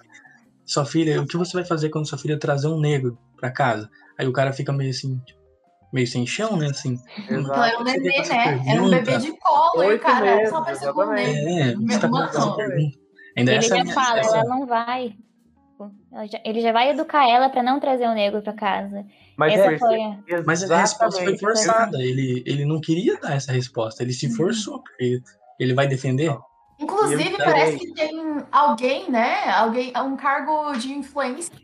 sua 0.67 0.85
filha, 0.85 1.23
o 1.23 1.27
que 1.27 1.37
você 1.37 1.53
vai 1.53 1.65
fazer 1.65 1.89
quando 1.91 2.09
sua 2.09 2.19
filha 2.19 2.39
trazer 2.39 2.67
um 2.67 2.81
negro 2.81 3.17
para 3.39 3.51
casa? 3.51 3.89
Aí 4.19 4.27
o 4.27 4.33
cara 4.33 4.53
fica 4.53 4.73
meio 4.73 4.91
assim, 4.91 5.21
meio 5.93 6.07
sem 6.07 6.27
chão, 6.27 6.57
né? 6.57 6.67
Assim. 6.67 6.99
Então 7.31 7.65
era 7.65 7.81
um 7.81 7.85
bebê, 7.85 8.23
né? 8.29 8.63
Era 8.67 8.83
um 8.83 8.91
bebê 8.91 9.19
de 9.19 9.33
colo, 9.39 9.85
e 9.85 9.95
o 9.95 10.01
cara 10.01 10.37
meses, 10.37 10.51
só 10.51 10.57
apareceu 10.57 10.93
com 10.93 11.03
um 11.05 11.13
negro. 11.13 11.49
É, 11.49 11.75
você 11.75 12.01
tá 12.01 12.09
Ainda 13.37 13.51
ele 13.51 13.59
essa, 13.59 13.77
já 13.77 13.87
fala, 13.87 14.21
essa... 14.21 14.39
ela 14.39 14.49
não 14.49 14.67
vai. 14.67 15.17
Ele 16.45 16.61
já 16.61 16.73
vai 16.73 16.91
educar 16.91 17.29
ela 17.29 17.49
para 17.49 17.63
não 17.63 17.81
trazer 17.81 18.07
o 18.07 18.15
negro 18.15 18.41
para 18.43 18.53
casa. 18.53 19.05
Mas, 19.37 19.55
essa 19.55 19.73
é, 19.73 19.79
foi... 19.79 19.99
Mas 20.47 20.71
a 20.71 20.81
resposta 20.81 21.23
foi 21.23 21.37
forçada. 21.37 22.01
Ele, 22.01 22.45
ele 22.47 22.65
não 22.65 22.81
queria 22.81 23.19
dar 23.19 23.35
essa 23.35 23.53
resposta. 23.53 24.03
Ele 24.03 24.13
se 24.13 24.31
forçou, 24.37 24.81
porque 24.81 25.21
ele 25.59 25.75
vai 25.75 25.87
defender. 25.87 26.37
Inclusive, 26.79 27.37
parece 27.37 27.79
que 27.79 27.95
tem 27.95 28.45
alguém, 28.51 29.11
né? 29.11 29.51
Alguém, 29.51 29.93
um 29.97 30.17
cargo 30.17 30.73
de 30.73 30.93
influência 30.93 31.55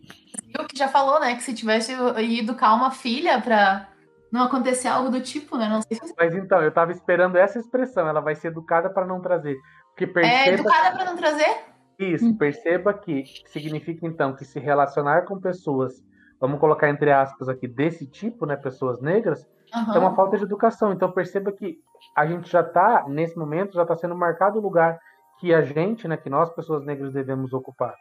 que 0.69 0.77
já 0.77 0.89
falou, 0.89 1.21
né? 1.21 1.35
Que 1.35 1.43
se 1.43 1.55
tivesse 1.55 1.93
ido 1.93 2.19
educar 2.19 2.75
uma 2.75 2.91
filha 2.91 3.41
para 3.41 3.89
não 4.33 4.43
acontecer 4.45 4.89
algo 4.89 5.11
do 5.11 5.21
tipo, 5.21 5.57
né? 5.57 5.69
Não 5.69 5.83
sei 5.83 5.97
se... 5.97 6.15
Mas 6.17 6.35
então, 6.35 6.63
eu 6.63 6.73
tava 6.73 6.93
esperando 6.93 7.37
essa 7.37 7.59
expressão. 7.59 8.07
Ela 8.07 8.21
vai 8.21 8.35
ser 8.35 8.49
educada 8.49 8.89
para 8.89 9.07
não 9.07 9.21
trazer. 9.21 9.57
Porque 9.89 10.05
é, 10.05 10.07
perceba... 10.07 10.51
É 10.51 10.55
educada 10.55 10.97
para 10.97 11.05
não 11.05 11.17
trazer? 11.17 11.71
Isso, 11.99 12.25
hum. 12.25 12.37
perceba 12.37 12.95
que 12.95 13.25
significa 13.47 14.07
então 14.07 14.35
que 14.35 14.45
se 14.45 14.59
relacionar 14.59 15.23
com 15.27 15.39
pessoas, 15.39 16.03
vamos 16.41 16.59
colocar 16.59 16.89
entre 16.89 17.13
aspas 17.13 17.49
aqui, 17.49 17.69
desse 17.69 18.07
tipo, 18.07 18.47
né, 18.47 18.57
pessoas 18.57 19.03
negras, 19.03 19.47
uhum. 19.75 19.95
é 19.95 19.99
uma 19.99 20.15
falta 20.15 20.39
de 20.39 20.45
educação. 20.45 20.93
Então 20.93 21.13
perceba 21.13 21.53
que 21.53 21.79
a 22.17 22.27
gente 22.27 22.51
já 22.51 22.61
está, 22.61 23.07
nesse 23.09 23.37
momento, 23.37 23.75
já 23.75 23.83
está 23.83 23.97
sendo 23.97 24.15
marcado 24.15 24.59
o 24.59 24.63
lugar 24.63 24.99
que 25.39 25.55
a 25.55 25.63
gente, 25.63 26.07
né, 26.07 26.17
que 26.17 26.29
nós, 26.29 26.55
pessoas 26.55 26.85
negras, 26.85 27.13
devemos 27.13 27.53
ocupar. 27.53 27.95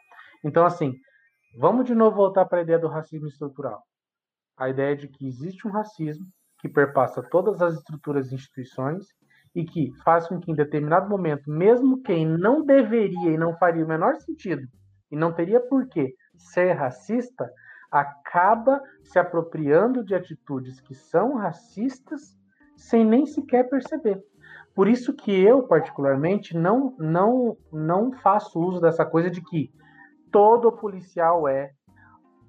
Então, 0.44 0.64
assim, 0.64 0.94
vamos 1.58 1.86
de 1.86 1.94
novo 1.94 2.16
voltar 2.16 2.44
para 2.44 2.58
a 2.58 2.62
ideia 2.62 2.78
do 2.78 2.88
racismo 2.88 3.28
estrutural. 3.28 3.82
A 4.58 4.68
ideia 4.68 4.96
de 4.96 5.08
que 5.08 5.26
existe 5.26 5.66
um 5.66 5.70
racismo 5.70 6.26
que 6.58 6.68
perpassa 6.68 7.22
todas 7.22 7.62
as 7.62 7.74
estruturas 7.74 8.30
e 8.30 8.34
instituições 8.34 9.06
e 9.54 9.64
que 9.64 9.90
faz 10.04 10.28
com 10.28 10.38
que 10.38 10.50
em 10.52 10.54
determinado 10.54 11.08
momento, 11.08 11.50
mesmo 11.50 12.02
quem 12.02 12.26
não 12.26 12.64
deveria 12.64 13.30
e 13.30 13.38
não 13.38 13.56
faria 13.56 13.84
o 13.84 13.88
menor 13.88 14.16
sentido 14.16 14.62
e 15.10 15.16
não 15.16 15.32
teria 15.32 15.60
por 15.60 15.88
que 15.88 16.14
ser 16.36 16.72
racista, 16.72 17.50
acaba 17.90 18.80
se 19.02 19.18
apropriando 19.18 20.04
de 20.04 20.14
atitudes 20.14 20.80
que 20.80 20.94
são 20.94 21.36
racistas 21.36 22.38
sem 22.80 23.04
nem 23.04 23.26
sequer 23.26 23.68
perceber. 23.68 24.22
Por 24.74 24.88
isso 24.88 25.12
que 25.12 25.32
eu 25.32 25.64
particularmente 25.64 26.56
não 26.56 26.94
não 26.98 27.56
não 27.72 28.12
faço 28.12 28.58
uso 28.58 28.80
dessa 28.80 29.04
coisa 29.04 29.30
de 29.30 29.42
que 29.42 29.70
todo 30.32 30.72
policial 30.72 31.46
é 31.46 31.72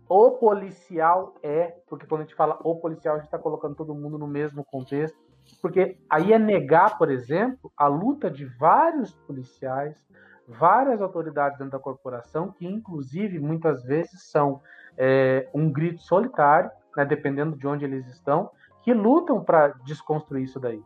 o 0.07 0.31
policial 0.31 1.35
é, 1.41 1.73
porque 1.87 2.05
quando 2.05 2.21
a 2.21 2.23
gente 2.25 2.35
fala 2.35 2.59
o 2.63 2.75
policial, 2.75 3.15
a 3.15 3.17
gente 3.17 3.27
está 3.27 3.39
colocando 3.39 3.75
todo 3.75 3.95
mundo 3.95 4.17
no 4.17 4.27
mesmo 4.27 4.63
contexto. 4.63 5.17
Porque 5.61 5.97
aí 6.09 6.33
é 6.33 6.39
negar, 6.39 6.97
por 6.97 7.09
exemplo, 7.09 7.71
a 7.77 7.87
luta 7.87 8.29
de 8.29 8.43
vários 8.43 9.13
policiais, 9.13 9.97
várias 10.45 11.01
autoridades 11.01 11.57
dentro 11.57 11.71
da 11.71 11.79
corporação, 11.79 12.51
que 12.51 12.67
inclusive 12.67 13.39
muitas 13.39 13.83
vezes 13.83 14.29
são 14.29 14.61
é, 14.97 15.49
um 15.53 15.71
grito 15.71 16.01
solitário, 16.01 16.69
né, 16.95 17.05
dependendo 17.05 17.55
de 17.55 17.65
onde 17.65 17.85
eles 17.85 18.05
estão, 18.07 18.51
que 18.83 18.93
lutam 18.93 19.43
para 19.43 19.69
desconstruir 19.85 20.43
isso 20.43 20.59
daí. 20.59 20.81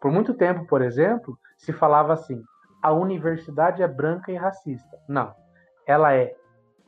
Por 0.00 0.12
muito 0.12 0.34
tempo, 0.34 0.66
por 0.66 0.82
exemplo, 0.82 1.38
se 1.56 1.72
falava 1.72 2.12
assim: 2.12 2.42
a 2.82 2.92
universidade 2.92 3.82
é 3.82 3.88
branca 3.88 4.30
e 4.30 4.36
racista. 4.36 4.98
Não, 5.08 5.34
ela 5.86 6.14
é 6.14 6.34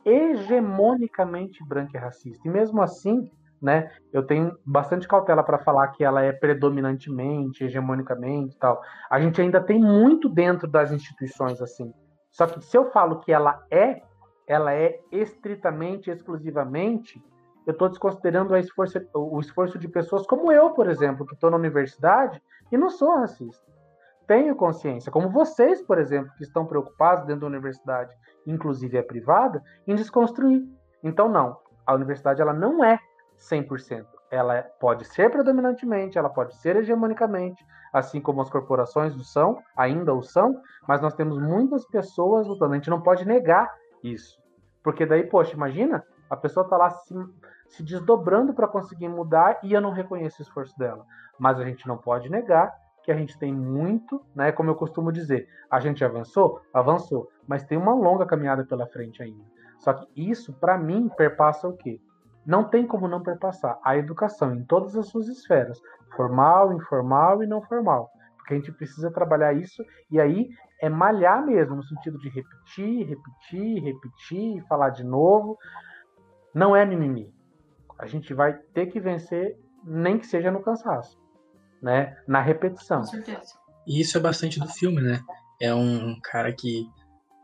hegemonicamente 0.04 1.64
branca 1.66 1.96
e 1.96 2.00
racista. 2.00 2.46
E 2.46 2.50
mesmo 2.50 2.80
assim, 2.82 3.30
né? 3.60 3.90
Eu 4.12 4.22
tenho 4.22 4.56
bastante 4.64 5.06
cautela 5.06 5.42
para 5.42 5.58
falar 5.58 5.88
que 5.88 6.02
ela 6.02 6.22
é 6.22 6.32
predominantemente, 6.32 7.64
hegemonicamente, 7.64 8.56
tal. 8.58 8.80
A 9.10 9.20
gente 9.20 9.40
ainda 9.40 9.60
tem 9.60 9.78
muito 9.78 10.28
dentro 10.28 10.66
das 10.66 10.90
instituições 10.90 11.60
assim. 11.60 11.92
Só 12.30 12.46
que 12.46 12.64
se 12.64 12.76
eu 12.76 12.90
falo 12.90 13.20
que 13.20 13.32
ela 13.32 13.62
é, 13.70 14.02
ela 14.46 14.72
é 14.72 14.98
estritamente, 15.12 16.10
exclusivamente, 16.10 17.22
eu 17.70 17.72
estou 17.72 17.88
desconsiderando 17.88 18.56
esforço, 18.56 19.00
o 19.14 19.40
esforço 19.40 19.78
de 19.78 19.88
pessoas 19.88 20.26
como 20.26 20.50
eu, 20.50 20.70
por 20.70 20.88
exemplo, 20.88 21.24
que 21.24 21.34
estou 21.34 21.50
na 21.50 21.56
universidade 21.56 22.42
e 22.70 22.76
não 22.76 22.90
sou 22.90 23.14
racista. 23.14 23.70
Tenho 24.26 24.54
consciência, 24.54 25.10
como 25.10 25.30
vocês, 25.30 25.82
por 25.82 25.98
exemplo, 25.98 26.32
que 26.36 26.42
estão 26.42 26.66
preocupados 26.66 27.24
dentro 27.26 27.42
da 27.42 27.46
universidade, 27.46 28.14
inclusive 28.46 28.96
é 28.96 29.02
privada, 29.02 29.62
em 29.86 29.94
desconstruir. 29.94 30.62
Então, 31.02 31.28
não, 31.28 31.58
a 31.86 31.94
universidade 31.94 32.40
ela 32.40 32.52
não 32.52 32.84
é 32.84 32.98
100%. 33.38 34.06
Ela 34.30 34.62
pode 34.80 35.04
ser 35.04 35.30
predominantemente, 35.30 36.18
ela 36.18 36.28
pode 36.28 36.54
ser 36.56 36.76
hegemonicamente, 36.76 37.64
assim 37.92 38.20
como 38.20 38.40
as 38.40 38.50
corporações 38.50 39.16
o 39.16 39.24
são, 39.24 39.58
ainda 39.76 40.14
o 40.14 40.22
são, 40.22 40.60
mas 40.86 41.00
nós 41.00 41.14
temos 41.14 41.38
muitas 41.38 41.84
pessoas 41.86 42.46
lutando. 42.46 42.72
A 42.72 42.76
gente 42.76 42.90
não 42.90 43.00
pode 43.00 43.26
negar 43.26 43.68
isso. 44.04 44.38
Porque 44.82 45.04
daí, 45.04 45.24
poxa, 45.24 45.54
imagina, 45.54 46.04
a 46.30 46.36
pessoa 46.36 46.64
está 46.64 46.76
lá 46.76 46.90
se, 46.90 47.12
se 47.70 47.82
desdobrando 47.82 48.52
para 48.52 48.68
conseguir 48.68 49.08
mudar 49.08 49.58
e 49.62 49.72
eu 49.72 49.80
não 49.80 49.92
reconheço 49.92 50.40
o 50.40 50.42
esforço 50.42 50.76
dela. 50.76 51.06
Mas 51.38 51.58
a 51.58 51.64
gente 51.64 51.86
não 51.86 51.96
pode 51.96 52.28
negar 52.28 52.74
que 53.02 53.10
a 53.10 53.16
gente 53.16 53.38
tem 53.38 53.54
muito, 53.54 54.22
né? 54.34 54.52
Como 54.52 54.68
eu 54.68 54.74
costumo 54.74 55.10
dizer, 55.10 55.48
a 55.70 55.80
gente 55.80 56.04
avançou, 56.04 56.60
avançou, 56.74 57.30
mas 57.46 57.64
tem 57.64 57.78
uma 57.78 57.94
longa 57.94 58.26
caminhada 58.26 58.64
pela 58.64 58.86
frente 58.86 59.22
ainda. 59.22 59.42
Só 59.78 59.94
que 59.94 60.06
isso, 60.14 60.52
para 60.52 60.76
mim, 60.76 61.08
perpassa 61.16 61.66
o 61.66 61.76
quê? 61.76 62.00
Não 62.44 62.64
tem 62.64 62.86
como 62.86 63.08
não 63.08 63.22
perpassar 63.22 63.78
a 63.82 63.96
educação 63.96 64.54
em 64.54 64.64
todas 64.64 64.96
as 64.96 65.06
suas 65.08 65.28
esferas, 65.28 65.80
formal, 66.14 66.72
informal 66.72 67.42
e 67.42 67.46
não 67.46 67.62
formal. 67.62 68.10
Porque 68.36 68.54
a 68.54 68.56
gente 68.56 68.72
precisa 68.72 69.10
trabalhar 69.10 69.52
isso 69.54 69.82
e 70.10 70.20
aí 70.20 70.48
é 70.80 70.88
malhar 70.88 71.44
mesmo, 71.44 71.76
no 71.76 71.84
sentido 71.84 72.18
de 72.18 72.28
repetir, 72.28 73.06
repetir, 73.06 73.82
repetir, 73.82 74.66
falar 74.66 74.90
de 74.90 75.04
novo. 75.04 75.56
Não 76.54 76.74
é 76.74 76.84
mimimi. 76.84 77.32
A 78.00 78.06
gente 78.06 78.32
vai 78.32 78.54
ter 78.74 78.86
que 78.86 78.98
vencer, 78.98 79.56
nem 79.84 80.18
que 80.18 80.26
seja 80.26 80.50
no 80.50 80.62
cansaço, 80.62 81.18
né? 81.82 82.16
Na 82.26 82.40
repetição. 82.40 83.00
Com 83.00 83.06
certeza. 83.06 83.54
E 83.86 84.00
isso 84.00 84.16
é 84.16 84.20
bastante 84.20 84.58
do 84.58 84.68
filme, 84.68 85.00
né? 85.00 85.20
É 85.60 85.74
um 85.74 86.18
cara 86.22 86.52
que 86.52 86.86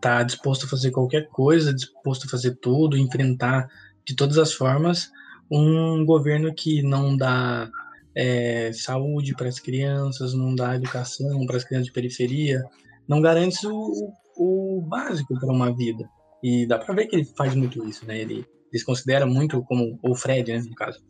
tá 0.01 0.23
disposto 0.23 0.65
a 0.65 0.69
fazer 0.69 0.91
qualquer 0.91 1.29
coisa, 1.29 1.75
disposto 1.75 2.27
a 2.27 2.31
fazer 2.31 2.57
tudo, 2.57 2.97
enfrentar 2.97 3.69
de 4.05 4.15
todas 4.15 4.39
as 4.39 4.53
formas, 4.53 5.11
um 5.51 6.05
governo 6.05 6.55
que 6.55 6.83
não 6.83 7.17
dá 7.17 7.69
é, 8.15 8.73
saúde 8.73 9.35
para 9.35 9.49
as 9.49 9.61
crianças, 9.61 10.33
não 10.33 10.55
dá 10.55 10.77
educação 10.77 11.45
para 11.47 11.57
as 11.57 11.65
crianças 11.65 11.87
de 11.87 11.93
periferia, 11.93 12.65
não 13.07 13.21
garante 13.21 13.67
o, 13.67 14.13
o 14.37 14.81
básico 14.81 15.39
para 15.39 15.53
uma 15.53 15.75
vida. 15.75 16.09
E 16.43 16.67
dá 16.67 16.79
para 16.79 16.95
ver 16.95 17.07
que 17.07 17.17
ele 17.17 17.25
faz 17.25 17.55
muito 17.55 17.87
isso, 17.87 18.07
né? 18.07 18.19
Ele, 18.19 18.47
ele 18.77 18.79
se 18.79 18.85
considera 18.85 19.27
muito 19.27 19.63
como 19.63 19.99
o 20.03 20.15
Fred, 20.15 20.53
né, 20.53 20.59
no 20.61 20.75
caso, 20.75 21.01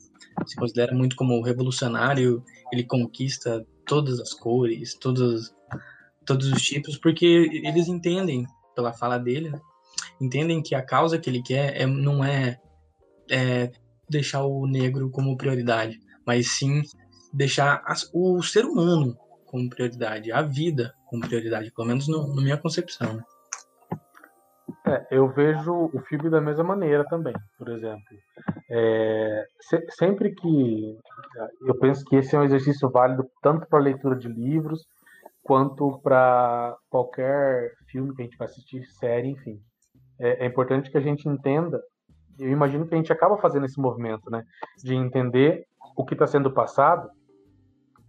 se 0.46 0.56
considera 0.56 0.94
muito 0.94 1.16
como 1.16 1.42
revolucionário. 1.42 2.42
Ele 2.72 2.84
conquista 2.84 3.66
todas 3.84 4.20
as 4.20 4.32
cores, 4.32 4.94
todos 4.94 5.54
todos 6.24 6.48
os 6.48 6.60
tipos, 6.60 6.98
porque 6.98 7.24
eles 7.24 7.86
entendem 7.86 8.44
pela 8.74 8.92
fala 8.92 9.16
dele, 9.16 9.48
né? 9.48 9.60
entendem 10.20 10.60
que 10.60 10.74
a 10.74 10.82
causa 10.82 11.18
que 11.18 11.30
ele 11.30 11.40
quer 11.40 11.80
é, 11.80 11.86
não 11.86 12.24
é 12.24 12.58
é, 13.30 13.70
deixar 14.10 14.44
o 14.44 14.66
negro 14.66 15.08
como 15.08 15.36
prioridade, 15.36 16.00
mas 16.26 16.50
sim 16.50 16.82
deixar 17.32 17.80
as, 17.86 18.10
o 18.12 18.42
ser 18.42 18.64
humano 18.64 19.16
como 19.46 19.70
prioridade, 19.70 20.32
a 20.32 20.42
vida 20.42 20.92
como 21.08 21.24
prioridade, 21.24 21.70
pelo 21.70 21.86
menos 21.86 22.08
no, 22.08 22.34
na 22.34 22.42
minha 22.42 22.56
concepção. 22.56 23.14
Né? 23.14 23.22
É, 24.89 25.07
eu 25.11 25.28
vejo 25.28 25.91
o 25.93 26.01
filme 26.09 26.30
da 26.30 26.41
mesma 26.41 26.64
maneira 26.64 27.05
também, 27.05 27.34
por 27.59 27.68
exemplo. 27.68 28.03
É, 28.70 29.45
se, 29.61 29.84
sempre 29.91 30.34
que 30.34 30.99
eu 31.62 31.78
penso 31.78 32.05
que 32.05 32.16
esse 32.16 32.37
é 32.37 32.39
um 32.39 32.45
exercício 32.45 32.89
válido 32.91 33.28
tanto 33.43 33.66
para 33.68 33.78
leitura 33.80 34.16
de 34.16 34.28
livros 34.28 34.87
quanto 35.43 36.01
para 36.03 36.76
qualquer 36.89 37.72
filme 37.89 38.14
que 38.14 38.22
a 38.22 38.24
gente 38.24 38.37
vai 38.37 38.47
assistir, 38.47 38.84
série, 38.87 39.28
enfim. 39.28 39.59
É, 40.20 40.45
é 40.45 40.47
importante 40.47 40.91
que 40.91 40.99
a 40.99 41.01
gente 41.01 41.28
entenda 41.28 41.80
eu 42.39 42.51
imagino 42.51 42.87
que 42.87 42.95
a 42.95 42.97
gente 42.97 43.12
acaba 43.12 43.39
fazendo 43.39 43.66
esse 43.66 43.80
movimento, 43.80 44.30
né? 44.30 44.45
De 44.82 44.95
entender 44.95 45.64
o 45.97 46.05
que 46.05 46.14
está 46.14 46.26
sendo 46.26 46.51
passado, 46.51 47.09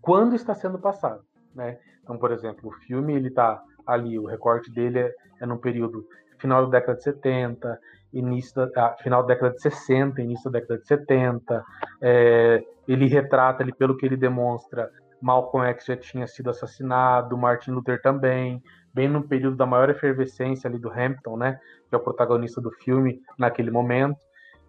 quando 0.02 0.36
está 0.36 0.54
sendo 0.54 0.80
passado, 0.80 1.22
né? 1.56 1.80
Então, 2.04 2.18
por 2.18 2.32
exemplo, 2.32 2.70
o 2.70 2.74
filme 2.86 3.14
ele 3.14 3.30
está 3.30 3.62
ali, 3.86 4.20
o 4.20 4.26
recorte 4.26 4.72
dele 4.72 5.00
é, 5.00 5.14
é 5.42 5.46
no 5.46 5.60
período 5.60 6.06
final 6.38 6.66
da 6.66 6.80
década 6.80 6.98
de 6.98 7.04
70, 7.04 7.80
início 8.14 8.56
da, 8.56 8.88
ah, 8.88 8.96
final 9.02 9.22
da 9.24 9.34
década 9.34 9.54
de 9.54 9.62
60, 9.62 10.22
início 10.22 10.50
da 10.50 10.60
década 10.60 10.80
de 10.80 10.88
70. 10.88 11.66
É, 12.02 12.64
ele 12.88 13.08
retrata 13.08 13.64
ali, 13.64 13.74
pelo 13.74 13.98
que 13.98 14.06
ele 14.06 14.18
demonstra, 14.18 14.92
Malcolm 15.22 15.68
X 15.68 15.86
já 15.86 15.98
tinha 15.98 16.28
sido 16.28 16.50
assassinado, 16.50 17.38
Martin 17.38 17.72
Luther 17.72 18.02
também, 18.02 18.62
bem 18.94 19.08
no 19.08 19.28
período 19.28 19.58
da 19.58 19.66
maior 19.66 19.90
efervescência 19.90 20.68
ali 20.68 20.80
do 20.80 20.92
Hampton, 20.92 21.38
né? 21.38 21.60
Que 21.90 21.96
é 21.96 21.98
o 21.98 22.02
protagonista 22.02 22.62
do 22.62 22.72
filme 22.72 23.22
naquele 23.38 23.72
momento. 23.72 24.20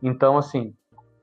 Então, 0.03 0.37
assim, 0.37 0.75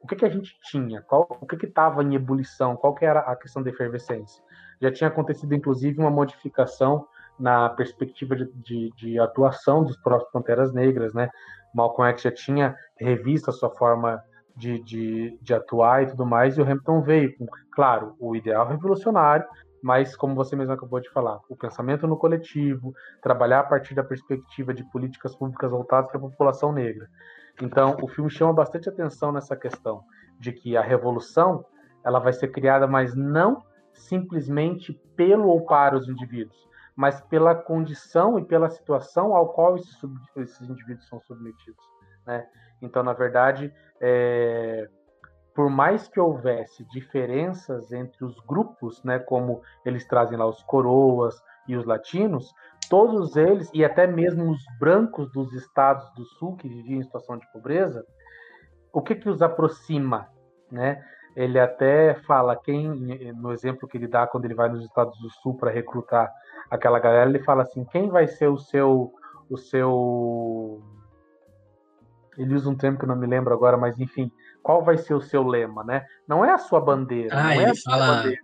o 0.02 0.08
que, 0.08 0.16
que 0.16 0.26
a 0.26 0.30
gente 0.30 0.56
tinha? 0.64 1.02
Qual, 1.02 1.28
o 1.42 1.48
que 1.48 1.66
estava 1.66 2.04
em 2.04 2.16
ebulição? 2.16 2.76
Qual 2.76 2.94
que 2.94 3.06
era 3.06 3.22
a 3.22 3.36
questão 3.36 3.64
da 3.64 3.70
efervescência? 3.70 4.44
Já 4.82 4.92
tinha 4.92 5.08
acontecido, 5.08 5.56
inclusive, 5.56 6.00
uma 6.00 6.12
modificação 6.12 7.08
na 7.40 7.70
perspectiva 7.70 8.36
de, 8.36 8.46
de, 8.54 8.92
de 8.96 9.20
atuação 9.20 9.84
dos 9.84 9.98
próprios 9.98 10.32
Panteras 10.32 10.74
Negras, 10.74 11.14
né? 11.14 11.30
Malcolm 11.74 12.10
X 12.12 12.22
já 12.22 12.32
tinha 12.32 12.76
revisto 12.98 13.50
a 13.50 13.54
sua 13.54 13.70
forma 13.70 14.24
de, 14.56 14.82
de, 14.84 15.38
de 15.42 15.54
atuar 15.54 16.04
e 16.04 16.08
tudo 16.08 16.26
mais, 16.26 16.58
e 16.58 16.62
o 16.62 16.64
Hamilton 16.64 17.02
veio 17.02 17.38
com, 17.38 17.46
claro, 17.72 18.16
o 18.20 18.36
ideal 18.36 18.68
revolucionário, 18.68 19.46
mas 19.84 20.16
como 20.16 20.34
você 20.34 20.56
mesmo 20.56 20.74
acabou 20.74 21.00
de 21.00 21.12
falar, 21.12 21.40
o 21.50 21.56
pensamento 21.56 22.08
no 22.08 22.18
coletivo, 22.18 22.94
trabalhar 23.22 23.60
a 23.60 23.64
partir 23.64 23.94
da 23.94 24.04
perspectiva 24.04 24.74
de 24.74 24.84
políticas 24.90 25.36
públicas 25.36 25.70
voltadas 25.70 26.10
para 26.10 26.18
a 26.18 26.22
população 26.22 26.72
negra. 26.72 27.08
Então, 27.62 27.98
o 28.02 28.08
filme 28.08 28.30
chama 28.30 28.54
bastante 28.54 28.90
atenção 28.90 29.32
nessa 29.32 29.56
questão 29.56 30.04
de 30.40 30.52
que 30.52 30.76
a 30.76 30.82
revolução 30.82 31.66
ela 32.04 32.20
vai 32.20 32.34
ser 32.34 32.48
criada, 32.50 32.88
mas 32.88 33.16
não 33.16 33.64
simplesmente 33.94 34.94
pelo 35.16 35.48
ou 35.48 35.66
para 35.66 35.96
os 35.96 36.08
indivíduos, 36.10 36.68
mas 36.96 37.20
pela 37.22 37.54
condição 37.54 38.40
e 38.40 38.46
pela 38.46 38.70
situação 38.70 39.36
ao 39.36 39.50
qual 39.50 39.76
esses, 39.76 39.98
esses 40.38 40.70
indivíduos 40.70 41.08
são 41.08 41.20
submetidos. 41.22 41.84
Né? 42.26 42.48
Então, 42.82 43.04
na 43.04 43.14
verdade, 43.14 43.74
é, 44.00 44.88
por 45.54 45.70
mais 45.70 46.08
que 46.08 46.20
houvesse 46.20 46.86
diferenças 46.86 47.92
entre 47.92 48.26
os 48.26 48.38
grupos, 48.42 49.04
né, 49.04 49.20
como 49.20 49.62
eles 49.86 50.06
trazem 50.06 50.38
lá 50.38 50.46
os 50.46 50.62
coroas 50.64 51.42
e 51.68 51.76
os 51.76 51.86
latinos, 51.86 52.54
todos 52.90 53.36
eles, 53.36 53.70
e 53.74 53.84
até 53.84 54.06
mesmo 54.06 54.52
os 54.52 54.64
brancos 54.80 55.32
dos 55.32 55.54
estados 55.54 56.10
do 56.14 56.26
sul 56.26 56.56
que 56.58 56.68
viviam 56.68 57.00
em 57.00 57.04
situação 57.04 57.38
de 57.38 57.50
pobreza, 57.52 58.06
o 58.92 59.02
que, 59.02 59.16
que 59.16 59.30
os 59.30 59.42
aproxima? 59.42 60.30
Né? 60.72 61.04
Ele 61.36 61.60
até 61.60 62.14
fala, 62.26 62.56
quem 62.56 62.88
no 63.34 63.52
exemplo 63.52 63.88
que 63.88 63.98
ele 63.98 64.08
dá 64.08 64.26
quando 64.26 64.46
ele 64.46 64.54
vai 64.54 64.70
nos 64.70 64.84
estados 64.86 65.20
do 65.20 65.30
sul 65.42 65.56
para 65.58 65.70
recrutar 65.70 66.32
aquela 66.70 67.00
galera, 67.00 67.30
ele 67.30 67.44
fala 67.44 67.64
assim: 67.64 67.84
quem 67.86 68.10
vai 68.10 68.28
ser 68.28 68.48
o 68.48 68.58
seu. 68.58 69.14
O 69.50 69.58
seu. 69.58 70.82
Ele 72.38 72.54
usa 72.54 72.70
um 72.70 72.76
termo 72.76 72.98
que 72.98 73.06
eu 73.06 73.08
não 73.08 73.16
me 73.16 73.28
lembro 73.28 73.54
agora, 73.54 73.78
mas 73.78 73.98
enfim, 74.00 74.32
qual 74.62 74.84
vai 74.84 74.98
ser 74.98 75.14
o 75.14 75.22
seu 75.22 75.44
lema, 75.44 75.84
né? 75.84 76.06
Não 76.28 76.44
é 76.44 76.52
a 76.52 76.58
sua 76.58 76.82
bandeira. 76.82 77.30
Ah, 77.32 77.56
é 77.56 77.64
ele 77.64 77.76
fala. 77.78 78.26
Ele, 78.26 78.38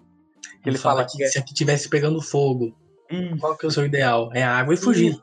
ele, 0.65 0.77
fala, 0.77 0.95
fala 0.97 1.07
que, 1.09 1.23
é... 1.23 1.27
se 1.27 1.39
aqui 1.39 1.53
tivesse 1.53 1.89
pegando 1.89 2.21
fogo, 2.21 2.77
Isso. 3.09 3.37
qual 3.39 3.57
que 3.57 3.65
é 3.65 3.69
o 3.69 3.71
seu 3.71 3.85
ideal? 3.85 4.29
É 4.33 4.43
água 4.43 4.73
e 4.73 4.77
fugir. 4.77 5.17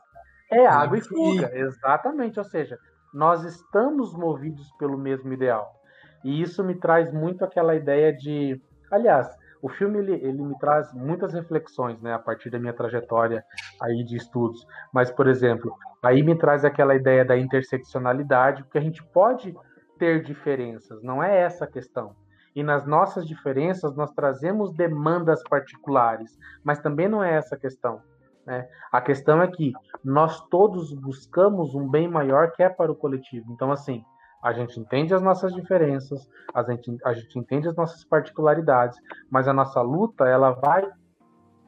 É 0.51 0.65
água 0.65 0.97
e 0.97 1.01
fuga, 1.01 1.51
exatamente. 1.55 2.39
Ou 2.39 2.45
seja, 2.45 2.77
nós 3.13 3.43
estamos 3.43 4.13
movidos 4.13 4.69
pelo 4.77 4.97
mesmo 4.97 5.31
ideal. 5.31 5.78
E 6.23 6.41
isso 6.41 6.63
me 6.63 6.75
traz 6.75 7.11
muito 7.11 7.43
aquela 7.43 7.75
ideia 7.75 8.13
de. 8.13 8.61
Aliás, 8.91 9.29
o 9.61 9.69
filme 9.69 9.99
ele, 9.99 10.13
ele 10.13 10.41
me 10.41 10.57
traz 10.57 10.93
muitas 10.93 11.33
reflexões, 11.33 12.01
né, 12.01 12.13
a 12.13 12.19
partir 12.19 12.49
da 12.49 12.59
minha 12.59 12.73
trajetória 12.73 13.43
aí 13.81 14.03
de 14.03 14.15
estudos. 14.15 14.65
Mas, 14.93 15.11
por 15.11 15.27
exemplo, 15.27 15.75
aí 16.01 16.23
me 16.23 16.35
traz 16.37 16.63
aquela 16.63 16.95
ideia 16.95 17.25
da 17.25 17.37
interseccionalidade, 17.37 18.63
porque 18.63 18.77
a 18.77 18.81
gente 18.81 19.03
pode 19.03 19.55
ter 19.97 20.23
diferenças, 20.23 21.03
não 21.03 21.21
é 21.21 21.41
essa 21.41 21.65
a 21.65 21.67
questão. 21.67 22.15
E 22.55 22.63
nas 22.63 22.85
nossas 22.85 23.27
diferenças 23.27 23.95
nós 23.95 24.11
trazemos 24.11 24.73
demandas 24.73 25.41
particulares, 25.43 26.37
mas 26.63 26.79
também 26.79 27.07
não 27.07 27.23
é 27.23 27.35
essa 27.35 27.55
a 27.55 27.59
questão. 27.59 28.01
Né? 28.45 28.67
A 28.91 29.01
questão 29.01 29.41
é 29.41 29.47
que 29.47 29.73
nós 30.03 30.41
todos 30.47 30.93
buscamos 30.93 31.75
um 31.75 31.87
bem 31.87 32.07
maior 32.07 32.51
que 32.51 32.63
é 32.63 32.69
para 32.69 32.91
o 32.91 32.95
coletivo. 32.95 33.51
Então, 33.51 33.71
assim, 33.71 34.03
a 34.41 34.53
gente 34.53 34.79
entende 34.79 35.13
as 35.13 35.21
nossas 35.21 35.53
diferenças, 35.53 36.27
a 36.53 36.63
gente, 36.63 36.97
a 37.03 37.13
gente 37.13 37.37
entende 37.37 37.67
as 37.67 37.75
nossas 37.75 38.03
particularidades, 38.03 38.99
mas 39.29 39.47
a 39.47 39.53
nossa 39.53 39.81
luta 39.81 40.27
ela 40.27 40.51
vai 40.51 40.89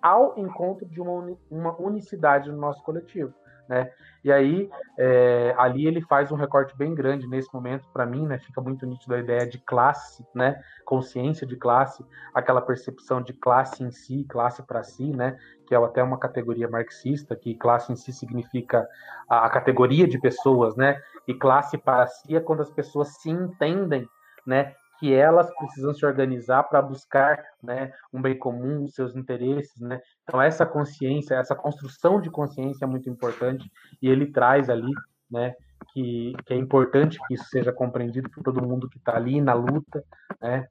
ao 0.02 0.38
encontro 0.38 0.88
de 0.88 1.00
uma, 1.00 1.12
uni, 1.12 1.38
uma 1.50 1.80
unicidade 1.80 2.50
no 2.50 2.58
nosso 2.58 2.82
coletivo. 2.84 3.34
Né? 3.72 3.90
E 4.22 4.30
aí, 4.30 4.70
é, 5.00 5.56
ali 5.58 5.88
ele 5.88 6.02
faz 6.02 6.30
um 6.30 6.36
recorte 6.36 6.76
bem 6.76 6.94
grande 6.94 7.26
nesse 7.26 7.52
momento, 7.54 7.88
para 7.94 8.06
mim, 8.06 8.28
né? 8.28 8.38
Fica 8.38 8.60
muito 8.60 8.86
nítido 8.86 9.16
a 9.16 9.20
ideia 9.20 9.48
de 9.48 9.60
classe, 9.60 10.26
né? 10.36 10.62
Consciência 10.84 11.48
de 11.48 11.56
classe, 11.56 12.06
aquela 12.34 12.62
percepção 12.62 13.22
de 13.22 13.32
classe 13.32 13.82
em 13.82 13.90
si, 13.90 14.26
classe 14.28 14.62
para 14.62 14.84
si, 14.84 15.16
né? 15.16 15.38
Que 15.66 15.74
é 15.74 15.78
até 15.78 16.04
uma 16.04 16.20
categoria 16.20 16.68
marxista, 16.68 17.34
que 17.34 17.56
classe 17.56 17.94
em 17.94 17.96
si 17.96 18.12
significa 18.12 18.86
a, 19.30 19.46
a 19.46 19.50
categoria 19.50 20.06
de 20.06 20.20
pessoas, 20.20 20.76
né? 20.76 21.02
E 21.26 21.34
classe 21.34 21.78
para 21.78 22.06
si 22.08 22.36
é 22.36 22.42
quando 22.42 22.62
as 22.62 22.70
pessoas 22.70 23.22
se 23.22 23.30
entendem, 23.30 24.06
né? 24.46 24.76
Que 25.02 25.12
elas 25.12 25.52
precisam 25.56 25.96
se 25.96 26.06
organizar 26.06 26.62
para 26.62 26.80
buscar 26.80 27.44
né, 27.62 27.92
um 28.14 28.22
bem 28.22 28.38
comum, 28.38 28.88
seus 28.88 29.16
interesses. 29.16 29.82
Né? 29.82 30.00
Então, 30.22 30.40
essa 30.40 30.64
consciência, 30.64 31.34
essa 31.34 31.56
construção 31.56 32.22
de 32.22 32.30
consciência 32.30 32.86
é 32.86 32.88
muito 32.88 33.10
importante 33.10 33.68
e 34.00 34.08
ele 34.08 34.28
traz 34.28 34.70
ali 34.70 34.94
né, 35.30 35.56
que, 35.92 36.36
que 36.46 36.54
é 36.54 36.56
importante 36.56 37.18
que 37.28 37.34
isso 37.34 37.46
seja 37.46 37.74
compreendido 37.74 38.30
por 38.30 38.44
todo 38.44 38.62
mundo 38.62 38.88
que 38.88 39.00
está 39.00 39.16
ali 39.16 39.42
na 39.42 39.56
luta. 39.56 40.04
Né? 40.40 40.68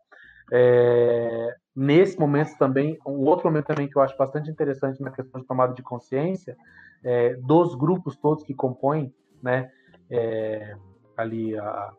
É, 0.52 1.56
nesse 1.74 2.16
momento 2.16 2.56
também, 2.56 2.96
um 3.04 3.24
outro 3.24 3.48
momento 3.48 3.66
também 3.66 3.88
que 3.88 3.98
eu 3.98 4.02
acho 4.02 4.16
bastante 4.16 4.48
interessante 4.48 5.02
na 5.02 5.10
questão 5.10 5.40
de 5.40 5.46
tomada 5.48 5.74
de 5.74 5.82
consciência, 5.82 6.56
é, 7.02 7.34
dos 7.34 7.74
grupos 7.74 8.16
todos 8.16 8.44
que 8.44 8.54
compõem 8.54 9.12
né, 9.42 9.72
é, 10.08 10.76
ali 11.16 11.58
a, 11.58 11.92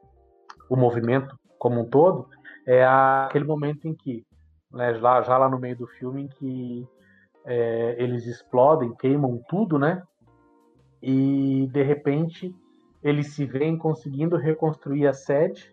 o 0.69 0.77
movimento 0.77 1.40
como 1.61 1.79
um 1.79 1.85
todo, 1.85 2.27
é 2.65 2.83
aquele 2.83 3.45
momento 3.45 3.87
em 3.87 3.93
que, 3.93 4.25
né, 4.71 4.95
já, 4.95 5.21
já 5.21 5.37
lá 5.37 5.47
no 5.47 5.59
meio 5.59 5.77
do 5.77 5.85
filme, 5.85 6.23
em 6.23 6.27
que 6.27 6.87
é, 7.45 7.95
eles 7.99 8.25
explodem, 8.25 8.95
queimam 8.95 9.39
tudo, 9.47 9.77
né? 9.77 10.01
E 11.03 11.69
de 11.71 11.83
repente 11.83 12.51
eles 13.03 13.35
se 13.35 13.45
veem 13.45 13.77
conseguindo 13.77 14.37
reconstruir 14.37 15.05
a 15.05 15.13
sede. 15.13 15.71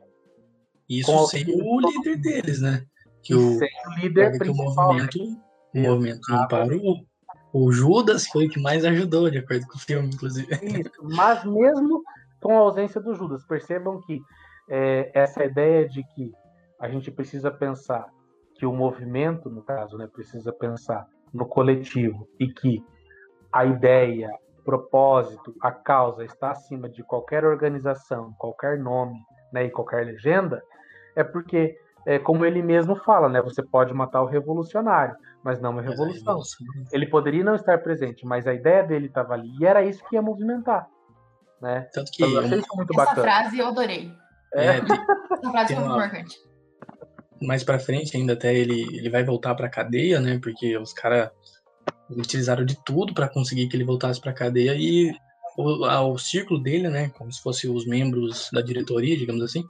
Isso 0.87 1.27
sem 1.29 1.47
o 1.49 1.81
líder 1.81 2.19
deles, 2.19 2.61
né? 2.61 2.85
Que 3.23 3.35
o, 3.35 3.57
sem 3.57 3.71
o 3.87 4.01
líder 4.01 4.37
principal. 4.37 4.91
Que 5.09 5.21
o 5.23 5.25
movimento, 5.25 5.43
o 5.75 5.79
movimento 5.79 6.21
não 6.31 6.49
parou. 6.49 7.07
O 7.51 7.73
Judas 7.73 8.27
foi 8.27 8.47
o 8.47 8.51
que 8.51 8.61
mais 8.61 8.85
ajudou, 8.85 9.31
de 9.31 9.39
acordo 9.39 9.67
com 9.67 9.79
o 9.79 9.81
filme, 9.81 10.11
inclusive. 10.13 10.55
Isso, 10.55 11.03
mas 11.03 11.43
mesmo 11.47 12.03
com 12.43 12.59
a 12.59 12.61
ausência 12.61 13.01
do 13.01 13.15
Judas, 13.15 13.43
percebam 13.47 14.03
que 14.03 14.21
é, 14.69 15.11
essa 15.15 15.45
ideia 15.45 15.89
de 15.89 16.03
que 16.03 16.33
a 16.81 16.89
gente 16.89 17.11
precisa 17.11 17.51
pensar 17.51 18.07
que 18.55 18.67
o 18.67 18.73
movimento, 18.73 19.49
no 19.49 19.63
caso, 19.63 19.97
né, 19.97 20.07
precisa 20.07 20.53
pensar 20.53 21.07
no 21.33 21.47
coletivo 21.47 22.29
e 22.39 22.49
que 22.49 22.85
a 23.53 23.65
ideia, 23.65 24.31
o 24.59 24.63
propósito, 24.63 25.55
a 25.63 25.71
causa 25.71 26.25
está 26.25 26.51
acima 26.51 26.89
de 26.89 27.03
qualquer 27.03 27.45
organização, 27.45 28.35
qualquer 28.39 28.79
nome 28.79 29.19
né, 29.53 29.65
e 29.65 29.71
qualquer 29.71 30.05
legenda, 30.05 30.63
é 31.17 31.25
porque, 31.25 31.77
é, 32.07 32.19
como 32.19 32.45
ele 32.45 32.63
mesmo 32.63 32.97
fala, 32.97 33.29
né, 33.29 33.41
você 33.41 33.63
pode 33.63 33.95
matar 33.95 34.23
o 34.23 34.27
revolucionário, 34.27 35.17
mas 35.43 35.61
não 35.61 35.79
a 35.79 35.83
revolução. 35.83 36.41
Ele 36.93 37.07
poderia 37.07 37.45
não 37.45 37.55
estar 37.55 37.79
presente, 37.79 38.27
mas 38.27 38.47
a 38.47 38.53
ideia 38.53 38.83
dele 38.83 39.07
estava 39.07 39.35
ali 39.35 39.51
e 39.61 39.65
era 39.65 39.85
isso 39.85 40.05
que 40.09 40.17
ia 40.17 40.23
movimentar. 40.23 40.89
Né? 41.61 41.89
Tanto 41.93 42.11
que 42.13 42.25
então, 42.25 42.35
eu 42.35 42.45
achei 42.45 42.59
isso 42.59 42.77
muito 42.77 42.93
Essa 42.93 43.05
bacana. 43.05 43.23
frase 43.23 43.59
eu 43.59 43.67
adorei. 43.67 44.13
É, 44.55 44.81
tem, 44.81 44.97
Essa 45.33 45.51
frase 45.51 45.75
foi 45.75 45.85
muito 45.85 45.97
marcante. 45.97 46.37
Mais 47.41 47.63
pra 47.63 47.79
frente, 47.79 48.17
ainda 48.17 48.33
até 48.33 48.55
ele, 48.55 48.83
ele 48.97 49.11
vai 49.11 49.25
voltar 49.25 49.55
pra 49.55 49.69
cadeia, 49.69 50.21
né? 50.21 50.39
Porque 50.43 50.77
os 50.77 50.93
caras 50.93 51.31
utilizaram 52.11 52.65
de 52.65 52.77
tudo 52.85 53.15
para 53.15 53.29
conseguir 53.29 53.69
que 53.69 53.77
ele 53.77 53.85
voltasse 53.85 54.21
pra 54.21 54.33
cadeia 54.33 54.75
e 54.75 55.13
o, 55.57 55.87
o 56.13 56.19
círculo 56.19 56.61
dele, 56.61 56.89
né? 56.89 57.11
Como 57.11 57.33
se 57.33 57.43
fossem 57.43 57.71
os 57.71 57.87
membros 57.87 58.49
da 58.53 58.61
diretoria, 58.61 59.17
digamos 59.17 59.43
assim, 59.43 59.65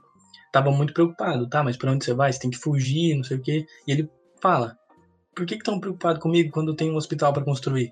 tava 0.51 0.71
muito 0.71 0.93
preocupado, 0.93 1.47
tá? 1.47 1.63
Mas 1.63 1.77
para 1.77 1.91
onde 1.91 2.05
você 2.05 2.13
vai? 2.13 2.31
Você 2.31 2.39
tem 2.39 2.49
que 2.49 2.57
fugir, 2.57 3.15
não 3.15 3.23
sei 3.23 3.37
o 3.37 3.41
quê. 3.41 3.65
E 3.87 3.91
ele 3.91 4.09
fala: 4.41 4.77
por 5.35 5.45
que 5.45 5.55
estão 5.55 5.79
preocupados 5.79 6.21
comigo 6.21 6.51
quando 6.51 6.75
tem 6.75 6.91
um 6.91 6.95
hospital 6.95 7.33
para 7.33 7.43
construir? 7.43 7.91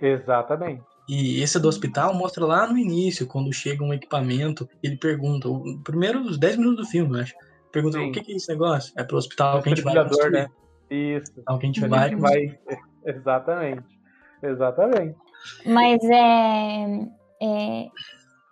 Exatamente. 0.00 0.84
E 1.08 1.42
esse 1.42 1.58
do 1.58 1.68
hospital 1.68 2.12
mostra 2.14 2.44
lá 2.44 2.66
no 2.66 2.76
início, 2.76 3.26
quando 3.26 3.50
chega 3.52 3.82
um 3.82 3.94
equipamento, 3.94 4.68
ele 4.82 4.96
pergunta, 4.96 5.48
o 5.48 5.78
primeiro 5.80 6.20
os 6.20 6.36
10 6.38 6.58
minutos 6.58 6.84
do 6.84 6.90
filme, 6.90 7.16
eu 7.16 7.22
acho. 7.22 7.34
Pergunta, 7.72 7.98
Sim. 7.98 8.10
o 8.10 8.12
que, 8.12 8.20
que 8.20 8.32
é 8.32 8.36
esse 8.36 8.48
negócio? 8.50 8.92
É 8.96 9.02
pro 9.02 9.16
hospital 9.16 9.62
que 9.62 9.68
a 9.70 9.74
gente 9.74 9.84
vai 9.84 9.94
construir. 10.06 10.32
Né? 10.32 10.48
Isso. 10.90 11.30
Hospital 11.30 11.58
que 11.58 11.64
a 11.64 11.68
gente 11.68 11.84
a 11.84 11.88
vai, 11.88 12.08
gente 12.10 12.20
vai... 12.20 12.58
Exatamente. 13.06 13.84
Exatamente. 14.42 15.16
Mas 15.64 16.02
é, 16.04 17.08
é, 17.40 17.88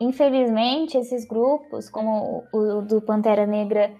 infelizmente 0.00 0.96
esses 0.96 1.26
grupos, 1.26 1.90
como 1.90 2.46
o, 2.52 2.58
o 2.58 2.82
do 2.82 3.02
Pantera 3.02 3.46
Negra, 3.46 3.92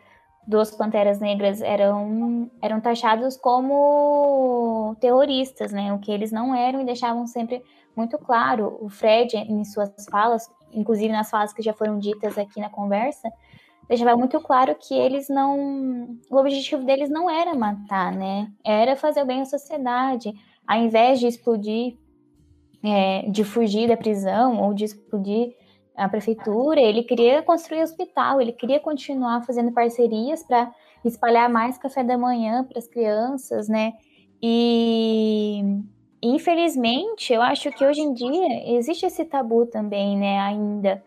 dos 0.47 0.71
Panteras 0.71 1.19
Negras 1.21 1.61
eram, 1.61 2.51
eram 2.63 2.81
taxados 2.81 3.37
como 3.37 4.97
terroristas, 5.01 5.73
né? 5.73 5.93
O 5.93 5.99
que 5.99 6.13
eles 6.13 6.31
não 6.31 6.55
eram 6.55 6.81
e 6.81 6.85
deixavam 6.85 7.27
sempre 7.27 7.63
muito 7.97 8.18
claro. 8.18 8.76
O 8.80 8.88
Fred, 8.88 9.36
em 9.36 9.64
suas 9.64 9.90
falas, 10.11 10.49
inclusive 10.72 11.12
nas 11.12 11.30
falas 11.30 11.53
que 11.53 11.62
já 11.62 11.72
foram 11.72 11.99
ditas 11.99 12.36
aqui 12.36 12.61
na 12.61 12.68
conversa, 12.68 13.30
deixava 13.88 14.16
muito 14.16 14.38
claro 14.40 14.76
que 14.78 14.94
eles 14.94 15.28
não. 15.28 16.18
O 16.30 16.36
objetivo 16.36 16.84
deles 16.84 17.09
não 17.09 17.30
era 17.30 17.55
matar, 17.55 18.12
né? 18.12 18.53
Era 18.64 18.94
fazer 18.94 19.22
o 19.22 19.26
bem 19.26 19.40
à 19.40 19.44
sociedade. 19.47 20.32
Ao 20.66 20.78
invés 20.78 21.18
de 21.18 21.26
explodir, 21.26 21.97
é, 22.84 23.22
de 23.30 23.42
fugir 23.44 23.88
da 23.88 23.97
prisão 23.97 24.62
ou 24.62 24.74
de 24.74 24.84
explodir 24.84 25.55
a 25.97 26.09
prefeitura, 26.09 26.78
ele 26.78 27.03
queria 27.03 27.42
construir 27.42 27.82
hospital, 27.82 28.40
ele 28.40 28.53
queria 28.53 28.78
continuar 28.78 29.42
fazendo 29.47 29.72
parcerias 29.72 30.42
para 30.42 30.70
espalhar 31.03 31.49
mais 31.49 31.78
café 31.78 32.05
da 32.05 32.18
manhã 32.18 32.64
para 32.64 32.78
as 32.78 32.86
crianças, 32.86 33.68
né? 33.68 33.94
E 34.42 35.82
infelizmente, 36.23 37.33
eu 37.33 37.43
acho 37.43 37.71
que 37.73 37.85
hoje 37.85 38.01
em 38.01 38.12
dia 38.12 38.77
existe 38.77 39.07
esse 39.07 39.25
tabu 39.25 39.67
também, 39.67 40.17
né, 40.17 40.39
ainda, 40.41 41.03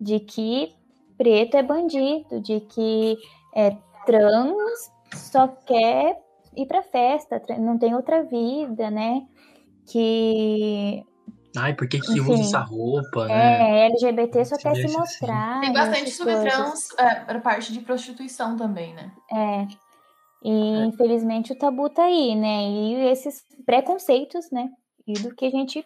de 0.00 0.20
que 0.20 0.74
preto 1.16 1.56
é 1.56 1.62
bandido, 1.62 2.40
de 2.40 2.60
que 2.60 3.16
é, 3.54 3.76
trans 4.06 4.90
só 5.14 5.48
quer 5.48 6.16
ir 6.56 6.66
para 6.66 6.82
festa, 6.82 7.42
não 7.58 7.78
tem 7.78 7.94
outra 7.94 8.22
vida, 8.22 8.90
né? 8.90 9.22
Que 9.86 11.04
Ai, 11.56 11.74
por 11.74 11.88
que, 11.88 11.98
que 11.98 12.12
Enfim, 12.12 12.32
usa 12.32 12.42
essa 12.42 12.60
roupa, 12.60 13.26
né? 13.26 13.82
É, 13.82 13.86
LGBT 13.86 14.44
só 14.44 14.56
quer 14.56 14.74
se 14.74 14.84
assim. 14.84 14.96
mostrar. 14.96 15.52
Assim. 15.52 15.60
Tem 15.60 15.72
bastante 15.72 16.10
subtrans 16.10 16.88
é, 16.96 17.14
para 17.16 17.40
parte 17.40 17.72
de 17.72 17.80
prostituição 17.80 18.56
também, 18.56 18.94
né? 18.94 19.10
É. 19.32 19.66
E 20.42 20.50
é. 20.50 20.84
infelizmente 20.86 21.52
o 21.52 21.58
tabu 21.58 21.88
tá 21.90 22.04
aí, 22.04 22.34
né? 22.34 22.68
E 22.68 22.94
esses 23.10 23.44
preconceitos, 23.64 24.50
né? 24.50 24.70
E 25.06 25.14
do 25.14 25.34
que 25.34 25.46
a 25.46 25.50
gente 25.50 25.84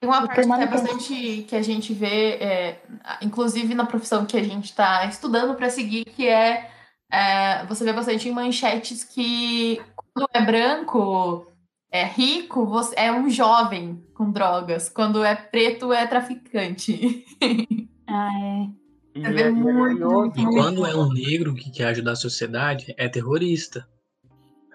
tem 0.00 0.10
uma 0.10 0.26
parte 0.26 0.46
que 0.46 0.52
é 0.52 0.66
bastante 0.66 1.42
que 1.48 1.56
a 1.56 1.62
gente 1.62 1.94
vê, 1.94 2.34
é, 2.34 2.82
inclusive 3.22 3.74
na 3.74 3.86
profissão 3.86 4.26
que 4.26 4.36
a 4.36 4.42
gente 4.42 4.66
está 4.66 5.06
estudando 5.06 5.54
para 5.54 5.70
seguir, 5.70 6.04
que 6.04 6.28
é, 6.28 6.70
é, 7.10 7.64
você 7.66 7.84
vê 7.84 7.92
bastante 7.92 8.28
em 8.28 8.32
manchetes 8.32 9.02
que 9.02 9.80
quando 10.12 10.28
é 10.32 10.40
branco, 10.42 11.46
é 11.90 12.04
rico, 12.04 12.66
você 12.66 12.94
é 12.98 13.12
um 13.12 13.30
jovem 13.30 14.04
com 14.14 14.30
drogas. 14.30 14.88
Quando 14.88 15.24
é 15.24 15.34
preto, 15.34 15.92
é 15.92 16.06
traficante. 16.06 17.24
Ah, 18.06 18.28
é. 18.38 18.83
E, 19.14 19.24
é, 19.24 19.48
muito, 19.48 20.32
e 20.36 20.44
quando 20.44 20.84
é 20.84 20.94
um 20.96 21.12
negro 21.12 21.54
que 21.54 21.70
quer 21.70 21.86
ajudar 21.86 22.12
a 22.12 22.16
sociedade, 22.16 22.92
é 22.98 23.08
terrorista. 23.08 23.86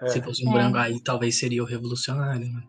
É. 0.00 0.08
Se 0.08 0.22
fosse 0.22 0.48
um 0.48 0.52
branco, 0.52 0.78
aí 0.78 0.98
talvez 0.98 1.38
seria 1.38 1.62
o 1.62 1.66
revolucionário. 1.66 2.46
Né? 2.46 2.62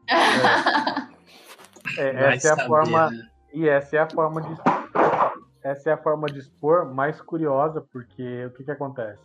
É, 1.98 2.34
essa 2.36 2.50
é 2.50 2.52
a 2.52 2.68
forma. 2.68 3.10
Né? 3.10 3.28
E 3.54 3.68
essa 3.68 3.96
é 3.96 4.00
a 4.00 4.10
forma 4.10 4.42
de. 4.42 4.58
Essa 5.64 5.90
é 5.92 5.94
a 5.94 5.98
forma 5.98 6.28
de 6.28 6.40
expor 6.40 6.94
mais 6.94 7.22
curiosa, 7.22 7.86
porque 7.92 8.46
o 8.46 8.52
que, 8.52 8.64
que 8.64 8.72
acontece? 8.72 9.22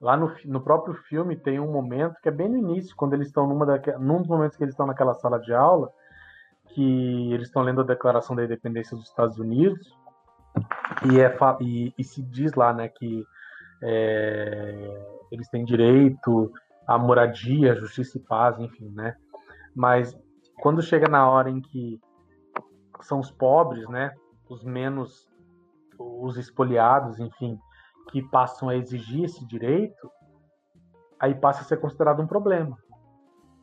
Lá 0.00 0.16
no, 0.16 0.34
no 0.44 0.60
próprio 0.60 0.94
filme 1.08 1.36
tem 1.36 1.60
um 1.60 1.70
momento 1.70 2.16
que 2.20 2.28
é 2.28 2.32
bem 2.32 2.48
no 2.48 2.58
início, 2.58 2.96
quando 2.96 3.14
eles 3.14 3.28
estão 3.28 3.46
numa 3.46 3.64
daque, 3.64 3.92
num 3.92 4.18
dos 4.18 4.26
momentos 4.26 4.56
que 4.56 4.64
eles 4.64 4.72
estão 4.72 4.86
naquela 4.86 5.14
sala 5.14 5.38
de 5.38 5.54
aula, 5.54 5.90
que 6.70 7.32
eles 7.32 7.46
estão 7.46 7.62
lendo 7.62 7.82
a 7.82 7.84
Declaração 7.84 8.34
da 8.34 8.44
Independência 8.44 8.96
dos 8.96 9.08
Estados 9.08 9.38
Unidos, 9.38 9.96
e, 11.10 11.20
é, 11.20 11.36
e, 11.60 11.94
e 11.98 12.04
se 12.04 12.22
diz 12.22 12.54
lá 12.54 12.72
né, 12.72 12.88
que 12.88 13.24
é, 13.82 15.24
eles 15.30 15.48
têm 15.48 15.64
direito 15.64 16.52
à 16.86 16.98
moradia, 16.98 17.74
justiça 17.74 18.18
e 18.18 18.20
paz, 18.20 18.58
enfim, 18.58 18.88
né? 18.90 19.16
Mas 19.74 20.16
quando 20.60 20.82
chega 20.82 21.08
na 21.08 21.28
hora 21.28 21.50
em 21.50 21.60
que 21.60 22.00
são 23.00 23.18
os 23.18 23.30
pobres, 23.30 23.88
né, 23.88 24.12
os 24.48 24.62
menos, 24.62 25.28
os 25.98 26.36
espoliados, 26.36 27.18
enfim, 27.18 27.58
que 28.10 28.22
passam 28.22 28.68
a 28.68 28.76
exigir 28.76 29.24
esse 29.24 29.44
direito, 29.46 30.10
aí 31.18 31.34
passa 31.34 31.62
a 31.62 31.64
ser 31.64 31.78
considerado 31.78 32.20
um 32.20 32.26
problema. 32.26 32.76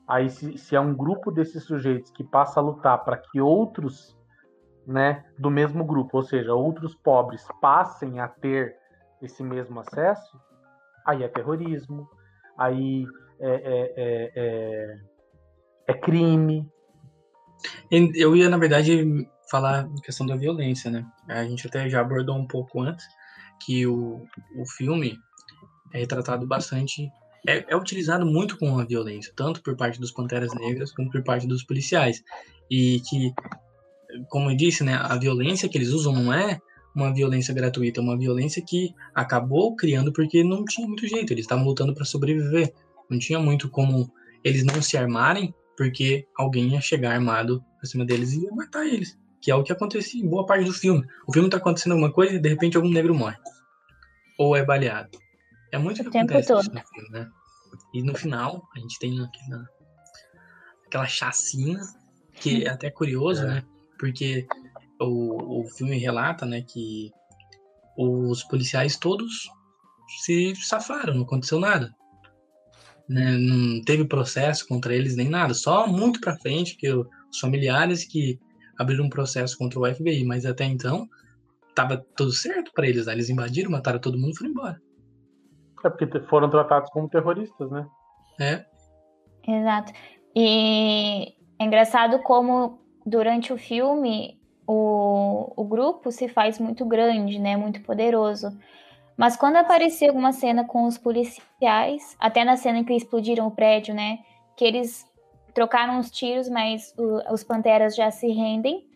Aí 0.08 0.30
se, 0.30 0.58
se 0.58 0.76
é 0.76 0.80
um 0.80 0.96
grupo 0.96 1.32
desses 1.32 1.64
sujeitos 1.64 2.12
que 2.12 2.24
passa 2.24 2.60
a 2.60 2.64
lutar 2.64 3.04
para 3.04 3.18
que 3.18 3.40
outros, 3.40 4.18
né, 4.90 5.24
do 5.38 5.52
mesmo 5.52 5.86
grupo, 5.86 6.18
ou 6.18 6.24
seja, 6.24 6.54
outros 6.54 6.96
pobres 6.96 7.46
passem 7.62 8.20
a 8.20 8.28
ter 8.28 8.76
esse 9.22 9.44
mesmo 9.44 9.80
acesso, 9.80 10.40
aí 11.06 11.24
é 11.24 11.28
terrorismo, 11.28 12.10
aí 12.58 13.06
é, 13.40 13.50
é, 13.50 13.94
é, 13.96 14.32
é, 14.36 15.00
é 15.88 15.94
crime, 15.94 16.68
eu 18.16 18.36
ia, 18.36 18.50
na 18.50 18.58
verdade, 18.58 19.28
falar 19.50 19.86
em 19.86 20.02
questão 20.02 20.26
da 20.26 20.36
violência, 20.36 20.90
né? 20.90 21.06
A 21.28 21.44
gente 21.44 21.68
até 21.68 21.90
já 21.90 22.02
abordou 22.02 22.36
um 22.36 22.48
pouco 22.48 22.82
antes 22.82 23.06
que 23.60 23.86
o, 23.86 24.26
o 24.56 24.66
filme 24.66 25.20
é 25.94 26.00
retratado 26.00 26.48
bastante. 26.48 27.10
É, 27.48 27.66
é 27.72 27.76
utilizado 27.76 28.26
muito 28.26 28.58
com 28.58 28.80
a 28.80 28.86
violência, 28.86 29.34
tanto 29.36 29.62
por 29.62 29.76
parte 29.76 30.00
dos 30.00 30.12
Panteras 30.12 30.54
Negras 30.54 30.92
como 30.92 31.10
por 31.10 31.24
parte 31.24 31.48
dos 31.48 31.64
policiais. 31.64 32.24
E 32.70 33.02
que, 33.10 33.34
como 34.30 34.50
eu 34.52 34.58
disse, 34.58 34.84
né, 34.84 34.96
a 34.96 35.16
violência 35.18 35.70
que 35.70 35.78
eles 35.78 35.90
usam 35.90 36.14
não 36.14 36.34
é 36.34 36.60
uma 36.96 37.14
violência 37.14 37.54
gratuita, 37.54 38.00
é 38.00 38.04
uma 38.04 38.18
violência 38.18 38.64
que 38.66 38.94
acabou 39.14 39.76
criando 39.76 40.12
porque 40.12 40.44
não 40.44 40.66
tinha 40.66 40.88
muito 40.88 41.08
jeito, 41.08 41.32
eles 41.32 41.46
estavam 41.46 41.66
lutando 41.66 41.94
para 41.94 42.06
sobreviver. 42.06 42.74
Não 43.10 43.18
tinha 43.18 43.40
muito 43.40 43.70
como 43.70 44.12
eles 44.44 44.64
não 44.64 44.82
se 44.82 44.98
armarem 44.98 45.54
porque 45.78 46.28
alguém 46.38 46.74
ia 46.74 46.82
chegar 46.82 47.14
armado 47.14 47.64
acima 47.82 48.06
deles 48.06 48.34
e 48.34 48.44
ia 48.44 48.52
matar 48.52 48.86
eles. 48.86 49.18
Que 49.42 49.50
é 49.50 49.56
o 49.56 49.64
que 49.64 49.72
acontecia 49.72 50.22
em 50.22 50.28
boa 50.28 50.46
parte 50.46 50.66
do 50.66 50.74
filme. 50.74 51.06
O 51.26 51.34
filme 51.34 51.50
tá 51.50 51.58
acontecendo 51.58 51.94
alguma 51.94 52.12
coisa 52.12 52.36
e 52.36 52.40
de 52.40 52.50
repente 52.50 52.76
algum 52.76 52.90
negro 52.90 53.16
morre. 53.16 53.38
Ou 54.38 54.56
é 54.56 54.64
baleado. 54.64 55.18
É 55.72 55.78
muito 55.78 56.02
o 56.02 56.12
que 56.12 56.18
acontece 56.18 56.52
no 56.52 56.62
filme, 56.62 57.10
né? 57.12 57.30
E 57.94 58.04
no 58.04 58.16
final, 58.16 58.68
a 58.76 58.80
gente 58.80 59.00
tem 59.00 59.22
aquela, 59.22 59.70
aquela 60.86 61.08
chacina, 61.08 61.80
que 62.36 62.66
é 62.66 62.70
até 62.70 62.90
curioso, 62.90 63.44
é. 63.44 63.48
né? 63.48 63.64
Porque 64.00 64.48
o, 65.00 65.62
o 65.62 65.66
filme 65.66 65.98
relata, 65.98 66.46
né, 66.46 66.62
que 66.62 67.12
os 67.98 68.44
policiais 68.46 68.96
todos 68.98 69.50
se 70.24 70.56
safaram, 70.56 71.14
não 71.14 71.24
aconteceu 71.24 71.60
nada 71.60 71.94
né, 73.10 73.32
não 73.38 73.82
teve 73.82 74.06
processo 74.06 74.68
contra 74.68 74.94
eles 74.94 75.16
nem 75.16 75.28
nada, 75.28 75.54
só 75.56 75.88
muito 75.88 76.22
para 76.22 76.38
frente 76.38 76.78
que 76.78 76.88
os 76.94 77.40
familiares 77.42 78.06
que 78.06 78.40
abriram 78.78 79.06
um 79.06 79.10
processo 79.10 79.58
contra 79.58 79.80
o 79.80 79.96
FBI, 79.96 80.24
mas 80.24 80.46
até 80.46 80.64
então 80.64 81.10
tava 81.76 82.06
tudo 82.16 82.32
certo 82.32 82.72
para 82.74 82.88
eles, 82.88 83.08
né? 83.08 83.14
eles 83.14 83.30
invadiram, 83.30 83.72
mataram 83.72 84.00
todo 84.00 84.18
mundo 84.18 84.34
e 84.34 84.38
foram 84.38 84.52
embora. 84.52 84.82
É 85.84 85.90
porque 85.90 86.20
foram 86.28 86.50
tratados 86.50 86.90
como 86.92 87.10
terroristas, 87.10 87.72
né? 87.72 87.88
É. 88.40 88.66
Exato. 89.48 89.94
E 90.36 91.36
é 91.58 91.66
engraçado 91.66 92.20
como 92.20 92.80
durante 93.10 93.52
o 93.52 93.58
filme 93.58 94.40
o, 94.72 95.52
o 95.56 95.64
grupo 95.64 96.12
se 96.12 96.28
faz 96.28 96.60
muito 96.60 96.86
grande, 96.86 97.40
né? 97.40 97.58
Muito 97.58 97.82
poderoso. 97.82 98.56
Mas 99.18 99.36
quando 99.36 99.56
aparecia 99.56 100.10
alguma 100.10 100.32
cena 100.32 100.64
com 100.64 100.86
os 100.86 100.98
policiais, 100.98 102.16
até 102.20 102.46
na 102.46 102.56
cena 102.56 102.78
em 102.78 102.84
que 102.84 102.94
explodiram 102.94 103.48
o 103.48 103.52
prédio, 103.52 103.96
né? 103.96 104.20
Que 104.56 104.64
eles 104.64 105.06
trocaram 105.56 105.98
os 105.98 106.12
tiros, 106.12 106.48
mas 106.48 106.94
o, 106.98 107.34
os 107.34 107.44
panteras 107.44 107.96
já 107.96 108.12
se 108.12 108.28
rendem. 108.28 108.88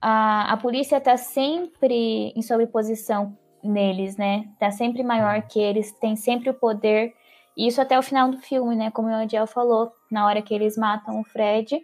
A, 0.00 0.52
a 0.52 0.56
polícia 0.58 1.00
tá 1.00 1.16
sempre 1.16 2.34
em 2.36 2.42
sobreposição 2.42 3.36
neles, 3.62 4.18
né? 4.18 4.46
Tá 4.58 4.70
sempre 4.70 5.02
maior 5.02 5.40
que 5.42 5.58
eles, 5.58 5.92
tem 5.92 6.14
sempre 6.14 6.50
o 6.50 6.54
poder. 6.54 7.14
Isso 7.56 7.80
até 7.80 7.98
o 7.98 8.02
final 8.02 8.30
do 8.30 8.36
filme, 8.36 8.76
né? 8.76 8.90
Como 8.90 9.08
o 9.08 9.14
Adiel 9.14 9.46
falou, 9.46 9.90
na 10.10 10.26
hora 10.26 10.42
que 10.42 10.52
eles 10.52 10.76
matam 10.76 11.20
o 11.20 11.24
Fred, 11.24 11.80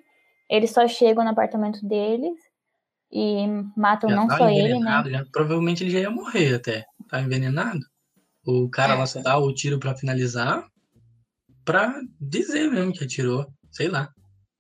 eles 0.51 0.73
só 0.73 0.87
chegam 0.89 1.23
no 1.23 1.31
apartamento 1.31 1.87
deles 1.87 2.37
e 3.13 3.47
matam 3.77 4.11
já 4.11 4.17
não 4.17 4.27
tá 4.27 4.37
só 4.37 4.51
ele, 4.51 4.81
né? 4.81 5.03
Já, 5.09 5.25
provavelmente 5.33 5.85
ele 5.85 5.91
já 5.91 6.01
ia 6.01 6.11
morrer 6.11 6.55
até. 6.55 6.85
Tá 7.09 7.21
envenenado. 7.21 7.81
O 8.45 8.69
cara 8.69 8.95
é. 8.95 8.99
lá 8.99 9.07
só 9.07 9.23
dá 9.23 9.39
o 9.39 9.55
tiro 9.55 9.79
para 9.79 9.97
finalizar 9.97 10.67
pra 11.65 11.95
dizer 12.21 12.69
mesmo 12.69 12.93
que 12.93 13.05
atirou. 13.05 13.47
Sei 13.71 13.89
lá. 13.89 14.11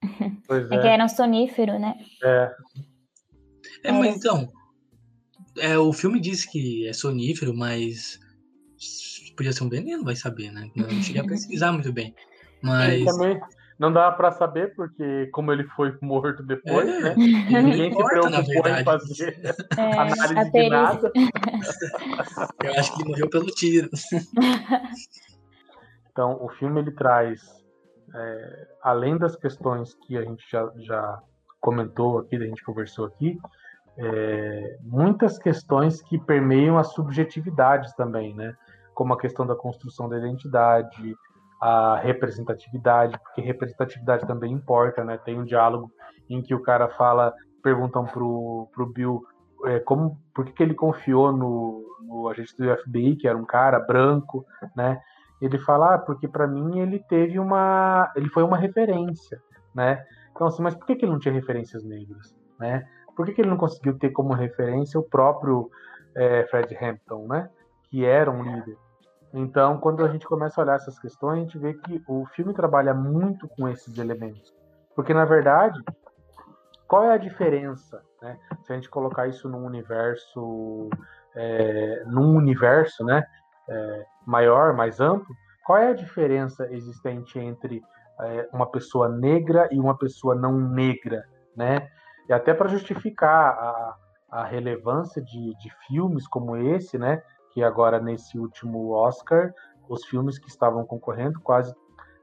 Pois 0.47 0.68
é. 0.68 0.74
é 0.74 0.80
que 0.80 0.86
era 0.88 1.05
um 1.05 1.09
sonífero, 1.09 1.78
né? 1.78 1.95
É. 2.24 2.51
É, 3.84 3.93
mas 3.93 4.16
então. 4.16 4.51
É, 5.59 5.78
o 5.78 5.93
filme 5.93 6.20
diz 6.20 6.45
que 6.45 6.88
é 6.88 6.93
sonífero, 6.93 7.55
mas 7.55 8.18
podia 9.36 9.53
ser 9.53 9.64
um 9.64 9.68
veneno, 9.68 10.05
vai 10.05 10.16
saber, 10.16 10.51
né? 10.51 10.68
Não 10.74 10.88
cheguei 11.03 11.20
a 11.20 11.24
pesquisar 11.26 11.72
muito 11.72 11.93
bem. 11.93 12.14
Mas. 12.62 13.05
Também, 13.05 13.41
Não 13.80 13.90
dá 13.90 14.12
para 14.12 14.30
saber, 14.30 14.74
porque 14.74 15.28
como 15.32 15.50
ele 15.50 15.64
foi 15.68 15.96
morto 16.02 16.42
depois, 16.42 16.86
É, 16.86 17.00
né? 17.00 17.14
Ninguém 17.16 17.90
se 17.90 18.04
preocupou 18.04 18.68
em 18.68 18.84
fazer 18.84 19.40
É, 19.78 19.98
análise 19.98 20.50
de 20.52 20.68
nada. 20.68 21.12
Eu 22.62 22.74
acho 22.78 22.94
que 22.94 23.00
ele 23.00 23.08
morreu 23.08 23.30
pelo 23.30 23.46
tiro. 23.46 23.88
Então, 26.12 26.44
o 26.44 26.48
filme 26.48 26.80
ele 26.80 26.90
traz, 26.90 27.40
é, 28.12 28.66
além 28.82 29.16
das 29.16 29.36
questões 29.36 29.94
que 29.94 30.18
a 30.18 30.22
gente 30.22 30.44
já, 30.50 30.68
já 30.76 31.22
comentou 31.60 32.18
aqui, 32.18 32.34
a 32.34 32.40
gente 32.40 32.64
conversou 32.64 33.06
aqui, 33.06 33.38
é, 33.96 34.76
muitas 34.82 35.38
questões 35.38 36.02
que 36.02 36.18
permeiam 36.18 36.76
as 36.76 36.92
subjetividades 36.94 37.94
também, 37.94 38.34
né? 38.34 38.54
Como 38.92 39.14
a 39.14 39.18
questão 39.18 39.46
da 39.46 39.54
construção 39.54 40.08
da 40.08 40.18
identidade, 40.18 41.16
a 41.61 41.96
representatividade, 41.96 43.18
porque 43.18 43.42
representatividade 43.42 44.26
também 44.26 44.52
importa, 44.52 45.04
né? 45.04 45.18
Tem 45.18 45.38
um 45.38 45.44
diálogo 45.44 45.90
em 46.28 46.40
que 46.40 46.54
o 46.54 46.62
cara 46.62 46.88
fala, 46.88 47.34
perguntam 47.62 48.06
pro, 48.06 48.68
pro 48.72 48.86
Bill 48.86 49.22
é, 49.66 49.78
como, 49.80 50.18
por 50.34 50.46
que, 50.46 50.52
que 50.52 50.62
ele 50.62 50.74
confiou 50.74 51.32
no, 51.32 51.84
no 52.02 52.28
agente 52.28 52.56
do 52.56 52.76
FBI, 52.78 53.16
que 53.16 53.28
era 53.28 53.36
um 53.36 53.44
cara 53.44 53.78
branco, 53.78 54.46
né? 54.74 55.00
Ele 55.40 55.58
fala, 55.58 55.94
ah, 55.94 55.98
porque 55.98 56.28
para 56.28 56.46
mim 56.46 56.80
ele 56.80 56.98
teve 57.08 57.38
uma, 57.38 58.11
ele 58.16 58.28
foi 58.28 58.42
uma 58.42 58.56
referência, 58.56 59.40
né? 59.74 60.04
Então 60.32 60.46
assim, 60.46 60.62
mas 60.62 60.74
por 60.74 60.86
que, 60.86 60.96
que 60.96 61.04
ele 61.04 61.12
não 61.12 61.18
tinha 61.18 61.34
referências 61.34 61.84
negras, 61.84 62.34
né? 62.58 62.86
Por 63.14 63.26
que, 63.26 63.32
que 63.32 63.42
ele 63.42 63.50
não 63.50 63.56
conseguiu 63.56 63.98
ter 63.98 64.11
como 64.11 64.32
referência 64.32 64.98
o 64.98 65.02
próprio 65.02 65.70
é, 66.14 66.46
Fred 66.46 66.74
Hampton, 66.76 67.26
né? 67.26 67.50
Que 67.90 68.04
era 68.04 68.30
um 68.30 68.42
líder. 68.42 68.76
Então, 69.32 69.78
quando 69.78 70.04
a 70.04 70.08
gente 70.08 70.26
começa 70.26 70.60
a 70.60 70.64
olhar 70.64 70.74
essas 70.74 70.98
questões, 70.98 71.38
a 71.38 71.40
gente 71.42 71.58
vê 71.58 71.74
que 71.74 72.02
o 72.08 72.26
filme 72.26 72.52
trabalha 72.52 72.92
muito 72.92 73.48
com 73.48 73.68
esses 73.68 73.96
elementos, 73.98 74.52
porque 74.94 75.14
na 75.14 75.24
verdade, 75.24 75.80
qual 76.88 77.04
é 77.04 77.12
a 77.12 77.18
diferença, 77.18 78.02
né? 78.20 78.38
Se 78.64 78.72
a 78.72 78.74
gente 78.76 78.90
colocar 78.90 79.28
isso 79.28 79.48
num 79.48 79.64
universo, 79.64 80.90
é, 81.36 82.02
num 82.06 82.34
universo, 82.36 83.04
né? 83.04 83.24
é, 83.70 84.06
maior, 84.26 84.74
mais 84.74 85.00
amplo, 85.00 85.34
qual 85.64 85.78
é 85.78 85.88
a 85.88 85.94
diferença 85.94 86.66
existente 86.72 87.38
entre 87.38 87.82
é, 88.20 88.48
uma 88.52 88.70
pessoa 88.70 89.08
negra 89.08 89.68
e 89.70 89.78
uma 89.78 89.96
pessoa 89.96 90.34
não 90.34 90.58
negra, 90.58 91.24
né? 91.56 91.88
E 92.28 92.32
até 92.32 92.52
para 92.52 92.68
justificar 92.68 93.54
a, 93.54 93.96
a 94.30 94.44
relevância 94.44 95.22
de, 95.22 95.56
de 95.56 95.70
filmes 95.86 96.26
como 96.26 96.56
esse, 96.56 96.98
né? 96.98 97.22
Que 97.53 97.62
agora 97.62 98.01
nesse 98.01 98.38
último 98.38 98.90
Oscar, 98.90 99.53
os 99.88 100.05
filmes 100.07 100.38
que 100.38 100.48
estavam 100.48 100.84
concorrendo, 100.84 101.40
quase, 101.40 101.74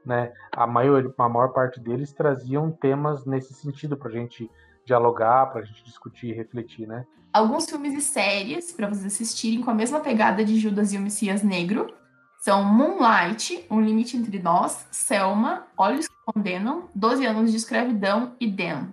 né? 0.04 0.32
A 0.52 0.66
maior, 0.66 1.12
a 1.18 1.28
maior 1.28 1.48
parte 1.52 1.78
deles 1.80 2.12
traziam 2.12 2.70
temas 2.70 3.26
nesse 3.26 3.52
sentido 3.54 3.96
para 3.96 4.08
a 4.08 4.12
gente 4.12 4.50
dialogar, 4.86 5.46
para 5.50 5.60
a 5.60 5.64
gente 5.64 5.84
discutir 5.84 6.28
e 6.28 6.32
refletir, 6.32 6.86
né? 6.88 7.06
Alguns 7.30 7.68
filmes 7.68 7.92
e 7.92 8.00
séries 8.00 8.72
para 8.72 8.88
vocês 8.88 9.04
assistirem 9.04 9.62
com 9.62 9.70
a 9.70 9.74
mesma 9.74 10.00
pegada 10.00 10.42
de 10.42 10.58
Judas 10.58 10.94
e 10.94 10.96
o 10.96 11.00
Messias 11.00 11.42
Negro 11.42 11.92
são 12.38 12.64
Moonlight, 12.64 13.66
Um 13.70 13.82
Limite 13.82 14.16
Entre 14.16 14.38
Nós, 14.38 14.88
Selma, 14.90 15.66
Olhos 15.76 16.08
que 16.08 16.14
Condenam, 16.24 16.88
12 16.94 17.26
Anos 17.26 17.50
de 17.50 17.56
Escravidão 17.58 18.34
e 18.40 18.50
Dan. 18.50 18.88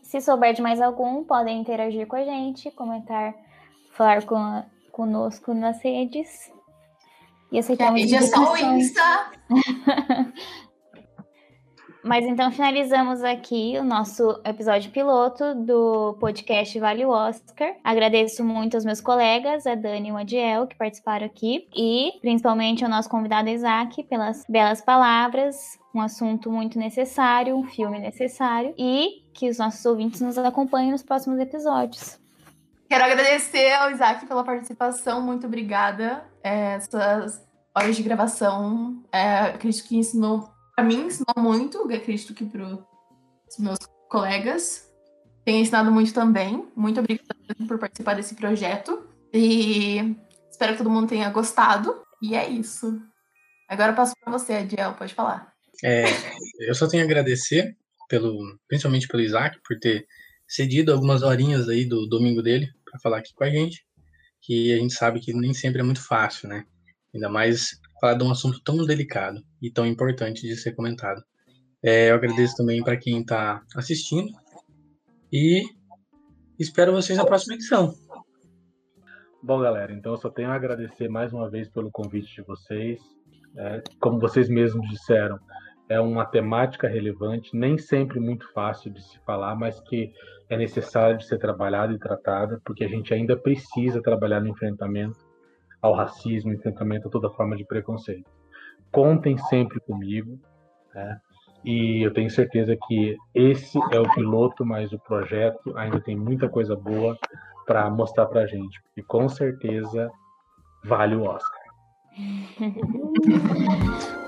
Se 0.00 0.20
souber 0.20 0.54
de 0.54 0.62
mais 0.62 0.80
algum, 0.80 1.24
podem 1.24 1.60
interagir 1.60 2.06
com 2.06 2.16
a 2.16 2.24
gente, 2.24 2.70
comentar, 2.70 3.34
falar 3.92 4.24
com 4.24 4.36
a- 4.36 4.64
conosco 4.96 5.52
nas 5.52 5.82
redes. 5.84 6.50
E 7.48 7.50
Que 7.50 7.56
a 7.58 7.60
aceitamos 7.60 8.00
mídia 8.00 8.16
é 8.16 8.22
só 8.22 8.54
o. 8.54 8.56
Insta. 8.56 9.30
Mas 12.02 12.24
então 12.24 12.50
finalizamos 12.52 13.22
aqui 13.22 13.74
o 13.78 13.84
nosso 13.84 14.40
episódio 14.44 14.92
piloto 14.92 15.56
do 15.56 16.14
podcast 16.20 16.78
Vale 16.78 17.04
o 17.04 17.10
Oscar. 17.10 17.74
Agradeço 17.82 18.44
muito 18.44 18.76
aos 18.76 18.84
meus 18.84 19.00
colegas, 19.00 19.66
a 19.66 19.74
Dani 19.74 20.08
e 20.08 20.12
o 20.12 20.16
Adiel, 20.16 20.68
que 20.68 20.76
participaram 20.76 21.26
aqui, 21.26 21.66
e 21.76 22.12
principalmente 22.20 22.84
ao 22.84 22.90
nosso 22.90 23.08
convidado 23.08 23.48
Isaac 23.48 24.04
pelas 24.04 24.44
belas 24.48 24.80
palavras, 24.80 25.76
um 25.92 26.00
assunto 26.00 26.48
muito 26.48 26.78
necessário, 26.78 27.56
um 27.56 27.64
filme 27.64 27.98
necessário, 27.98 28.72
e 28.78 29.24
que 29.34 29.50
os 29.50 29.58
nossos 29.58 29.84
ouvintes 29.84 30.20
nos 30.20 30.38
acompanhem 30.38 30.92
nos 30.92 31.02
próximos 31.02 31.40
episódios. 31.40 32.24
Quero 32.88 33.04
agradecer 33.04 33.72
ao 33.72 33.90
Isaac 33.90 34.26
pela 34.26 34.44
participação, 34.44 35.20
muito 35.20 35.46
obrigada. 35.46 36.24
É, 36.42 36.74
Essas 36.74 37.44
horas 37.74 37.96
de 37.96 38.02
gravação, 38.02 39.04
é, 39.12 39.38
acredito 39.38 39.86
que 39.88 39.96
ensinou, 39.96 40.48
para 40.74 40.84
mim, 40.84 41.06
ensinou 41.06 41.34
muito, 41.36 41.82
acredito 41.92 42.32
que 42.32 42.44
para 42.44 42.64
os 42.64 43.58
meus 43.58 43.78
colegas 44.08 44.86
tem 45.44 45.60
ensinado 45.60 45.90
muito 45.90 46.14
também. 46.14 46.66
Muito 46.76 47.00
obrigada 47.00 47.34
por 47.66 47.78
participar 47.78 48.14
desse 48.14 48.34
projeto 48.34 49.08
e 49.32 50.16
espero 50.50 50.72
que 50.72 50.78
todo 50.78 50.90
mundo 50.90 51.08
tenha 51.08 51.28
gostado. 51.30 52.02
E 52.22 52.34
é 52.34 52.48
isso. 52.48 53.00
Agora 53.68 53.92
eu 53.92 53.96
passo 53.96 54.14
para 54.20 54.32
você, 54.32 54.54
Adiel, 54.54 54.94
pode 54.94 55.12
falar. 55.12 55.52
É, 55.84 56.04
eu 56.60 56.74
só 56.74 56.88
tenho 56.88 57.02
a 57.02 57.06
agradecer, 57.06 57.76
pelo, 58.08 58.38
principalmente 58.68 59.08
pelo 59.08 59.22
Isaac, 59.22 59.58
por 59.66 59.78
ter 59.78 60.06
cedido 60.48 60.92
algumas 60.92 61.22
horinhas 61.22 61.68
aí 61.68 61.84
do 61.84 62.06
domingo 62.06 62.42
dele 62.42 62.75
para 62.96 63.02
falar 63.02 63.18
aqui 63.18 63.32
com 63.34 63.44
a 63.44 63.50
gente, 63.50 63.84
que 64.40 64.72
a 64.72 64.78
gente 64.78 64.94
sabe 64.94 65.20
que 65.20 65.32
nem 65.32 65.52
sempre 65.52 65.80
é 65.80 65.84
muito 65.84 66.04
fácil, 66.04 66.48
né? 66.48 66.64
Ainda 67.14 67.28
mais 67.28 67.78
falar 68.00 68.14
de 68.14 68.24
um 68.24 68.30
assunto 68.30 68.60
tão 68.62 68.76
delicado 68.84 69.40
e 69.62 69.70
tão 69.70 69.86
importante 69.86 70.42
de 70.42 70.56
ser 70.56 70.74
comentado. 70.74 71.22
É, 71.82 72.10
eu 72.10 72.14
agradeço 72.14 72.56
também 72.56 72.82
para 72.82 72.96
quem 72.96 73.20
está 73.20 73.62
assistindo 73.74 74.30
e 75.32 75.62
espero 76.58 76.92
vocês 76.92 77.18
na 77.18 77.24
próxima 77.24 77.54
edição. 77.54 77.94
Bom, 79.42 79.60
galera, 79.60 79.92
então 79.92 80.12
eu 80.12 80.18
só 80.18 80.28
tenho 80.28 80.50
a 80.50 80.54
agradecer 80.54 81.08
mais 81.08 81.32
uma 81.32 81.48
vez 81.48 81.68
pelo 81.68 81.90
convite 81.90 82.34
de 82.34 82.42
vocês. 82.42 83.00
É, 83.56 83.82
como 84.00 84.18
vocês 84.18 84.48
mesmos 84.48 84.88
disseram, 84.90 85.38
é 85.88 86.00
uma 86.00 86.24
temática 86.24 86.88
relevante, 86.88 87.56
nem 87.56 87.78
sempre 87.78 88.18
muito 88.18 88.50
fácil 88.52 88.90
de 88.90 89.02
se 89.02 89.18
falar, 89.20 89.54
mas 89.54 89.80
que 89.80 90.12
é 90.48 90.56
necessário 90.56 91.18
de 91.18 91.26
ser 91.26 91.38
trabalhada 91.38 91.92
e 91.92 91.98
tratada, 91.98 92.60
porque 92.64 92.84
a 92.84 92.88
gente 92.88 93.14
ainda 93.14 93.36
precisa 93.36 94.02
trabalhar 94.02 94.40
no 94.40 94.48
enfrentamento 94.48 95.18
ao 95.80 95.94
racismo, 95.94 96.52
enfrentamento 96.52 97.08
a 97.08 97.10
toda 97.10 97.30
forma 97.30 97.56
de 97.56 97.64
preconceito. 97.64 98.30
Contem 98.90 99.38
sempre 99.38 99.80
comigo, 99.80 100.38
né? 100.94 101.20
E 101.64 102.06
eu 102.06 102.12
tenho 102.12 102.30
certeza 102.30 102.76
que 102.86 103.16
esse 103.34 103.78
é 103.90 103.98
o 103.98 104.14
piloto, 104.14 104.64
mas 104.64 104.92
o 104.92 104.98
projeto 104.98 105.76
ainda 105.76 106.00
tem 106.00 106.16
muita 106.16 106.48
coisa 106.48 106.76
boa 106.76 107.18
para 107.66 107.90
mostrar 107.90 108.26
pra 108.26 108.46
gente, 108.46 108.80
porque 108.82 109.02
com 109.02 109.28
certeza 109.28 110.08
vale 110.84 111.16
o 111.16 111.24
Oscar. 111.24 111.62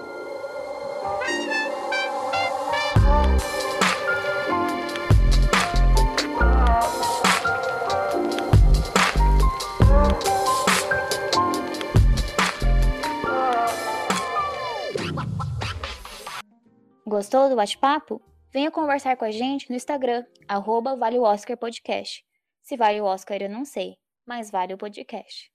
Gostou 17.09 17.49
do 17.49 17.57
bate-papo? 17.57 18.21
Venha 18.53 18.71
conversar 18.71 19.17
com 19.17 19.25
a 19.25 19.31
gente 19.31 19.71
no 19.71 19.77
Instagram, 19.77 20.27
arroba 20.47 20.95
Vale 20.95 21.19
o 21.19 21.23
Oscar 21.23 21.57
Podcast. 21.57 22.23
Se 22.61 22.77
vale 22.77 23.01
o 23.01 23.07
Oscar 23.07 23.41
eu 23.41 23.49
não 23.49 23.65
sei, 23.65 23.97
mas 24.27 24.51
vale 24.51 24.75
o 24.75 24.79
podcast. 24.79 25.51